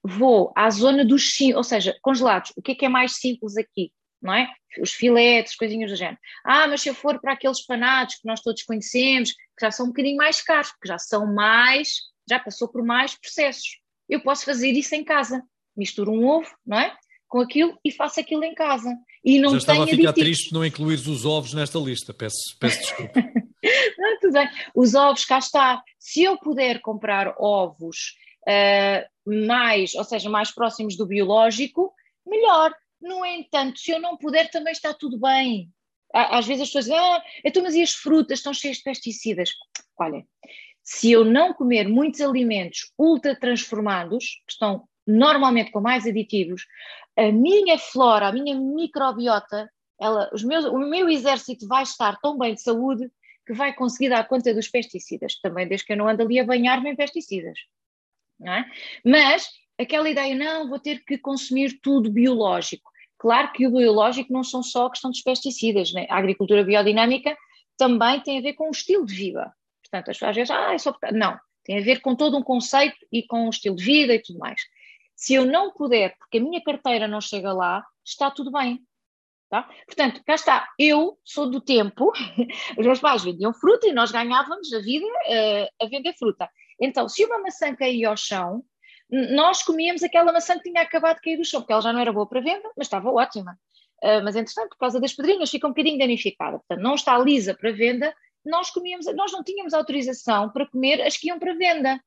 vou 0.04 0.52
à 0.54 0.68
zona 0.68 1.02
dos, 1.02 1.24
ou 1.54 1.64
seja, 1.64 1.96
congelados. 2.02 2.52
O 2.56 2.60
que 2.60 2.72
é 2.72 2.74
que 2.74 2.84
é 2.84 2.88
mais 2.88 3.12
simples 3.16 3.56
aqui? 3.56 3.90
Não 4.20 4.34
é? 4.34 4.48
Os 4.80 4.92
filetes, 4.92 5.56
coisinhas 5.56 5.90
do 5.90 5.96
género. 5.96 6.18
Ah, 6.44 6.68
mas 6.68 6.82
se 6.82 6.88
eu 6.88 6.94
for 6.94 7.18
para 7.20 7.32
aqueles 7.32 7.64
panados 7.64 8.16
que 8.16 8.26
nós 8.26 8.40
todos 8.40 8.62
conhecemos, 8.62 9.30
que 9.30 9.62
já 9.62 9.70
são 9.70 9.86
um 9.86 9.88
bocadinho 9.88 10.16
mais 10.16 10.42
caros, 10.42 10.70
porque 10.72 10.88
já 10.88 10.98
são 10.98 11.32
mais, 11.34 11.88
já 12.28 12.38
passou 12.38 12.68
por 12.68 12.84
mais 12.84 13.14
processos. 13.14 13.80
Eu 14.08 14.20
posso 14.20 14.44
fazer 14.44 14.72
isso 14.72 14.94
em 14.94 15.04
casa. 15.04 15.42
Misturo 15.76 16.12
um 16.12 16.26
ovo, 16.26 16.50
não 16.66 16.78
é? 16.78 16.94
Com 17.28 17.40
aquilo 17.40 17.78
e 17.84 17.90
faço 17.90 18.20
aquilo 18.20 18.44
em 18.44 18.54
casa. 18.54 18.94
E 19.24 19.38
não 19.38 19.52
já 19.52 19.58
estava 19.58 19.84
a 19.84 19.86
ficar 19.86 20.10
aditivos. 20.10 20.38
triste 20.38 20.52
não 20.52 20.64
incluir 20.64 20.96
os 20.96 21.24
ovos 21.24 21.54
nesta 21.54 21.78
lista, 21.78 22.12
peço, 22.12 22.56
peço 22.60 22.78
desculpa. 22.80 23.20
não, 23.98 24.18
tudo 24.20 24.32
bem. 24.32 24.48
Os 24.74 24.94
ovos, 24.94 25.24
cá 25.24 25.38
está. 25.38 25.82
Se 25.98 26.22
eu 26.22 26.38
puder 26.38 26.80
comprar 26.80 27.34
ovos 27.38 28.14
uh, 28.48 29.46
mais, 29.46 29.94
ou 29.94 30.04
seja, 30.04 30.28
mais 30.28 30.50
próximos 30.50 30.96
do 30.96 31.06
biológico, 31.06 31.92
melhor. 32.26 32.74
No 33.00 33.24
entanto, 33.24 33.78
se 33.78 33.90
eu 33.90 34.00
não 34.00 34.16
puder, 34.16 34.50
também 34.50 34.72
está 34.72 34.94
tudo 34.94 35.18
bem. 35.18 35.70
Às 36.12 36.46
vezes 36.46 36.62
as 36.62 36.68
pessoas 36.68 36.84
dizem, 36.84 36.98
ah, 36.98 37.22
então, 37.44 37.62
mas 37.62 37.74
e 37.74 37.82
as 37.82 37.92
frutas 37.92 38.38
estão 38.38 38.54
cheias 38.54 38.78
de 38.78 38.84
pesticidas? 38.84 39.50
Olha, 39.98 40.24
se 40.82 41.10
eu 41.10 41.24
não 41.24 41.52
comer 41.52 41.88
muitos 41.88 42.20
alimentos 42.20 42.92
ultra 42.98 43.34
transformados, 43.34 44.24
que 44.46 44.52
estão 44.52 44.86
normalmente 45.06 45.72
com 45.72 45.80
mais 45.80 46.06
aditivos, 46.06 46.66
a 47.16 47.32
minha 47.32 47.78
flora, 47.78 48.28
a 48.28 48.32
minha 48.32 48.54
microbiota, 48.58 49.68
ela, 50.00 50.30
os 50.32 50.44
meus, 50.44 50.64
o 50.64 50.78
meu 50.78 51.08
exército 51.08 51.66
vai 51.66 51.82
estar 51.82 52.18
tão 52.20 52.38
bem 52.38 52.54
de 52.54 52.62
saúde 52.62 53.10
que 53.46 53.52
vai 53.52 53.74
conseguir 53.74 54.08
dar 54.08 54.26
conta 54.26 54.54
dos 54.54 54.68
pesticidas. 54.68 55.38
Também 55.40 55.68
desde 55.68 55.86
que 55.86 55.92
eu 55.92 55.96
não 55.96 56.08
ando 56.08 56.22
ali 56.22 56.38
a 56.38 56.44
banhar-me 56.44 56.90
em 56.90 56.96
pesticidas. 56.96 57.58
É? 58.42 58.64
Mas 59.04 59.48
aquela 59.78 60.08
ideia, 60.08 60.34
não, 60.34 60.68
vou 60.68 60.78
ter 60.78 61.04
que 61.04 61.16
consumir 61.18 61.80
tudo 61.80 62.10
biológico. 62.10 62.90
Claro 63.18 63.52
que 63.52 63.66
o 63.66 63.70
biológico 63.70 64.32
não 64.32 64.44
são 64.44 64.62
só 64.62 64.86
a 64.86 64.90
questão 64.90 65.10
dos 65.10 65.22
pesticidas, 65.22 65.92
né? 65.92 66.06
a 66.10 66.18
agricultura 66.18 66.64
biodinâmica 66.64 67.36
também 67.76 68.20
tem 68.20 68.38
a 68.38 68.42
ver 68.42 68.54
com 68.54 68.68
o 68.68 68.70
estilo 68.70 69.06
de 69.06 69.14
vida. 69.14 69.52
Portanto, 69.82 70.10
as 70.10 70.18
pessoas 70.18 70.38
às 70.38 70.50
ah, 70.50 70.74
é 70.74 70.78
só. 70.78 70.96
Não, 71.12 71.38
tem 71.64 71.78
a 71.78 71.82
ver 71.82 72.00
com 72.00 72.14
todo 72.14 72.36
um 72.36 72.42
conceito 72.42 72.96
e 73.10 73.22
com 73.22 73.46
o 73.46 73.50
estilo 73.50 73.76
de 73.76 73.84
vida 73.84 74.14
e 74.14 74.22
tudo 74.22 74.38
mais. 74.38 74.60
Se 75.16 75.34
eu 75.34 75.46
não 75.46 75.72
puder, 75.72 76.16
porque 76.18 76.38
a 76.38 76.40
minha 76.40 76.62
carteira 76.62 77.08
não 77.08 77.20
chega 77.20 77.52
lá, 77.52 77.84
está 78.04 78.30
tudo 78.30 78.50
bem. 78.50 78.80
Tá? 79.48 79.62
Portanto, 79.86 80.20
cá 80.26 80.34
está, 80.34 80.68
eu 80.78 81.18
sou 81.24 81.48
do 81.48 81.60
tempo, 81.60 82.12
os 82.76 82.84
meus 82.84 82.98
pais 82.98 83.22
vendiam 83.22 83.54
fruta 83.54 83.86
e 83.86 83.92
nós 83.92 84.10
ganhávamos 84.10 84.72
a 84.72 84.80
vida 84.80 85.06
uh, 85.06 85.84
a 85.84 85.86
vender 85.86 86.12
fruta. 86.14 86.50
Então, 86.80 87.08
se 87.08 87.24
uma 87.24 87.38
maçã 87.38 87.74
caía 87.74 88.08
ao 88.08 88.16
chão, 88.16 88.64
nós 89.10 89.62
comíamos 89.62 90.02
aquela 90.02 90.32
maçã 90.32 90.56
que 90.56 90.70
tinha 90.70 90.82
acabado 90.82 91.16
de 91.16 91.22
cair 91.22 91.36
do 91.36 91.44
chão, 91.44 91.60
porque 91.60 91.72
ela 91.72 91.82
já 91.82 91.92
não 91.92 92.00
era 92.00 92.12
boa 92.12 92.26
para 92.26 92.40
venda, 92.40 92.70
mas 92.76 92.86
estava 92.86 93.10
ótima. 93.10 93.58
Uh, 94.02 94.22
mas, 94.22 94.36
entretanto, 94.36 94.70
por 94.70 94.78
causa 94.78 95.00
das 95.00 95.12
pedrinhas, 95.12 95.50
fica 95.50 95.66
um 95.66 95.70
bocadinho 95.70 95.98
danificada. 95.98 96.58
Portanto, 96.58 96.80
não 96.80 96.94
está 96.94 97.18
lisa 97.18 97.54
para 97.54 97.72
venda, 97.72 98.14
nós 98.44 98.70
comíamos, 98.70 99.06
nós 99.14 99.32
não 99.32 99.42
tínhamos 99.42 99.72
autorização 99.72 100.50
para 100.50 100.66
comer 100.66 101.00
as 101.00 101.16
que 101.16 101.28
iam 101.28 101.38
para 101.38 101.54
venda. 101.54 102.00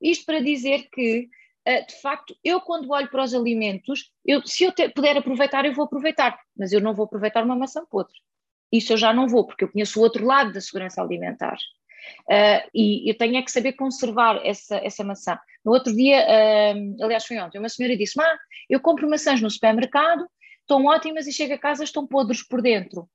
Isto 0.00 0.26
para 0.26 0.40
dizer 0.40 0.88
que, 0.90 1.28
uh, 1.68 1.86
de 1.86 2.00
facto, 2.00 2.36
eu 2.42 2.60
quando 2.60 2.90
olho 2.90 3.08
para 3.10 3.22
os 3.22 3.34
alimentos, 3.34 4.10
eu, 4.24 4.44
se 4.46 4.64
eu 4.64 4.72
te, 4.72 4.88
puder 4.88 5.16
aproveitar, 5.16 5.64
eu 5.64 5.74
vou 5.74 5.84
aproveitar, 5.84 6.38
mas 6.56 6.72
eu 6.72 6.80
não 6.80 6.94
vou 6.94 7.04
aproveitar 7.04 7.44
uma 7.44 7.56
maçã 7.56 7.84
outra. 7.90 8.14
Isso 8.72 8.92
eu 8.92 8.96
já 8.96 9.12
não 9.12 9.28
vou, 9.28 9.46
porque 9.46 9.64
eu 9.64 9.70
conheço 9.70 10.00
o 10.00 10.02
outro 10.02 10.24
lado 10.24 10.52
da 10.52 10.60
segurança 10.60 11.00
alimentar. 11.00 11.56
Uh, 12.30 12.68
e 12.74 13.10
eu 13.10 13.16
tenho 13.16 13.36
é 13.36 13.42
que 13.42 13.50
saber 13.50 13.74
conservar 13.74 14.40
essa, 14.44 14.76
essa 14.76 15.04
maçã. 15.04 15.38
No 15.64 15.72
outro 15.72 15.94
dia, 15.94 16.24
uh, 16.24 17.04
aliás 17.04 17.24
foi 17.24 17.38
ontem, 17.38 17.58
uma 17.58 17.68
senhora 17.68 17.96
disse, 17.96 18.20
ah, 18.20 18.38
eu 18.68 18.80
compro 18.80 19.08
maçãs 19.08 19.40
no 19.40 19.50
supermercado, 19.50 20.26
estão 20.60 20.84
ótimas 20.86 21.26
e 21.26 21.32
chego 21.32 21.54
a 21.54 21.58
casa 21.58 21.84
estão 21.84 22.06
podres 22.06 22.46
por 22.46 22.62
dentro. 22.62 23.08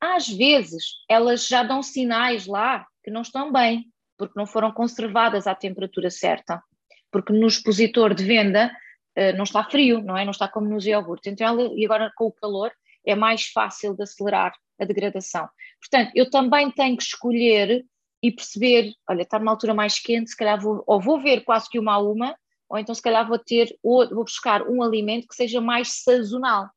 Às 0.00 0.28
vezes, 0.28 0.84
elas 1.08 1.46
já 1.46 1.62
dão 1.62 1.82
sinais 1.82 2.46
lá 2.46 2.86
que 3.02 3.10
não 3.10 3.22
estão 3.22 3.52
bem, 3.52 3.86
porque 4.16 4.34
não 4.36 4.46
foram 4.46 4.70
conservadas 4.72 5.46
à 5.46 5.54
temperatura 5.54 6.10
certa, 6.10 6.62
porque 7.10 7.32
no 7.32 7.46
expositor 7.46 8.14
de 8.14 8.24
venda 8.24 8.70
uh, 9.18 9.36
não 9.36 9.44
está 9.44 9.64
frio, 9.64 10.02
não 10.02 10.16
é? 10.16 10.24
Não 10.24 10.32
está 10.32 10.46
como 10.48 10.68
nos 10.68 10.86
iogurtes. 10.86 11.32
Então, 11.32 11.46
ela, 11.46 11.72
e 11.74 11.84
agora 11.84 12.12
com 12.14 12.26
o 12.26 12.32
calor, 12.32 12.70
é 13.06 13.14
mais 13.14 13.46
fácil 13.46 13.96
de 13.96 14.02
acelerar 14.02 14.52
a 14.78 14.84
degradação. 14.84 15.48
Portanto, 15.80 16.12
eu 16.14 16.30
também 16.30 16.70
tenho 16.70 16.96
que 16.96 17.02
escolher 17.02 17.84
e 18.22 18.32
perceber, 18.32 18.92
olha, 19.08 19.22
está 19.22 19.38
numa 19.38 19.52
altura 19.52 19.74
mais 19.74 19.98
quente, 19.98 20.30
se 20.30 20.36
calhar 20.36 20.60
vou, 20.60 20.82
ou 20.86 21.00
vou 21.00 21.20
ver 21.20 21.42
quase 21.42 21.68
que 21.68 21.78
uma 21.78 21.94
a 21.94 21.98
uma, 21.98 22.36
ou 22.68 22.78
então 22.78 22.94
se 22.94 23.02
calhar 23.02 23.26
vou 23.26 23.38
ter, 23.38 23.76
ou 23.82 24.08
vou 24.08 24.24
buscar 24.24 24.62
um 24.62 24.82
alimento 24.82 25.28
que 25.28 25.34
seja 25.34 25.60
mais 25.60 26.02
sazonal. 26.02 26.68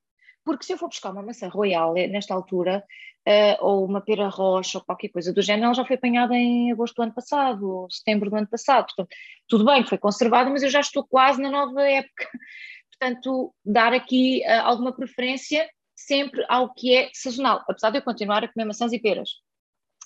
Porque 0.44 0.64
se 0.64 0.74
eu 0.74 0.78
for 0.78 0.88
buscar 0.88 1.12
uma 1.12 1.22
maçã 1.22 1.48
royal 1.48 1.96
eh, 1.98 2.08
nesta 2.08 2.34
altura, 2.34 2.84
uh, 3.28 3.66
ou 3.66 3.86
uma 3.86 4.02
pera 4.02 4.28
roxa, 4.28 4.80
ou 4.80 4.84
qualquer 4.84 5.10
coisa 5.10 5.34
do 5.34 5.42
género, 5.42 5.66
ela 5.66 5.74
já 5.74 5.86
foi 5.86 5.96
apanhada 5.96 6.36
em 6.36 6.72
agosto 6.72 6.96
do 6.96 7.04
ano 7.04 7.14
passado, 7.14 7.70
ou 7.70 7.92
setembro 7.92 8.30
do 8.30 8.36
ano 8.36 8.48
passado. 8.48 8.86
Portanto, 8.86 9.10
tudo 9.48 9.66
bem, 9.66 9.86
foi 9.86 9.98
conservada, 9.98 10.50
mas 10.50 10.64
eu 10.64 10.70
já 10.70 10.80
estou 10.80 11.06
quase 11.06 11.42
na 11.42 11.52
nova 11.52 11.82
época. 11.82 12.30
Portanto, 13.00 13.54
dar 13.64 13.94
aqui 13.94 14.42
uh, 14.46 14.62
alguma 14.64 14.94
preferência 14.94 15.70
sempre 15.96 16.44
ao 16.50 16.74
que 16.74 16.96
é 16.96 17.10
sazonal, 17.14 17.64
apesar 17.70 17.92
de 17.92 18.00
eu 18.00 18.02
continuar 18.02 18.44
a 18.44 18.52
comer 18.52 18.66
maçãs 18.66 18.92
e 18.94 19.00
peras. 19.00 19.30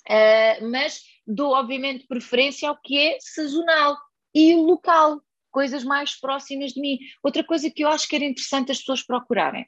Uh, 0.08 0.70
mas 0.70 1.00
dou, 1.26 1.52
obviamente, 1.52 2.06
preferência 2.06 2.68
ao 2.68 2.80
que 2.80 2.98
é 2.98 3.18
sazonal 3.20 3.96
e 4.34 4.54
local, 4.54 5.20
coisas 5.50 5.82
mais 5.84 6.14
próximas 6.18 6.72
de 6.72 6.80
mim. 6.80 6.98
Outra 7.22 7.42
coisa 7.42 7.70
que 7.70 7.84
eu 7.84 7.88
acho 7.88 8.06
que 8.08 8.16
era 8.16 8.24
interessante 8.24 8.70
as 8.70 8.78
pessoas 8.78 9.02
procurarem. 9.02 9.66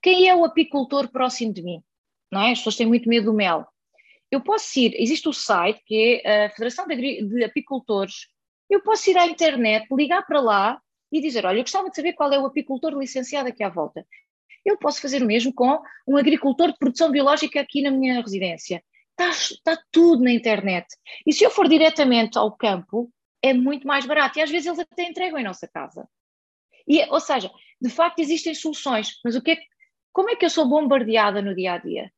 Quem 0.00 0.28
é 0.28 0.34
o 0.34 0.44
apicultor 0.44 1.10
próximo 1.10 1.52
de 1.52 1.62
mim? 1.62 1.82
Não 2.30 2.40
é? 2.40 2.52
As 2.52 2.58
pessoas 2.58 2.76
têm 2.76 2.86
muito 2.86 3.08
medo 3.08 3.26
do 3.26 3.34
mel. 3.34 3.66
Eu 4.30 4.40
posso 4.40 4.78
ir, 4.78 4.94
existe 4.96 5.28
o 5.28 5.32
site 5.32 5.80
que 5.86 6.22
é 6.24 6.46
a 6.46 6.50
Federação 6.50 6.86
de 6.86 7.44
Apicultores, 7.44 8.26
eu 8.68 8.82
posso 8.82 9.10
ir 9.10 9.16
à 9.16 9.26
internet, 9.26 9.86
ligar 9.92 10.26
para 10.26 10.40
lá 10.40 10.80
e 11.12 11.20
dizer, 11.20 11.46
olha, 11.46 11.58
eu 11.58 11.62
gostava 11.62 11.88
de 11.88 11.96
saber 11.96 12.14
qual 12.14 12.32
é 12.32 12.38
o 12.38 12.46
apicultor 12.46 12.98
licenciado 12.98 13.48
aqui 13.48 13.62
à 13.62 13.68
volta. 13.68 14.04
Eu 14.64 14.78
posso 14.78 15.00
fazer 15.00 15.22
o 15.22 15.26
mesmo 15.26 15.52
com 15.52 15.80
um 16.08 16.16
agricultor 16.16 16.72
de 16.72 16.78
produção 16.78 17.10
biológica 17.10 17.60
aqui 17.60 17.82
na 17.82 17.90
minha 17.90 18.20
residência. 18.20 18.82
Está, 19.18 19.30
está 19.30 19.82
tudo 19.92 20.24
na 20.24 20.32
internet. 20.32 20.86
E 21.24 21.32
se 21.32 21.44
eu 21.44 21.50
for 21.50 21.68
diretamente 21.68 22.36
ao 22.36 22.54
campo, 22.56 23.12
é 23.40 23.52
muito 23.52 23.86
mais 23.86 24.04
barato. 24.04 24.38
E 24.38 24.42
às 24.42 24.50
vezes 24.50 24.66
eles 24.66 24.80
até 24.80 25.04
entregam 25.04 25.38
em 25.38 25.44
nossa 25.44 25.68
casa. 25.68 26.08
E, 26.86 27.00
ou 27.10 27.20
seja, 27.20 27.50
de 27.80 27.88
facto 27.88 28.18
existem 28.18 28.54
soluções, 28.54 29.20
mas 29.24 29.36
o 29.36 29.42
que 29.42 29.52
é, 29.52 29.58
como 30.12 30.30
é 30.30 30.36
que 30.36 30.44
eu 30.44 30.50
sou 30.50 30.68
bombardeada 30.68 31.40
no 31.40 31.54
dia 31.54 31.74
a 31.74 31.78
dia? 31.78 32.12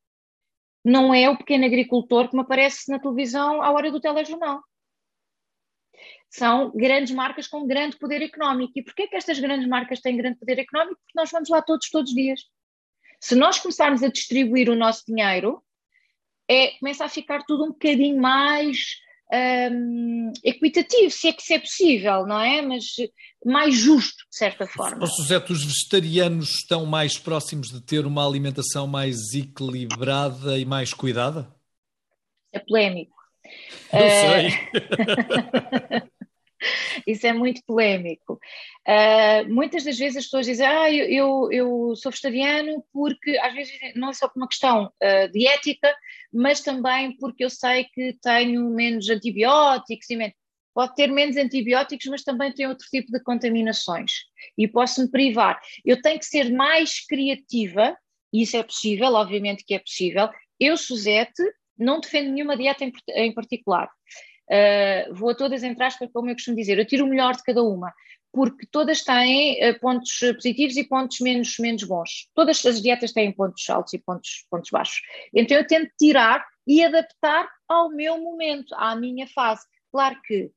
Não 0.85 1.13
é 1.13 1.29
o 1.29 1.37
pequeno 1.37 1.67
agricultor 1.67 2.29
que 2.29 2.37
me 2.37 2.43
aparece 2.43 2.91
na 2.91 2.99
televisão 2.99 3.61
à 3.63 3.71
hora 3.73 3.91
do 3.91 4.01
telejornal. 4.01 4.63
São 6.31 6.71
grandes 6.73 7.13
marcas 7.15 7.47
com 7.47 7.67
grande 7.67 7.99
poder 7.99 8.23
económico. 8.23 8.73
E 8.77 8.83
porquê 8.83 9.07
que 9.07 9.17
estas 9.17 9.39
grandes 9.39 9.69
marcas 9.69 10.01
têm 10.01 10.17
grande 10.17 10.39
poder 10.39 10.59
económico? 10.59 11.01
Porque 11.01 11.19
nós 11.19 11.31
vamos 11.31 11.49
lá 11.49 11.63
todos, 11.63 11.89
todos 11.91 12.11
os 12.11 12.15
dias. 12.15 12.41
Se 13.21 13.35
nós 13.35 13.59
começarmos 13.59 14.03
a 14.03 14.09
distribuir 14.09 14.69
o 14.69 14.77
nosso 14.77 15.05
dinheiro, 15.07 15.63
é, 16.49 16.69
começa 16.79 17.05
a 17.05 17.09
ficar 17.09 17.45
tudo 17.45 17.65
um 17.65 17.69
bocadinho 17.69 18.21
mais 18.21 18.79
um, 19.73 20.33
equitativo, 20.45 21.11
se 21.11 21.29
é 21.29 21.33
que 21.33 21.43
isso 21.43 21.53
é 21.53 21.59
possível, 21.59 22.27
não 22.27 22.41
é? 22.41 22.63
Mas 22.63 22.85
mais 23.45 23.75
justo, 23.75 24.25
de 24.31 24.37
certa 24.37 24.67
forma. 24.67 24.99
Oh, 25.03 25.07
José, 25.07 25.39
os 25.49 25.65
vegetarianos 25.65 26.51
estão 26.51 26.87
mais 26.87 27.19
próximos 27.19 27.69
de 27.69 27.81
ter 27.81 28.07
uma 28.07 28.27
alimentação 28.27 28.87
mais 28.87 29.35
equilibrada 29.35 30.59
e 30.59 30.65
mais 30.65 30.93
cuidada? 30.93 31.55
é 32.57 32.59
polémico. 32.61 33.17
Eu 33.93 34.11
sei. 34.11 34.51
Isso 37.07 37.27
é 37.27 37.33
muito 37.33 37.63
polémico. 37.65 38.39
Uh, 38.87 39.53
muitas 39.53 39.85
das 39.85 39.99
vezes 39.99 40.19
as 40.19 40.25
pessoas 40.25 40.47
dizem, 40.47 40.67
ah, 40.67 40.91
eu, 40.91 41.51
eu, 41.51 41.95
sou 41.97 42.11
vegetariano 42.11 42.85
porque, 42.93 43.37
às 43.39 43.55
vezes, 43.55 43.73
não 43.95 44.11
é 44.11 44.13
só 44.13 44.29
por 44.29 44.39
uma 44.41 44.49
questão 44.49 44.87
uh, 44.87 45.33
de 45.33 45.47
ética, 45.47 45.95
mas 46.33 46.61
também 46.61 47.17
porque 47.19 47.45
eu 47.45 47.51
sei 47.51 47.85
que 47.85 48.17
tenho 48.23 48.69
menos 48.71 49.09
antibióticos 49.09 50.09
e 50.11 50.17
menos. 50.17 50.35
Pode 50.75 50.95
ter 50.95 51.11
menos 51.11 51.39
antibióticos, 51.39 52.07
mas 52.07 52.23
também 52.23 52.53
tem 52.53 52.67
outro 52.67 52.87
tipo 52.91 53.11
de 53.11 53.19
contaminações 53.23 54.13
e 54.59 54.69
posso-me 54.69 55.11
privar. 55.11 55.59
Eu 55.83 56.03
tenho 56.03 56.19
que 56.19 56.27
ser 56.27 56.53
mais 56.53 57.01
criativa, 57.07 57.97
e 58.31 58.43
isso 58.43 58.59
é 58.59 58.63
possível, 58.63 59.15
obviamente 59.15 59.65
que 59.65 59.73
é 59.73 59.79
possível. 59.79 60.29
Eu, 60.61 60.77
Suzete, 60.77 61.43
não 61.79 61.99
defendo 61.99 62.31
nenhuma 62.31 62.59
dieta 62.59 62.85
em, 62.85 62.93
em 63.15 63.33
particular. 63.33 63.89
Uh, 64.51 65.13
vou 65.13 65.31
a 65.31 65.35
todas 65.35 65.63
entre 65.63 65.83
aspas, 65.83 66.09
como 66.13 66.31
eu 66.31 66.35
costumo 66.35 66.57
dizer, 66.57 66.79
eu 66.79 66.87
tiro 66.87 67.05
o 67.05 67.09
melhor 67.09 67.35
de 67.35 67.43
cada 67.43 67.63
uma, 67.63 67.93
porque 68.33 68.67
todas 68.71 69.03
têm 69.03 69.59
uh, 69.69 69.79
pontos 69.81 70.19
positivos 70.35 70.77
e 70.77 70.85
pontos 70.85 71.21
menos, 71.21 71.59
menos 71.59 71.83
bons. 71.85 72.29
Todas 72.35 72.65
as 72.65 72.81
dietas 72.81 73.13
têm 73.13 73.33
pontos 73.33 73.69
altos 73.69 73.93
e 73.95 73.99
pontos, 73.99 74.47
pontos 74.51 74.71
baixos. 74.71 75.01
Então 75.35 75.57
eu 75.57 75.67
tento 75.67 75.91
tirar 75.99 76.45
e 76.67 76.85
adaptar 76.85 77.49
ao 77.69 77.91
meu 77.91 78.21
momento, 78.21 78.75
à 78.75 78.95
minha 78.95 79.27
fase. 79.29 79.63
Claro 79.91 80.21
que 80.25 80.51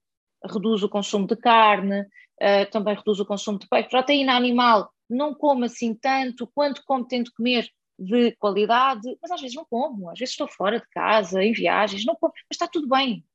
reduz 0.45 0.83
o 0.83 0.89
consumo 0.89 1.25
de 1.27 1.35
carne, 1.35 2.01
uh, 2.01 2.69
também 2.71 2.95
reduz 2.95 3.19
o 3.19 3.25
consumo 3.25 3.57
de 3.57 3.67
peixe. 3.67 3.89
Proteína 3.89 4.35
animal 4.35 4.91
não 5.09 5.33
como 5.33 5.65
assim 5.65 5.95
tanto, 5.95 6.45
quanto 6.53 6.83
como 6.85 7.07
tento 7.07 7.31
comer 7.35 7.67
de 7.97 8.31
qualidade, 8.37 9.17
mas 9.21 9.31
às 9.31 9.41
vezes 9.41 9.55
não 9.55 9.65
como, 9.65 10.09
às 10.09 10.17
vezes 10.17 10.33
estou 10.33 10.47
fora 10.47 10.79
de 10.79 10.87
casa, 10.89 11.43
em 11.43 11.51
viagens, 11.51 12.05
não 12.05 12.15
como, 12.15 12.31
mas 12.33 12.55
está 12.55 12.67
tudo 12.67 12.87
bem. 12.87 13.25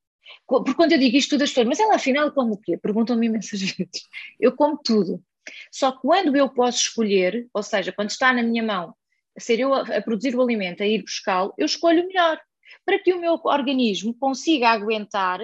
Porque 0.47 0.73
quando 0.73 0.93
eu 0.93 0.97
digo 0.97 1.17
isto, 1.17 1.31
tudo 1.31 1.43
as 1.43 1.49
pessoas, 1.49 1.67
mas 1.67 1.79
ela 1.79 1.95
afinal 1.95 2.31
come 2.31 2.53
o 2.53 2.57
quê? 2.57 2.77
Perguntam-me 2.77 3.27
imensas 3.27 3.61
vezes. 3.61 4.07
Eu 4.39 4.55
como 4.55 4.77
tudo. 4.77 5.23
Só 5.71 5.91
quando 5.91 6.35
eu 6.35 6.49
posso 6.49 6.79
escolher, 6.79 7.47
ou 7.53 7.61
seja, 7.61 7.91
quando 7.91 8.09
está 8.09 8.33
na 8.33 8.41
minha 8.41 8.63
mão, 8.63 8.95
ser 9.37 9.59
eu 9.59 9.73
a, 9.73 9.81
a 9.81 10.01
produzir 10.01 10.35
o 10.35 10.41
alimento, 10.41 10.81
a 10.81 10.87
ir 10.87 11.01
buscá-lo, 11.03 11.53
eu 11.57 11.65
escolho 11.65 12.07
melhor. 12.07 12.39
Para 12.83 12.99
que 12.99 13.13
o 13.13 13.19
meu 13.19 13.39
organismo 13.43 14.13
consiga 14.17 14.69
aguentar 14.69 15.39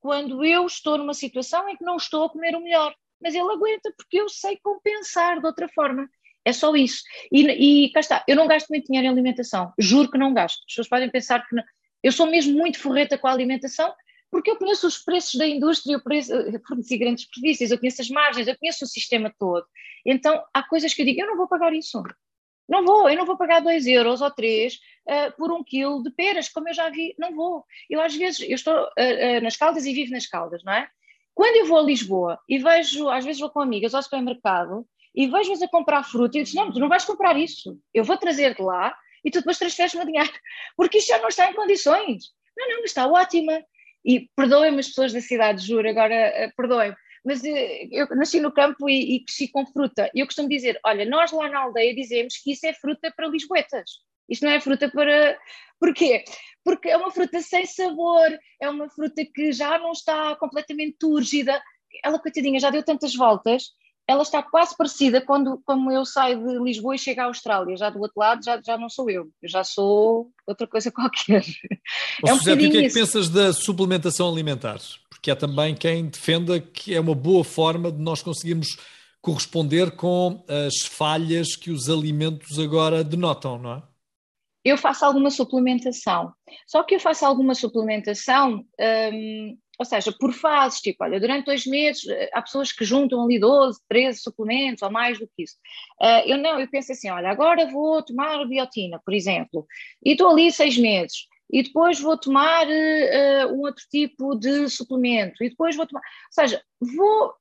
quando 0.00 0.44
eu 0.44 0.66
estou 0.66 0.98
numa 0.98 1.14
situação 1.14 1.68
em 1.68 1.76
que 1.76 1.84
não 1.84 1.96
estou 1.96 2.24
a 2.24 2.30
comer 2.30 2.54
o 2.56 2.60
melhor. 2.60 2.94
Mas 3.22 3.34
ele 3.34 3.50
aguenta 3.50 3.92
porque 3.96 4.20
eu 4.20 4.28
sei 4.28 4.58
compensar 4.62 5.40
de 5.40 5.46
outra 5.46 5.68
forma. 5.68 6.08
É 6.44 6.52
só 6.52 6.74
isso. 6.74 7.02
E, 7.30 7.86
e 7.86 7.92
cá 7.92 8.00
está, 8.00 8.24
eu 8.26 8.34
não 8.34 8.48
gasto 8.48 8.68
muito 8.68 8.86
dinheiro 8.86 9.06
em 9.06 9.10
alimentação, 9.10 9.72
juro 9.78 10.10
que 10.10 10.18
não 10.18 10.34
gasto. 10.34 10.58
As 10.58 10.66
pessoas 10.66 10.88
podem 10.88 11.10
pensar 11.10 11.46
que 11.46 11.54
não. 11.54 11.62
Eu 12.02 12.12
sou 12.12 12.26
mesmo 12.26 12.56
muito 12.58 12.78
forreta 12.78 13.16
com 13.16 13.26
a 13.26 13.32
alimentação, 13.32 13.92
porque 14.30 14.50
eu 14.50 14.56
conheço 14.56 14.86
os 14.86 14.98
preços 14.98 15.34
da 15.34 15.46
indústria, 15.46 15.94
eu 15.94 16.60
forneci 16.66 16.96
grandes 16.96 17.28
previsões, 17.28 17.70
eu 17.70 17.78
conheço 17.78 18.00
as 18.00 18.08
margens, 18.08 18.48
eu 18.48 18.56
conheço 18.58 18.84
o 18.84 18.88
sistema 18.88 19.32
todo. 19.38 19.66
Então, 20.06 20.42
há 20.54 20.62
coisas 20.62 20.94
que 20.94 21.02
eu 21.02 21.06
digo, 21.06 21.20
eu 21.20 21.26
não 21.26 21.36
vou 21.36 21.46
pagar 21.46 21.72
isso. 21.74 22.02
Não 22.68 22.84
vou, 22.84 23.10
eu 23.10 23.16
não 23.16 23.26
vou 23.26 23.36
pagar 23.36 23.60
2 23.60 23.86
euros 23.86 24.22
ou 24.22 24.30
3 24.30 24.74
uh, 24.74 24.78
eh, 25.06 25.30
por 25.32 25.52
um 25.52 25.62
quilo 25.62 26.02
de 26.02 26.10
peras, 26.10 26.48
como 26.48 26.68
eu 26.68 26.74
já 26.74 26.88
vi, 26.88 27.14
não 27.18 27.34
vou. 27.34 27.64
Eu 27.90 28.00
às 28.00 28.14
vezes, 28.14 28.40
eu 28.40 28.54
estou 28.54 28.74
uh, 28.74 28.86
uh, 28.86 29.42
nas 29.42 29.56
Caldas 29.56 29.84
e 29.84 29.92
vivo 29.92 30.12
nas 30.12 30.26
Caldas, 30.26 30.62
não 30.64 30.72
é? 30.72 30.88
Quando 31.34 31.56
eu 31.56 31.66
vou 31.66 31.78
a 31.78 31.82
Lisboa 31.82 32.38
e 32.48 32.58
vejo, 32.58 33.10
às 33.10 33.24
vezes 33.24 33.40
vou 33.40 33.50
com 33.50 33.60
amigas 33.60 33.94
ao 33.94 34.02
supermercado 34.02 34.86
e 35.14 35.26
vejo-as 35.26 35.60
a 35.60 35.68
comprar 35.68 36.02
fruta 36.04 36.38
e 36.38 36.42
digo, 36.42 36.56
não, 36.56 36.72
tu 36.72 36.78
não 36.78 36.88
vais 36.88 37.04
comprar 37.04 37.36
isso, 37.36 37.78
eu 37.92 38.04
vou 38.04 38.16
trazer 38.16 38.54
de 38.54 38.62
lá 38.62 38.94
e 39.24 39.30
tu 39.30 39.38
depois 39.38 39.58
transferes-me 39.58 40.02
o 40.02 40.06
dinheiro, 40.06 40.30
porque 40.76 40.98
isto 40.98 41.08
já 41.08 41.18
não 41.18 41.28
está 41.28 41.50
em 41.50 41.54
condições. 41.54 42.24
Não, 42.56 42.68
não, 42.68 42.84
está 42.84 43.06
ótima. 43.06 43.62
E 44.04 44.28
perdoem-me 44.36 44.80
as 44.80 44.88
pessoas 44.88 45.12
da 45.12 45.20
cidade, 45.20 45.64
juro, 45.64 45.88
agora 45.88 46.48
uh, 46.48 46.56
perdoem-me, 46.56 46.96
mas 47.24 47.40
uh, 47.42 47.88
eu 47.92 48.06
nasci 48.16 48.40
no 48.40 48.52
campo 48.52 48.88
e, 48.88 49.16
e 49.16 49.24
cresci 49.24 49.48
com 49.48 49.64
fruta. 49.64 50.10
E 50.12 50.20
eu 50.20 50.26
costumo 50.26 50.48
dizer, 50.48 50.78
olha, 50.84 51.04
nós 51.04 51.30
lá 51.30 51.48
na 51.48 51.60
aldeia 51.60 51.94
dizemos 51.94 52.36
que 52.38 52.52
isso 52.52 52.66
é 52.66 52.72
fruta 52.74 53.12
para 53.16 53.28
lisboetas. 53.28 53.90
Isto 54.28 54.44
não 54.44 54.52
é 54.52 54.60
fruta 54.60 54.88
para. 54.90 55.38
Porquê? 55.78 56.24
Porque 56.64 56.88
é 56.88 56.96
uma 56.96 57.10
fruta 57.10 57.40
sem 57.40 57.66
sabor, 57.66 58.38
é 58.60 58.68
uma 58.68 58.88
fruta 58.88 59.24
que 59.24 59.52
já 59.52 59.78
não 59.78 59.92
está 59.92 60.34
completamente 60.36 60.96
túrgida. 60.98 61.60
Ela, 62.04 62.18
coitadinha, 62.18 62.58
já 62.58 62.70
deu 62.70 62.82
tantas 62.82 63.14
voltas 63.14 63.70
ela 64.12 64.22
está 64.22 64.42
quase 64.42 64.76
parecida 64.76 65.20
quando 65.20 65.60
como 65.64 65.90
eu 65.90 66.04
saio 66.04 66.38
de 66.46 66.58
Lisboa 66.62 66.94
e 66.94 66.98
chego 66.98 67.20
à 67.22 67.24
Austrália. 67.24 67.76
Já 67.76 67.90
do 67.90 68.00
outro 68.00 68.18
lado 68.18 68.44
já, 68.44 68.60
já 68.64 68.76
não 68.76 68.88
sou 68.88 69.10
eu, 69.10 69.28
eu 69.42 69.48
já 69.48 69.64
sou 69.64 70.30
outra 70.46 70.66
coisa 70.66 70.90
qualquer. 70.92 71.42
Ô, 72.22 72.28
é 72.28 72.34
um 72.34 72.38
José, 72.38 72.52
o 72.52 72.58
que 72.58 72.66
é 72.66 72.70
que 72.70 72.86
isso. 72.86 72.98
pensas 72.98 73.28
da 73.28 73.52
suplementação 73.52 74.28
alimentar? 74.30 74.78
Porque 75.08 75.30
há 75.30 75.36
também 75.36 75.74
quem 75.74 76.06
defenda 76.06 76.60
que 76.60 76.94
é 76.94 77.00
uma 77.00 77.14
boa 77.14 77.44
forma 77.44 77.90
de 77.90 77.98
nós 77.98 78.22
conseguirmos 78.22 78.76
corresponder 79.20 79.92
com 79.92 80.44
as 80.48 80.86
falhas 80.88 81.54
que 81.54 81.70
os 81.70 81.88
alimentos 81.88 82.58
agora 82.58 83.04
denotam, 83.04 83.56
não 83.58 83.74
é? 83.74 83.82
Eu 84.64 84.76
faço 84.76 85.04
alguma 85.04 85.30
suplementação. 85.30 86.32
Só 86.66 86.82
que 86.84 86.94
eu 86.94 87.00
faço 87.00 87.24
alguma 87.24 87.54
suplementação 87.54 88.64
hum, 89.12 89.58
ou 89.82 89.84
seja, 89.84 90.12
por 90.12 90.32
fases, 90.32 90.80
tipo, 90.80 91.02
olha, 91.02 91.18
durante 91.18 91.46
dois 91.46 91.66
meses 91.66 92.06
eh, 92.08 92.30
há 92.32 92.40
pessoas 92.40 92.70
que 92.70 92.84
juntam 92.84 93.24
ali 93.24 93.38
12, 93.38 93.80
13 93.88 94.20
suplementos 94.20 94.80
ou 94.82 94.90
mais 94.90 95.18
do 95.18 95.26
que 95.26 95.42
isso. 95.42 95.56
Uh, 96.00 96.22
eu 96.24 96.38
não, 96.38 96.60
eu 96.60 96.68
penso 96.68 96.92
assim, 96.92 97.10
olha, 97.10 97.28
agora 97.28 97.68
vou 97.68 98.00
tomar 98.02 98.46
biotina, 98.46 99.00
por 99.04 99.12
exemplo, 99.12 99.66
e 100.04 100.12
estou 100.12 100.30
ali 100.30 100.52
seis 100.52 100.78
meses, 100.78 101.26
e 101.50 101.64
depois 101.64 101.98
vou 102.00 102.16
tomar 102.16 102.64
uh, 102.66 103.52
um 103.52 103.62
outro 103.62 103.84
tipo 103.90 104.36
de 104.36 104.68
suplemento, 104.68 105.42
e 105.42 105.50
depois 105.50 105.74
vou 105.74 105.86
tomar, 105.86 106.00
ou 106.00 106.32
seja, 106.32 106.62
vou, 106.80 107.34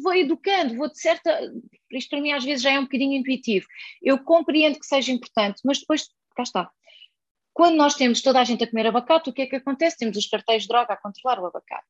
vou 0.00 0.14
educando, 0.14 0.76
vou 0.76 0.88
de 0.88 1.00
certa, 1.00 1.52
isto 1.90 2.10
para 2.10 2.20
mim 2.20 2.30
às 2.30 2.44
vezes 2.44 2.62
já 2.62 2.70
é 2.70 2.78
um 2.78 2.84
bocadinho 2.84 3.18
intuitivo, 3.18 3.66
eu 4.00 4.18
compreendo 4.18 4.78
que 4.78 4.86
seja 4.86 5.10
importante, 5.10 5.60
mas 5.64 5.80
depois, 5.80 6.08
cá 6.36 6.44
está, 6.44 6.70
quando 7.58 7.74
nós 7.74 7.96
temos 7.96 8.22
toda 8.22 8.38
a 8.40 8.44
gente 8.44 8.62
a 8.62 8.70
comer 8.70 8.86
abacate, 8.86 9.30
o 9.30 9.32
que 9.32 9.42
é 9.42 9.46
que 9.46 9.56
acontece? 9.56 9.98
Temos 9.98 10.16
os 10.16 10.28
cartéis 10.28 10.62
de 10.62 10.68
droga 10.68 10.94
a 10.94 10.96
controlar 10.96 11.40
o 11.40 11.46
abacate. 11.46 11.88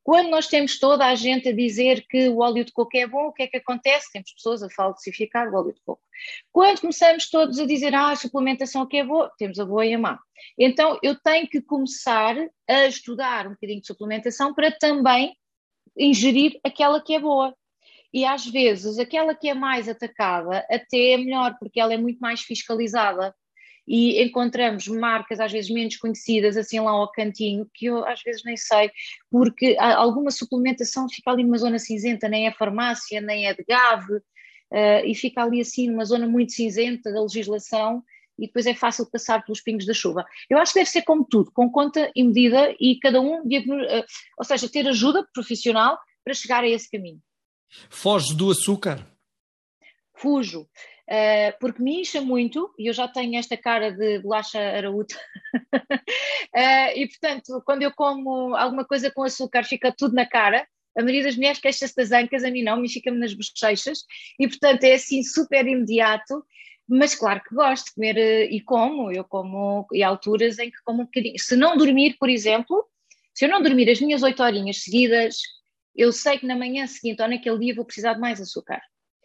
Quando 0.00 0.30
nós 0.30 0.46
temos 0.46 0.78
toda 0.78 1.04
a 1.04 1.16
gente 1.16 1.48
a 1.48 1.52
dizer 1.52 2.06
que 2.08 2.28
o 2.28 2.38
óleo 2.38 2.64
de 2.64 2.70
coco 2.70 2.96
é 2.96 3.04
bom, 3.04 3.26
o 3.26 3.32
que 3.32 3.42
é 3.42 3.48
que 3.48 3.56
acontece? 3.56 4.12
Temos 4.12 4.32
pessoas 4.32 4.62
a 4.62 4.70
falsificar 4.70 5.48
o 5.48 5.56
óleo 5.56 5.74
de 5.74 5.80
coco. 5.80 6.00
Quando 6.52 6.82
começamos 6.82 7.28
todos 7.28 7.58
a 7.58 7.66
dizer, 7.66 7.96
ah, 7.96 8.12
a 8.12 8.16
suplementação 8.16 8.86
que 8.86 8.96
é 8.96 9.04
boa, 9.04 9.28
temos 9.36 9.58
a 9.58 9.64
boa 9.64 9.84
e 9.84 9.92
a 9.92 9.98
má. 9.98 10.20
Então, 10.56 10.96
eu 11.02 11.20
tenho 11.20 11.48
que 11.48 11.60
começar 11.60 12.36
a 12.68 12.86
estudar 12.86 13.48
um 13.48 13.54
bocadinho 13.54 13.80
de 13.80 13.88
suplementação 13.88 14.54
para 14.54 14.70
também 14.70 15.36
ingerir 15.96 16.60
aquela 16.64 17.02
que 17.02 17.14
é 17.14 17.18
boa. 17.18 17.52
E 18.14 18.24
às 18.24 18.46
vezes, 18.46 19.00
aquela 19.00 19.34
que 19.34 19.48
é 19.48 19.54
mais 19.54 19.88
atacada 19.88 20.64
até 20.70 21.14
é 21.14 21.16
melhor, 21.16 21.56
porque 21.58 21.80
ela 21.80 21.92
é 21.92 21.96
muito 21.96 22.20
mais 22.20 22.40
fiscalizada 22.40 23.34
e 23.88 24.22
encontramos 24.22 24.86
marcas 24.86 25.40
às 25.40 25.50
vezes 25.50 25.70
menos 25.70 25.96
conhecidas 25.96 26.58
assim 26.58 26.78
lá 26.78 26.90
ao 26.90 27.10
cantinho, 27.10 27.66
que 27.72 27.86
eu 27.86 28.04
às 28.04 28.22
vezes 28.22 28.44
nem 28.44 28.56
sei, 28.56 28.90
porque 29.30 29.76
alguma 29.78 30.30
suplementação 30.30 31.08
fica 31.08 31.30
ali 31.30 31.42
numa 31.42 31.56
zona 31.56 31.78
cinzenta, 31.78 32.28
nem 32.28 32.46
é 32.46 32.52
farmácia, 32.52 33.18
nem 33.20 33.46
é 33.46 33.54
de 33.54 33.64
GAV, 33.66 34.10
uh, 34.10 35.06
e 35.06 35.14
fica 35.14 35.42
ali 35.42 35.62
assim 35.62 35.88
numa 35.88 36.04
zona 36.04 36.28
muito 36.28 36.52
cinzenta 36.52 37.10
da 37.10 37.22
legislação 37.22 38.02
e 38.38 38.46
depois 38.46 38.66
é 38.66 38.74
fácil 38.74 39.10
passar 39.10 39.42
pelos 39.42 39.62
pingos 39.62 39.86
da 39.86 39.94
chuva. 39.94 40.24
Eu 40.50 40.58
acho 40.58 40.74
que 40.74 40.80
deve 40.80 40.90
ser 40.90 41.02
como 41.02 41.24
tudo, 41.24 41.50
com 41.50 41.70
conta 41.70 42.10
e 42.14 42.22
medida 42.22 42.74
e 42.78 42.98
cada 43.00 43.20
um, 43.22 43.40
uh, 43.40 44.04
ou 44.36 44.44
seja, 44.44 44.68
ter 44.68 44.86
ajuda 44.86 45.26
profissional 45.32 45.98
para 46.22 46.34
chegar 46.34 46.62
a 46.62 46.68
esse 46.68 46.90
caminho. 46.90 47.20
Foge 47.88 48.36
do 48.36 48.50
açúcar? 48.50 49.04
Fujo. 50.14 50.68
Uh, 51.08 51.56
porque 51.58 51.82
me 51.82 52.02
incha 52.02 52.20
muito 52.20 52.70
e 52.78 52.86
eu 52.86 52.92
já 52.92 53.08
tenho 53.08 53.38
esta 53.38 53.56
cara 53.56 53.90
de 53.90 54.18
bolacha 54.18 54.60
araúta. 54.60 55.16
uh, 55.72 56.92
e 56.94 57.08
portanto, 57.08 57.62
quando 57.64 57.82
eu 57.82 57.90
como 57.92 58.54
alguma 58.54 58.84
coisa 58.84 59.10
com 59.10 59.22
açúcar, 59.22 59.64
fica 59.64 59.90
tudo 59.90 60.14
na 60.14 60.26
cara. 60.26 60.68
A 60.94 61.00
maioria 61.00 61.24
das 61.24 61.36
mulheres 61.36 61.60
queixa-se 61.60 61.96
das 61.96 62.12
ancas, 62.12 62.44
a 62.44 62.50
mim 62.50 62.62
não, 62.62 62.76
me 62.76 62.90
fica-me 62.90 63.18
nas 63.18 63.32
bochechas. 63.32 64.04
E 64.38 64.46
portanto 64.46 64.84
é 64.84 64.94
assim 64.94 65.22
super 65.22 65.66
imediato. 65.66 66.44
Mas 66.86 67.14
claro 67.14 67.42
que 67.42 67.54
gosto 67.54 67.86
de 67.86 67.94
comer 67.94 68.16
uh, 68.16 68.52
e 68.52 68.60
como, 68.60 69.10
eu 69.10 69.24
como, 69.24 69.86
e 69.92 70.02
há 70.02 70.08
alturas 70.08 70.58
em 70.58 70.70
que 70.70 70.82
como 70.84 71.02
um 71.02 71.04
bocadinho. 71.06 71.38
Se 71.38 71.56
não 71.56 71.74
dormir, 71.74 72.16
por 72.18 72.28
exemplo, 72.28 72.86
se 73.32 73.46
eu 73.46 73.48
não 73.48 73.62
dormir 73.62 73.88
as 73.88 74.00
minhas 74.00 74.22
oito 74.22 74.42
horinhas 74.42 74.82
seguidas, 74.82 75.38
eu 75.96 76.12
sei 76.12 76.38
que 76.38 76.46
na 76.46 76.56
manhã 76.56 76.86
seguinte 76.86 77.22
ou 77.22 77.28
naquele 77.28 77.58
dia 77.58 77.74
vou 77.74 77.84
precisar 77.86 78.12
de 78.12 78.20
mais 78.20 78.40
açúcar. 78.42 78.80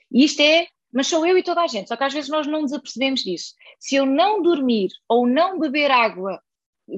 E 0.10 0.24
isto 0.24 0.42
é 0.42 0.68
mas 0.94 1.08
sou 1.08 1.26
eu 1.26 1.38
e 1.38 1.44
toda 1.44 1.62
a 1.62 1.68
gente, 1.68 1.88
só 1.88 1.96
que 1.98 2.04
às 2.04 2.14
vezes 2.14 2.30
nós 2.30 2.46
não 2.46 2.62
nos 2.62 2.74
apercebemos 2.74 3.22
disso. 3.22 3.56
Se 3.80 3.96
eu 3.96 4.06
não 4.06 4.42
dormir 4.42 4.90
ou 5.08 5.26
não 5.26 5.60
beber 5.60 5.90
água, 5.90 6.42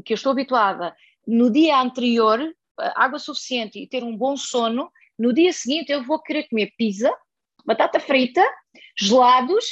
que 0.04 0.14
eu 0.14 0.16
estou 0.16 0.32
habituada, 0.32 0.96
no 1.26 1.50
dia 1.50 1.80
anterior, 1.80 2.40
água 2.78 3.20
suficiente 3.20 3.80
e 3.80 3.88
ter 3.88 4.04
um 4.04 4.16
bom 4.16 4.36
sono, 4.36 4.92
no 5.18 5.34
dia 5.34 5.54
seguinte 5.54 5.92
eu 5.92 6.04
vou 6.04 6.22
querer 6.22 6.48
comer 6.50 6.74
pizza, 6.78 7.16
batata 7.66 8.00
frita, 8.00 8.46
gelados. 8.98 9.66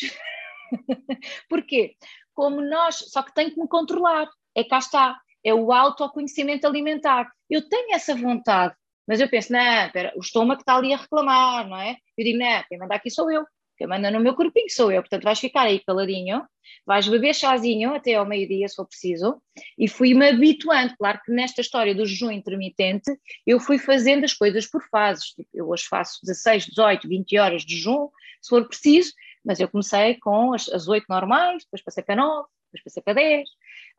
Porquê? 1.49 1.95
Como 2.33 2.61
nós, 2.61 2.95
só 3.09 3.21
que 3.21 3.33
tenho 3.33 3.51
que 3.51 3.59
me 3.59 3.67
controlar. 3.67 4.27
É 4.55 4.63
cá 4.63 4.77
está. 4.77 5.19
é 5.43 5.53
o 5.53 5.71
autoconhecimento 5.71 6.65
alimentar. 6.65 7.29
Eu 7.49 7.67
tenho 7.67 7.93
essa 7.93 8.15
vontade, 8.15 8.73
mas 9.07 9.19
eu 9.19 9.29
penso, 9.29 9.51
não, 9.51 9.91
pera, 9.91 10.13
o 10.15 10.21
estômago 10.21 10.61
está 10.61 10.75
ali 10.75 10.93
a 10.93 10.97
reclamar, 10.97 11.67
não 11.67 11.77
é? 11.77 11.97
Eu 12.17 12.23
digo, 12.23 12.37
não, 12.37 12.63
quem 12.69 12.77
manda 12.77 12.95
aqui 12.95 13.09
sou 13.09 13.29
eu, 13.31 13.45
quem 13.77 13.87
manda 13.87 14.11
no 14.11 14.19
meu 14.19 14.35
corpinho 14.35 14.69
sou 14.69 14.91
eu, 14.91 15.01
portanto 15.01 15.23
vais 15.23 15.39
ficar 15.39 15.63
aí 15.63 15.79
caladinho, 15.79 16.43
vais 16.85 17.07
beber 17.07 17.33
chazinho 17.33 17.93
até 17.93 18.15
ao 18.15 18.25
meio-dia, 18.25 18.67
se 18.67 18.75
for 18.75 18.85
preciso, 18.85 19.41
e 19.77 19.87
fui-me 19.87 20.29
habituando. 20.29 20.95
Claro 20.97 21.19
que 21.23 21.31
nesta 21.31 21.61
história 21.61 21.95
do 21.95 22.05
jejum 22.05 22.31
intermitente, 22.31 23.11
eu 23.45 23.59
fui 23.59 23.77
fazendo 23.77 24.23
as 24.23 24.33
coisas 24.33 24.67
por 24.67 24.81
fases. 24.89 25.27
Tipo, 25.29 25.49
eu 25.53 25.69
hoje 25.69 25.85
faço 25.89 26.19
16, 26.23 26.67
18, 26.67 27.07
20 27.07 27.37
horas 27.37 27.65
de 27.65 27.75
jejum, 27.75 28.09
se 28.41 28.49
for 28.49 28.67
preciso, 28.67 29.13
mas 29.43 29.59
eu 29.59 29.67
comecei 29.67 30.15
com 30.19 30.53
as, 30.53 30.69
as 30.69 30.87
8 30.87 31.05
normais, 31.09 31.63
depois 31.63 31.83
passei 31.83 32.03
para 32.03 32.15
9, 32.15 32.47
depois 32.71 32.83
passei 32.83 33.03
para 33.03 33.13
10. 33.13 33.49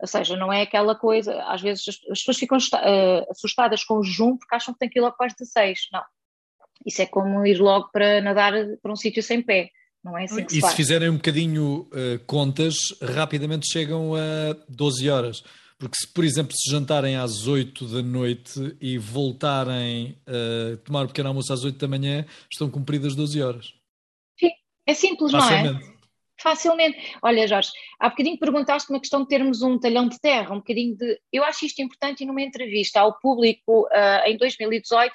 Ou 0.01 0.07
seja, 0.07 0.35
não 0.35 0.51
é 0.51 0.61
aquela 0.61 0.95
coisa, 0.95 1.41
às 1.43 1.61
vezes 1.61 1.87
as, 1.87 1.95
as 2.11 2.19
pessoas 2.19 2.37
ficam 2.37 2.57
uh, 2.57 3.31
assustadas 3.31 3.83
com 3.83 3.95
o 3.95 4.03
jejum 4.03 4.37
porque 4.37 4.55
acham 4.55 4.73
que 4.73 4.79
tem 4.79 4.89
que 4.89 4.99
ir 4.99 5.01
logo 5.01 5.15
para 5.15 5.27
as 5.27 5.33
16. 5.33 5.87
Não. 5.91 6.03
Isso 6.85 7.01
é 7.01 7.05
como 7.05 7.45
ir 7.45 7.59
logo 7.59 7.89
para 7.91 8.21
nadar 8.21 8.53
para 8.81 8.91
um 8.91 8.95
sítio 8.95 9.21
sem 9.21 9.41
pé. 9.41 9.69
Não 10.03 10.17
é 10.17 10.25
assim 10.25 10.43
que 10.43 10.51
se 10.51 10.57
E 10.59 10.61
faz. 10.61 10.71
se 10.71 10.77
fizerem 10.77 11.09
um 11.09 11.15
bocadinho 11.15 11.89
uh, 11.91 12.19
contas, 12.27 12.75
rapidamente 13.01 13.71
chegam 13.71 14.13
a 14.13 14.55
12 14.69 15.09
horas. 15.09 15.43
Porque 15.77 15.97
se, 15.97 16.07
por 16.07 16.23
exemplo, 16.23 16.53
se 16.55 16.71
jantarem 16.71 17.15
às 17.15 17.47
8 17.47 17.85
da 17.87 18.01
noite 18.01 18.77
e 18.79 18.97
voltarem 18.97 20.17
a 20.25 20.77
tomar 20.77 21.01
o 21.01 21.03
um 21.03 21.07
pequeno 21.07 21.29
almoço 21.29 21.51
às 21.51 21.63
8 21.63 21.77
da 21.77 21.87
manhã, 21.87 22.25
estão 22.51 22.69
cumpridas 22.69 23.15
12 23.15 23.41
horas. 23.41 23.73
Sim, 24.39 24.51
é 24.85 24.93
simples, 24.93 25.31
Facilmente. 25.31 25.83
não 25.83 25.91
é? 25.91 25.95
Facilmente. 26.41 26.97
Olha, 27.21 27.47
Jorge, 27.47 27.71
há 27.99 28.09
bocadinho 28.09 28.37
perguntaste 28.37 28.89
uma 28.89 28.99
questão 28.99 29.23
de 29.23 29.27
termos 29.27 29.61
um 29.61 29.79
talhão 29.79 30.07
de 30.07 30.19
terra, 30.19 30.53
um 30.53 30.59
bocadinho 30.59 30.95
de. 30.95 31.19
Eu 31.31 31.43
acho 31.43 31.65
isto 31.65 31.81
importante 31.81 32.23
e 32.23 32.27
numa 32.27 32.41
entrevista 32.41 32.99
ao 32.99 33.17
público 33.19 33.87
uh, 33.87 34.27
em 34.27 34.37
2018 34.37 35.13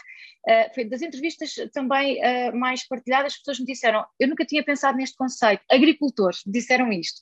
Uh, 0.49 0.75
foi 0.75 0.85
das 0.85 1.03
entrevistas 1.03 1.55
também 1.73 2.19
uh, 2.19 2.57
mais 2.57 2.87
partilhadas, 2.87 3.35
as 3.35 3.39
pessoas 3.39 3.61
me 3.61 3.67
disseram, 3.67 4.05
eu 4.19 4.27
nunca 4.27 4.45
tinha 4.45 4.65
pensado 4.65 4.97
neste 4.97 5.17
conceito, 5.17 5.63
agricultores 5.71 6.43
me 6.47 6.53
disseram 6.53 6.91
isto. 6.91 7.21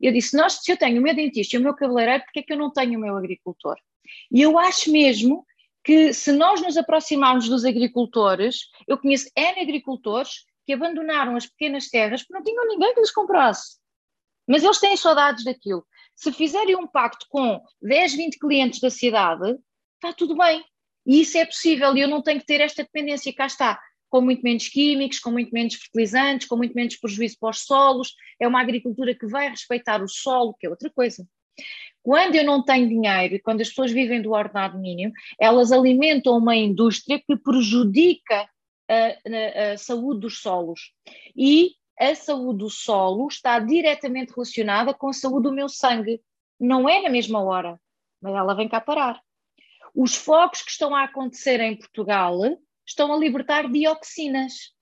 Eu 0.00 0.12
disse, 0.12 0.36
nós, 0.36 0.54
se 0.54 0.72
eu 0.72 0.76
tenho 0.76 0.98
o 0.98 1.02
meu 1.02 1.14
dentista 1.14 1.56
e 1.56 1.58
o 1.60 1.62
meu 1.62 1.74
cabeleireiro, 1.74 2.24
porque 2.24 2.40
é 2.40 2.42
que 2.42 2.52
eu 2.52 2.56
não 2.56 2.72
tenho 2.72 2.98
o 2.98 3.02
meu 3.02 3.16
agricultor? 3.16 3.76
E 4.32 4.42
eu 4.42 4.58
acho 4.58 4.90
mesmo 4.90 5.46
que 5.84 6.12
se 6.12 6.32
nós 6.32 6.60
nos 6.60 6.76
aproximarmos 6.76 7.48
dos 7.48 7.64
agricultores, 7.64 8.62
eu 8.88 8.98
conheço 8.98 9.30
N 9.36 9.60
agricultores 9.60 10.44
que 10.66 10.72
abandonaram 10.72 11.36
as 11.36 11.46
pequenas 11.46 11.88
terras 11.88 12.22
porque 12.22 12.34
não 12.34 12.42
tinham 12.42 12.66
ninguém 12.66 12.92
que 12.92 13.00
lhes 13.00 13.12
comprasse. 13.12 13.78
Mas 14.48 14.64
eles 14.64 14.80
têm 14.80 14.96
saudades 14.96 15.44
daquilo. 15.44 15.86
Se 16.14 16.32
fizerem 16.32 16.76
um 16.76 16.86
pacto 16.86 17.26
com 17.28 17.60
10, 17.80 18.14
20 18.14 18.38
clientes 18.38 18.80
da 18.80 18.90
cidade, 18.90 19.56
está 19.94 20.12
tudo 20.12 20.36
bem. 20.36 20.64
E 21.06 21.20
isso 21.20 21.38
é 21.38 21.44
possível 21.44 21.96
e 21.96 22.00
eu 22.00 22.08
não 22.08 22.22
tenho 22.22 22.40
que 22.40 22.46
ter 22.46 22.60
esta 22.60 22.82
dependência. 22.82 23.32
Cá 23.34 23.46
está, 23.46 23.80
com 24.08 24.20
muito 24.20 24.42
menos 24.42 24.68
químicos, 24.68 25.18
com 25.18 25.30
muito 25.30 25.52
menos 25.52 25.74
fertilizantes, 25.74 26.46
com 26.46 26.56
muito 26.56 26.74
menos 26.74 26.96
prejuízo 26.96 27.36
para 27.40 27.50
os 27.50 27.64
solos. 27.64 28.14
É 28.40 28.48
uma 28.48 28.60
agricultura 28.60 29.14
que 29.14 29.26
vai 29.26 29.48
respeitar 29.48 30.02
o 30.02 30.08
solo, 30.08 30.54
que 30.58 30.66
é 30.66 30.70
outra 30.70 30.90
coisa. 30.90 31.26
Quando 32.02 32.36
eu 32.36 32.44
não 32.44 32.64
tenho 32.64 32.88
dinheiro 32.88 33.34
e 33.34 33.40
quando 33.40 33.60
as 33.60 33.68
pessoas 33.68 33.90
vivem 33.90 34.22
do 34.22 34.32
ordenado 34.32 34.78
mínimo, 34.78 35.12
elas 35.40 35.72
alimentam 35.72 36.36
uma 36.36 36.54
indústria 36.54 37.20
que 37.20 37.36
prejudica 37.36 38.48
a, 38.88 38.94
a, 38.94 39.72
a 39.72 39.78
saúde 39.78 40.20
dos 40.20 40.40
solos. 40.40 40.92
E 41.36 41.72
a 41.98 42.14
saúde 42.14 42.58
do 42.58 42.70
solo 42.70 43.26
está 43.26 43.58
diretamente 43.58 44.32
relacionada 44.32 44.92
com 44.94 45.08
a 45.08 45.12
saúde 45.12 45.48
do 45.48 45.52
meu 45.52 45.68
sangue. 45.68 46.20
Não 46.60 46.88
é 46.88 47.02
na 47.02 47.10
mesma 47.10 47.42
hora, 47.42 47.80
mas 48.20 48.34
ela 48.34 48.54
vem 48.54 48.68
cá 48.68 48.80
parar. 48.80 49.20
Os 49.96 50.14
fogos 50.14 50.60
que 50.60 50.70
estão 50.70 50.94
a 50.94 51.04
acontecer 51.04 51.58
em 51.58 51.74
Portugal 51.74 52.38
estão 52.86 53.10
a 53.14 53.16
libertar 53.16 53.66
dioxinas. 53.66 54.74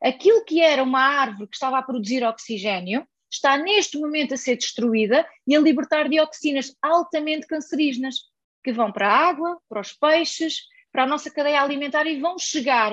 Aquilo 0.00 0.44
que 0.44 0.60
era 0.60 0.84
uma 0.84 1.00
árvore 1.00 1.48
que 1.48 1.56
estava 1.56 1.76
a 1.76 1.82
produzir 1.82 2.22
oxigênio 2.22 3.04
está 3.28 3.56
neste 3.56 3.98
momento 3.98 4.34
a 4.34 4.36
ser 4.36 4.56
destruída 4.56 5.28
e 5.44 5.56
a 5.56 5.60
libertar 5.60 6.08
dioxinas 6.08 6.72
altamente 6.80 7.48
cancerígenas 7.48 8.20
que 8.62 8.72
vão 8.72 8.92
para 8.92 9.08
a 9.08 9.28
água, 9.28 9.60
para 9.68 9.80
os 9.80 9.92
peixes, 9.92 10.60
para 10.92 11.02
a 11.02 11.06
nossa 11.06 11.32
cadeia 11.32 11.60
alimentar 11.60 12.06
e 12.06 12.20
vão 12.20 12.38
chegar. 12.38 12.92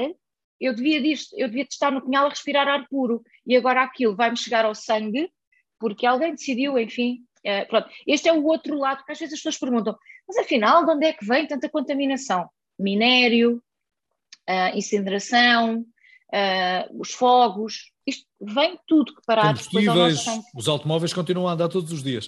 Eu 0.59 0.73
devia, 0.73 1.15
eu 1.36 1.47
devia 1.47 1.63
estar 1.69 1.91
no 1.91 2.01
pinhal 2.01 2.25
a 2.25 2.30
respirar 2.30 2.67
ar 2.67 2.88
puro 2.89 3.21
e 3.45 3.55
agora 3.55 3.84
aquilo 3.84 4.15
vai-me 4.15 4.36
chegar 4.36 4.65
ao 4.65 4.73
sangue 4.73 5.32
porque 5.80 6.07
alguém 6.07 6.32
decidiu, 6.32 6.80
enfim. 6.80 7.19
É, 7.47 7.63
pronto. 7.63 7.87
Este 8.05 8.27
é 8.27 8.33
o 8.33 8.43
outro 8.43 8.77
lado, 8.77 9.05
que 9.05 9.11
às 9.13 9.17
vezes 9.17 9.35
as 9.35 9.39
pessoas 9.39 9.57
perguntam: 9.57 9.97
mas 10.27 10.37
afinal, 10.37 10.85
de 10.85 10.91
onde 10.91 11.05
é 11.05 11.13
que 11.13 11.25
vem 11.25 11.47
tanta 11.47 11.69
contaminação? 11.69 12.49
Minério, 12.77 13.63
uh, 14.49 14.77
incineração, 14.77 15.79
uh, 15.79 16.99
os 16.99 17.13
fogos, 17.13 17.93
isto 18.05 18.27
vem 18.41 18.77
tudo 18.85 19.15
que 19.15 19.21
parar 19.25 19.53
depois 19.53 19.87
ao 19.87 19.95
nosso 19.95 20.43
Os 20.53 20.67
automóveis 20.67 21.13
continuam 21.13 21.47
a 21.47 21.53
andar 21.53 21.69
todos 21.69 21.89
os 21.93 22.03
dias. 22.03 22.27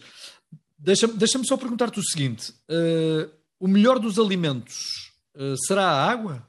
Deixa-me 0.78 1.15
deixa 1.15 1.43
só 1.43 1.57
perguntar-te 1.57 1.99
o 1.99 2.03
seguinte: 2.03 2.53
uh, 2.70 3.30
o 3.59 3.67
melhor 3.67 3.99
dos 3.99 4.17
alimentos 4.17 5.11
será 5.67 5.84
a 5.84 6.09
água? 6.09 6.47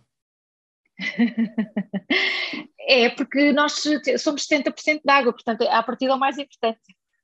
é, 2.86 3.08
porque 3.10 3.52
nós 3.52 3.82
somos 4.18 4.46
70% 4.46 5.00
de 5.04 5.10
água, 5.10 5.32
portanto, 5.32 5.62
a 5.62 5.82
partir 5.82 6.06
é 6.06 6.14
o 6.14 6.18
mais 6.18 6.38
importante. 6.38 6.80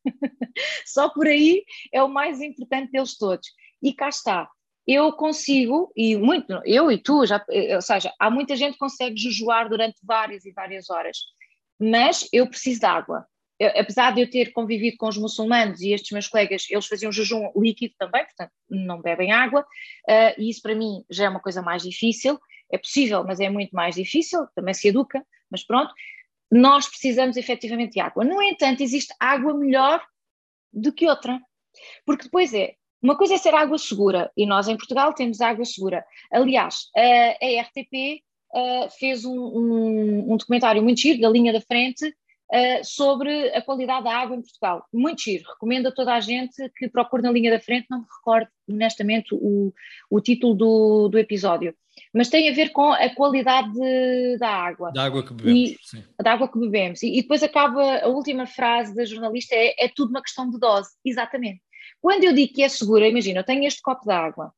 Só 0.86 1.08
por 1.08 1.26
aí 1.26 1.64
é 1.92 2.02
o 2.02 2.08
mais 2.08 2.40
importante 2.40 2.92
deles 2.92 3.16
todos. 3.16 3.48
E 3.82 3.92
cá 3.92 4.08
está. 4.08 4.48
Eu 4.86 5.12
consigo, 5.12 5.92
e 5.96 6.16
muito, 6.16 6.60
eu 6.64 6.92
e 6.92 6.98
tu, 6.98 7.26
já, 7.26 7.44
ou 7.74 7.82
seja, 7.82 8.12
há 8.20 8.30
muita 8.30 8.54
gente 8.54 8.74
que 8.74 8.78
consegue 8.78 9.16
jejuar 9.16 9.68
durante 9.68 9.96
várias 10.04 10.44
e 10.44 10.52
várias 10.52 10.88
horas, 10.88 11.18
mas 11.78 12.28
eu 12.32 12.46
preciso 12.46 12.80
de 12.80 12.86
água. 12.86 13.26
Eu, 13.58 13.68
apesar 13.80 14.14
de 14.14 14.20
eu 14.20 14.30
ter 14.30 14.52
convivido 14.52 14.96
com 14.96 15.08
os 15.08 15.16
muçulmanos 15.16 15.80
e 15.80 15.92
estes 15.92 16.12
meus 16.12 16.28
colegas, 16.28 16.66
eles 16.70 16.86
faziam 16.86 17.10
jejum 17.10 17.50
líquido 17.56 17.94
também, 17.98 18.24
portanto 18.24 18.52
não 18.70 19.02
bebem 19.02 19.32
água, 19.32 19.62
uh, 19.62 20.40
e 20.40 20.50
isso 20.50 20.62
para 20.62 20.74
mim 20.74 21.04
já 21.10 21.24
é 21.24 21.28
uma 21.28 21.40
coisa 21.40 21.62
mais 21.62 21.82
difícil. 21.82 22.38
É 22.70 22.78
possível, 22.78 23.24
mas 23.24 23.40
é 23.40 23.48
muito 23.48 23.74
mais 23.74 23.94
difícil, 23.94 24.46
também 24.54 24.74
se 24.74 24.88
educa, 24.88 25.24
mas 25.50 25.64
pronto 25.64 25.92
nós 26.50 26.88
precisamos 26.88 27.36
efetivamente 27.36 27.94
de 27.94 28.00
água. 28.00 28.24
No 28.24 28.40
entanto, 28.42 28.82
existe 28.82 29.14
água 29.18 29.54
melhor 29.54 30.02
do 30.72 30.92
que 30.92 31.08
outra. 31.08 31.40
Porque 32.04 32.24
depois 32.24 32.54
é, 32.54 32.74
uma 33.02 33.16
coisa 33.16 33.34
é 33.34 33.38
ser 33.38 33.54
água 33.54 33.78
segura, 33.78 34.30
e 34.36 34.46
nós 34.46 34.68
em 34.68 34.76
Portugal 34.76 35.12
temos 35.12 35.40
água 35.40 35.64
segura. 35.64 36.04
Aliás, 36.32 36.88
a, 36.96 37.62
RTP 37.62 38.22
fez 38.98 39.24
um, 39.24 39.38
um, 39.38 40.32
um, 40.32 40.36
documentário 40.36 40.82
muito 40.82 41.00
giro, 41.00 41.20
da 41.20 41.28
linha 41.28 41.52
da 41.52 41.60
frente, 41.60 42.14
sobre 42.84 43.50
a 43.54 43.60
qualidade 43.60 44.04
da 44.04 44.16
água 44.16 44.36
em 44.36 44.40
Portugal. 44.40 44.86
Muito 44.92 45.22
giro, 45.22 45.44
recomendo 45.48 45.88
a 45.88 45.92
toda 45.92 46.14
a 46.14 46.20
gente 46.20 46.70
que 46.76 46.88
procure 46.88 47.22
na 47.22 47.30
linha 47.30 47.50
da 47.50 47.60
frente, 47.60 47.86
não 47.90 48.00
me 48.00 48.06
recordo 48.18 48.48
honestamente 48.68 49.34
o, 49.34 49.72
o 50.08 50.20
título 50.20 50.54
do, 50.54 51.08
do 51.08 51.18
episódio 51.18 51.74
mas 52.16 52.30
tem 52.30 52.48
a 52.48 52.54
ver 52.54 52.70
com 52.70 52.90
a 52.92 53.14
qualidade 53.14 53.70
de, 53.72 54.38
da 54.38 54.48
água. 54.48 54.90
Da 54.90 55.04
água 55.04 55.22
que 55.22 55.34
bebemos, 55.34 55.70
e, 55.70 55.78
sim. 55.82 56.04
Da 56.18 56.32
água 56.32 56.50
que 56.50 56.58
bebemos. 56.58 57.02
E, 57.02 57.18
e, 57.18 57.20
depois 57.20 57.42
acaba 57.42 57.98
a 57.98 58.08
última 58.08 58.46
frase 58.46 58.94
da 58.94 59.04
jornalista, 59.04 59.54
é, 59.54 59.74
é 59.84 59.88
tudo 59.94 60.08
uma 60.08 60.22
questão 60.22 60.48
de 60.48 60.58
dose. 60.58 60.88
Exatamente. 61.04 61.60
Quando 62.00 62.24
eu 62.24 62.32
digo 62.32 62.54
que 62.54 62.62
é 62.62 62.70
segura, 62.70 63.06
imagina, 63.06 63.40
eu 63.40 63.44
tenho 63.44 63.64
este 63.64 63.82
copo 63.82 64.06
de 64.06 64.12
água. 64.12 64.50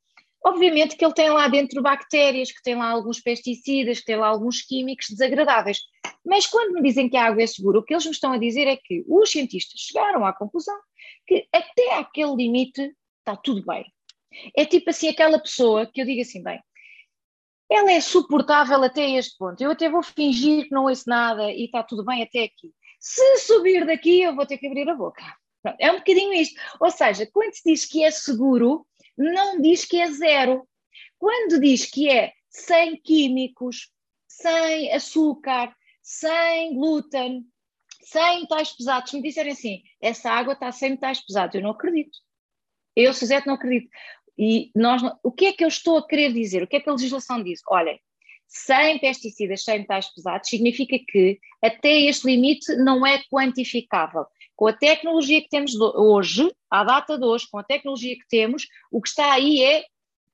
Obviamente 0.45 0.97
que 0.97 1.05
ele 1.05 1.13
tem 1.13 1.31
lá 1.31 1.49
dentro 1.49 1.83
bactérias, 1.83 2.53
que 2.53 2.63
tem 2.63 2.77
lá 2.77 2.91
alguns 2.91 3.19
pesticidas, 3.19 3.99
que 3.99 4.07
tem 4.07 4.17
lá 4.17 4.29
alguns 4.29 4.63
químicos 4.63 5.07
desagradáveis. 5.11 5.81
Mas 6.25 6.47
quando 6.47 6.75
me 6.75 6.83
dizem 6.83 7.09
que 7.09 7.17
a 7.17 7.25
água 7.25 7.43
é 7.43 7.47
segura, 7.49 7.81
o 7.81 7.83
que 7.83 7.93
eles 7.93 8.05
me 8.05 8.13
estão 8.13 8.31
a 8.31 8.39
dizer 8.39 8.69
é 8.69 8.77
que 8.77 9.05
os 9.09 9.31
cientistas 9.33 9.81
chegaram 9.81 10.25
à 10.25 10.33
conclusão 10.33 10.79
que 11.27 11.49
até 11.53 11.95
aquele 11.95 12.37
limite 12.37 12.93
está 13.19 13.37
tudo 13.37 13.67
bem. 13.67 13.85
É 14.57 14.65
tipo 14.65 14.91
assim 14.91 15.09
aquela 15.09 15.41
pessoa 15.41 15.87
que 15.87 16.01
eu 16.01 16.07
digo 16.07 16.21
assim, 16.21 16.41
bem, 16.41 16.61
ela 17.71 17.93
é 17.93 18.01
suportável 18.01 18.83
até 18.83 19.11
este 19.11 19.37
ponto. 19.37 19.61
Eu 19.63 19.73
até 19.73 19.91
vou 19.91 20.03
fingir 20.03 20.65
que 20.65 20.75
não 20.75 20.85
ouço 20.85 21.09
nada 21.09 21.51
e 21.51 21.67
está 21.67 21.83
tudo 21.83 22.05
bem 22.05 22.23
até 22.23 22.45
aqui. 22.45 22.73
Se 22.99 23.39
subir 23.39 23.87
daqui, 23.87 24.23
eu 24.23 24.35
vou 24.35 24.47
ter 24.47 24.59
que 24.59 24.67
abrir 24.67 24.89
a 24.89 24.95
boca. 24.95 25.23
É 25.79 25.93
um 25.93 25.99
bocadinho 25.99 26.33
isto. 26.33 26.59
Ou 26.81 26.91
seja, 26.91 27.29
quando 27.33 27.55
se 27.55 27.63
diz 27.65 27.85
que 27.85 28.03
é 28.03 28.11
seguro, 28.11 28.87
não 29.17 29.61
diz 29.61 29.85
que 29.85 30.01
é 30.01 30.11
zero. 30.11 30.67
Quando 31.19 31.61
diz 31.61 31.85
que 31.85 32.09
é 32.09 32.33
sem 32.49 32.97
químicos, 32.97 33.91
sem 34.27 34.93
açúcar, 34.93 35.75
sem 36.03 36.75
glúten, 36.75 37.45
sem 38.03 38.41
metais 38.41 38.73
pesados, 38.73 39.13
me 39.13 39.23
disserem 39.23 39.53
assim, 39.53 39.83
essa 40.01 40.31
água 40.31 40.55
está 40.55 40.73
sem 40.73 40.91
metais 40.91 41.21
pesados, 41.21 41.55
eu 41.55 41.61
não 41.61 41.71
acredito. 41.71 42.19
Eu, 42.97 43.13
Suzete, 43.13 43.47
não 43.47 43.55
acredito. 43.55 43.91
E 44.39 44.71
nós, 44.75 45.03
o 45.23 45.33
que 45.33 45.47
é 45.47 45.53
que 45.53 45.65
eu 45.65 45.69
estou 45.69 45.99
a 45.99 46.07
querer 46.07 46.33
dizer? 46.33 46.63
O 46.63 46.67
que 46.67 46.77
é 46.77 46.81
que 46.81 46.89
a 46.89 46.93
legislação 46.93 47.43
diz? 47.43 47.61
Olhem, 47.69 47.99
sem 48.47 48.99
pesticidas, 48.99 49.65
sem 49.65 49.81
metais 49.81 50.07
pesados, 50.15 50.49
significa 50.49 50.97
que 51.07 51.39
até 51.63 52.03
este 52.03 52.27
limite 52.27 52.75
não 52.77 53.07
é 53.07 53.23
quantificável. 53.31 54.27
com 54.57 54.67
a 54.67 54.73
tecnologia 54.73 55.41
que 55.41 55.49
temos 55.49 55.73
hoje, 55.77 56.51
à 56.69 56.83
data 56.83 57.17
de 57.17 57.25
hoje, 57.25 57.47
com 57.49 57.59
a 57.59 57.63
tecnologia 57.63 58.17
que 58.17 58.27
temos, 58.29 58.67
o 58.91 59.01
que 59.01 59.09
está 59.09 59.33
aí 59.33 59.63
é 59.63 59.85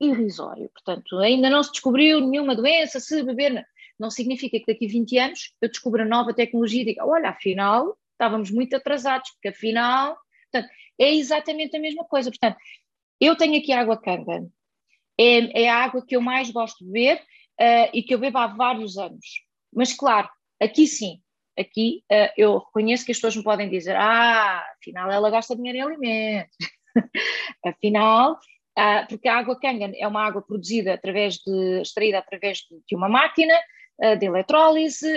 irrisório. 0.00 0.70
Portanto, 0.70 1.18
ainda 1.18 1.50
não 1.50 1.62
se 1.62 1.72
descobriu 1.72 2.20
nenhuma 2.20 2.56
doença, 2.56 3.00
se 3.00 3.22
beber. 3.22 3.62
Não 3.98 4.10
significa 4.10 4.58
que 4.58 4.64
daqui 4.66 4.86
a 4.86 4.88
20 4.88 5.18
anos 5.18 5.54
eu 5.60 5.68
descubra 5.68 6.06
nova 6.06 6.32
tecnologia 6.32 6.80
e 6.80 6.84
diga, 6.86 7.04
olha, 7.04 7.28
afinal, 7.28 7.98
estávamos 8.12 8.50
muito 8.50 8.74
atrasados, 8.74 9.30
porque 9.32 9.48
afinal. 9.48 10.16
Portanto, 10.50 10.72
é 10.98 11.14
exatamente 11.14 11.76
a 11.76 11.80
mesma 11.80 12.04
coisa. 12.04 12.30
Portanto, 12.30 12.56
eu 13.20 13.36
tenho 13.36 13.58
aqui 13.58 13.72
água 13.72 13.96
Kangen. 13.96 14.50
É, 15.18 15.64
é 15.64 15.68
a 15.68 15.84
água 15.84 16.04
que 16.04 16.16
eu 16.16 16.20
mais 16.20 16.50
gosto 16.50 16.84
de 16.84 16.90
beber 16.90 17.22
uh, 17.60 17.90
e 17.92 18.02
que 18.02 18.14
eu 18.14 18.18
bebo 18.18 18.38
há 18.38 18.46
vários 18.48 18.98
anos. 18.98 19.24
Mas, 19.72 19.92
claro, 19.92 20.28
aqui 20.60 20.86
sim, 20.86 21.20
aqui 21.58 22.02
uh, 22.10 22.32
eu 22.36 22.58
reconheço 22.58 23.04
que 23.04 23.12
as 23.12 23.18
pessoas 23.18 23.36
me 23.36 23.42
podem 23.42 23.68
dizer: 23.68 23.96
ah, 23.96 24.64
afinal 24.78 25.10
ela 25.10 25.30
gasta 25.30 25.56
dinheiro 25.56 25.78
em 25.78 25.82
alimentos. 25.82 26.56
afinal, 27.64 28.32
uh, 28.32 29.08
porque 29.08 29.28
a 29.28 29.38
água 29.38 29.58
Kangen 29.58 29.94
é 29.96 30.06
uma 30.06 30.24
água 30.24 30.42
produzida 30.42 30.94
através 30.94 31.36
de, 31.36 31.80
extraída 31.80 32.18
através 32.18 32.58
de, 32.58 32.96
uma 32.96 33.08
máquina 33.08 33.54
uh, 34.02 34.16
de 34.16 34.26
eletrólise, 34.26 35.12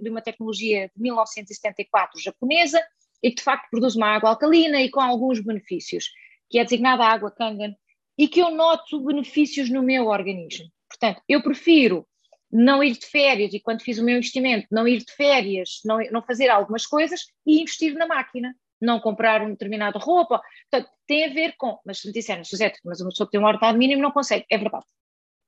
de 0.00 0.10
uma 0.10 0.20
tecnologia 0.20 0.90
de 0.94 1.02
1974 1.02 2.20
japonesa, 2.20 2.82
e 3.22 3.30
que 3.30 3.36
de 3.36 3.42
facto 3.42 3.70
produz 3.70 3.94
uma 3.94 4.08
água 4.08 4.30
alcalina 4.30 4.80
e 4.82 4.90
com 4.90 5.00
alguns 5.00 5.40
benefícios, 5.40 6.10
que 6.52 6.58
é 6.58 6.64
designada 6.64 7.04
água 7.04 7.30
Kangen, 7.30 7.74
e 8.18 8.28
que 8.28 8.40
eu 8.40 8.50
noto 8.50 9.00
benefícios 9.00 9.70
no 9.70 9.82
meu 9.82 10.08
organismo. 10.08 10.66
Portanto, 10.86 11.22
eu 11.26 11.42
prefiro 11.42 12.06
não 12.52 12.84
ir 12.84 12.92
de 12.92 13.06
férias 13.06 13.54
e 13.54 13.60
quando 13.60 13.80
fiz 13.80 13.98
o 13.98 14.04
meu 14.04 14.18
investimento, 14.18 14.66
não 14.70 14.86
ir 14.86 14.98
de 14.98 15.10
férias, 15.14 15.80
não, 15.82 15.98
não 16.10 16.22
fazer 16.22 16.50
algumas 16.50 16.86
coisas 16.86 17.22
e 17.46 17.62
investir 17.62 17.94
na 17.94 18.06
máquina, 18.06 18.54
não 18.78 19.00
comprar 19.00 19.40
uma 19.40 19.52
determinada 19.52 19.98
roupa. 19.98 20.42
Portanto, 20.70 20.92
tem 21.06 21.24
a 21.24 21.32
ver 21.32 21.54
com, 21.56 21.80
mas 21.86 22.00
se 22.00 22.06
me 22.06 22.12
disserem, 22.12 22.44
José, 22.44 22.70
mas 22.84 23.00
uma 23.00 23.08
pessoa 23.08 23.26
que 23.26 23.32
tem 23.32 23.40
um 23.40 23.46
ordenado 23.46 23.78
mínimo 23.78 24.02
não 24.02 24.12
consegue, 24.12 24.44
é 24.50 24.58
verdade. 24.58 24.84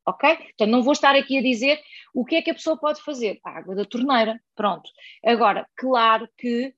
Ok? 0.07 0.37
Portanto, 0.37 0.71
não 0.71 0.83
vou 0.83 0.95
estar 0.95 1.15
aqui 1.15 1.37
a 1.37 1.43
dizer 1.43 1.79
o 2.15 2.25
que 2.25 2.37
é 2.37 2.43
que 2.43 2.51
a 2.51 2.55
pessoa 2.55 2.79
pode 2.79 3.03
fazer. 3.03 3.39
A 3.45 3.59
água 3.59 3.75
da 3.75 3.85
torneira, 3.85 4.41
pronto. 4.55 4.89
Agora, 5.23 5.69
claro 5.77 6.27
que 6.39 6.75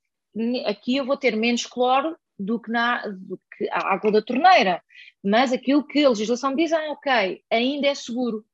aqui 0.65 0.97
eu 0.97 1.07
vou 1.07 1.17
ter 1.17 1.37
menos 1.37 1.65
cloro 1.65 2.17
do 2.39 2.61
que, 2.61 2.71
na, 2.71 3.07
do 3.07 3.41
que 3.57 3.69
a 3.71 3.95
água 3.95 4.13
da 4.13 4.23
torneira, 4.23 4.83
mas 5.25 5.53
aquilo 5.53 5.87
que 5.87 6.05
a 6.05 6.09
legislação 6.09 6.55
diz, 6.55 6.73
ah, 6.73 6.91
ok, 6.91 7.43
ainda 7.51 7.87
é 7.87 7.95
seguro 7.95 8.45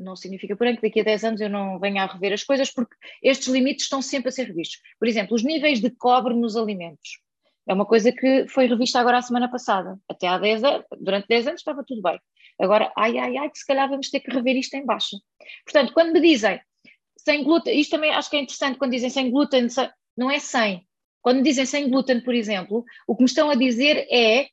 não 0.00 0.16
significa, 0.16 0.56
porém, 0.56 0.74
que 0.74 0.82
daqui 0.82 1.00
a 1.00 1.04
10 1.04 1.24
anos 1.24 1.40
eu 1.40 1.50
não 1.50 1.78
venha 1.78 2.02
a 2.02 2.06
rever 2.06 2.32
as 2.32 2.42
coisas, 2.42 2.70
porque 2.70 2.96
estes 3.22 3.48
limites 3.48 3.84
estão 3.84 4.00
sempre 4.00 4.30
a 4.30 4.32
ser 4.32 4.44
revistos. 4.44 4.80
Por 4.98 5.06
exemplo, 5.06 5.34
os 5.34 5.44
níveis 5.44 5.80
de 5.80 5.90
cobre 5.90 6.34
nos 6.34 6.56
alimentos. 6.56 7.20
É 7.68 7.74
uma 7.74 7.84
coisa 7.84 8.10
que 8.10 8.48
foi 8.48 8.66
revista 8.66 8.98
agora 8.98 9.18
a 9.18 9.22
semana 9.22 9.48
passada. 9.48 9.98
Até 10.08 10.26
há 10.26 10.38
10 10.38 10.64
anos, 10.64 10.86
durante 10.98 11.28
10 11.28 11.48
anos 11.48 11.60
estava 11.60 11.84
tudo 11.84 12.02
bem. 12.02 12.18
Agora, 12.58 12.92
ai, 12.96 13.18
ai, 13.18 13.36
ai, 13.36 13.50
que 13.50 13.58
se 13.58 13.66
calhar 13.66 13.88
vamos 13.88 14.10
ter 14.10 14.20
que 14.20 14.30
rever 14.30 14.56
isto 14.56 14.74
em 14.74 14.84
baixa. 14.84 15.16
Portanto, 15.64 15.92
quando 15.92 16.12
me 16.12 16.20
dizem 16.20 16.60
sem 17.16 17.44
glúten, 17.44 17.78
isto 17.78 17.90
também 17.90 18.12
acho 18.12 18.30
que 18.30 18.36
é 18.36 18.40
interessante 18.40 18.78
quando 18.78 18.92
dizem 18.92 19.10
sem 19.10 19.30
glúten, 19.30 19.66
não 20.16 20.30
é 20.30 20.38
sem. 20.38 20.86
Quando 21.22 21.42
dizem 21.42 21.66
sem 21.66 21.88
glúten, 21.88 22.20
por 22.20 22.34
exemplo, 22.34 22.84
o 23.06 23.14
que 23.14 23.22
me 23.22 23.28
estão 23.28 23.50
a 23.50 23.54
dizer 23.54 24.06
é 24.10 24.48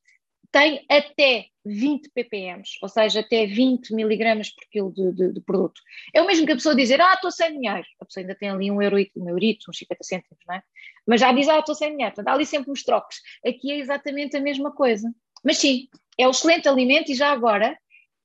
tem 0.52 0.86
até 0.90 1.48
20 1.66 2.10
ppm, 2.10 2.64
ou 2.82 2.90
seja, 2.90 3.20
até 3.20 3.46
20 3.46 3.94
miligramas 3.94 4.50
por 4.50 4.64
quilo 4.70 4.92
de, 4.92 5.12
de, 5.12 5.34
de, 5.34 5.42
produto. 5.42 5.82
É 6.14 6.22
o 6.22 6.26
mesmo 6.26 6.46
que 6.46 6.54
a 6.54 6.56
pessoa 6.56 6.76
dizer, 6.76 7.02
ah, 7.02 7.14
estou 7.14 7.30
sem 7.30 7.52
dinheiro. 7.54 7.86
A 8.00 8.06
pessoa 8.06 8.24
ainda 8.24 8.36
tem 8.36 8.50
ali 8.50 8.72
um 8.72 8.82
eurito, 8.82 9.22
um 9.22 9.30
eurito, 9.30 9.70
uns 9.70 9.78
50 9.78 10.04
cêntimos, 10.04 10.44
não 10.48 10.56
é? 10.56 10.64
Mas 11.06 11.22
já 11.22 11.32
diz, 11.34 11.50
ah, 11.50 11.60
estou 11.60 11.76
sem 11.76 11.92
dinheiro. 11.92 12.16
Portanto, 12.16 12.32
há 12.32 12.36
ali 12.36 12.46
sempre 12.46 12.72
uns 12.72 12.84
trocos. 12.84 13.18
Aqui 13.46 13.72
é 13.72 13.78
exatamente 13.78 14.38
a 14.38 14.40
mesma 14.40 14.72
coisa. 14.72 15.14
Mas 15.44 15.58
sim, 15.58 15.88
é 16.18 16.28
um 16.28 16.32
excelente 16.32 16.68
alimento 16.68 17.12
e 17.12 17.16
já 17.16 17.32
agora, 17.32 17.78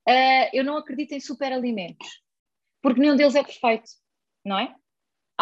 uh, 0.07 0.49
eu 0.53 0.63
não 0.63 0.77
acredito 0.77 1.11
em 1.11 1.19
superalimentos, 1.19 2.21
porque 2.81 2.99
nenhum 2.99 3.15
deles 3.15 3.35
é 3.35 3.43
perfeito, 3.43 3.89
não 4.43 4.57
é? 4.57 4.73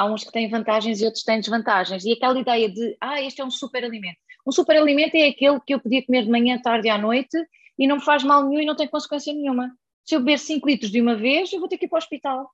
Há 0.01 0.05
uns 0.05 0.23
que 0.23 0.31
têm 0.31 0.49
vantagens 0.49 0.99
e 0.99 1.05
outros 1.05 1.23
têm 1.23 1.39
desvantagens. 1.39 2.03
E 2.03 2.13
aquela 2.13 2.39
ideia 2.39 2.67
de, 2.67 2.97
ah, 2.99 3.21
este 3.21 3.39
é 3.39 3.45
um 3.45 3.51
superalimento. 3.51 4.17
Um 4.47 4.51
superalimento 4.51 5.15
é 5.15 5.27
aquele 5.27 5.59
que 5.59 5.75
eu 5.75 5.79
podia 5.79 6.03
comer 6.03 6.23
de 6.23 6.31
manhã, 6.31 6.59
tarde 6.59 6.87
e 6.87 6.89
à 6.89 6.97
noite 6.97 7.37
e 7.77 7.87
não 7.87 7.97
me 7.97 8.03
faz 8.03 8.23
mal 8.23 8.43
nenhum 8.43 8.61
e 8.61 8.65
não 8.65 8.75
tem 8.75 8.87
consequência 8.87 9.31
nenhuma. 9.31 9.71
Se 10.03 10.15
eu 10.15 10.19
beber 10.19 10.39
5 10.39 10.67
litros 10.67 10.91
de 10.91 10.99
uma 10.99 11.15
vez, 11.15 11.53
eu 11.53 11.59
vou 11.59 11.69
ter 11.69 11.77
que 11.77 11.85
ir 11.85 11.87
para 11.87 11.97
o 11.97 11.99
hospital, 11.99 12.49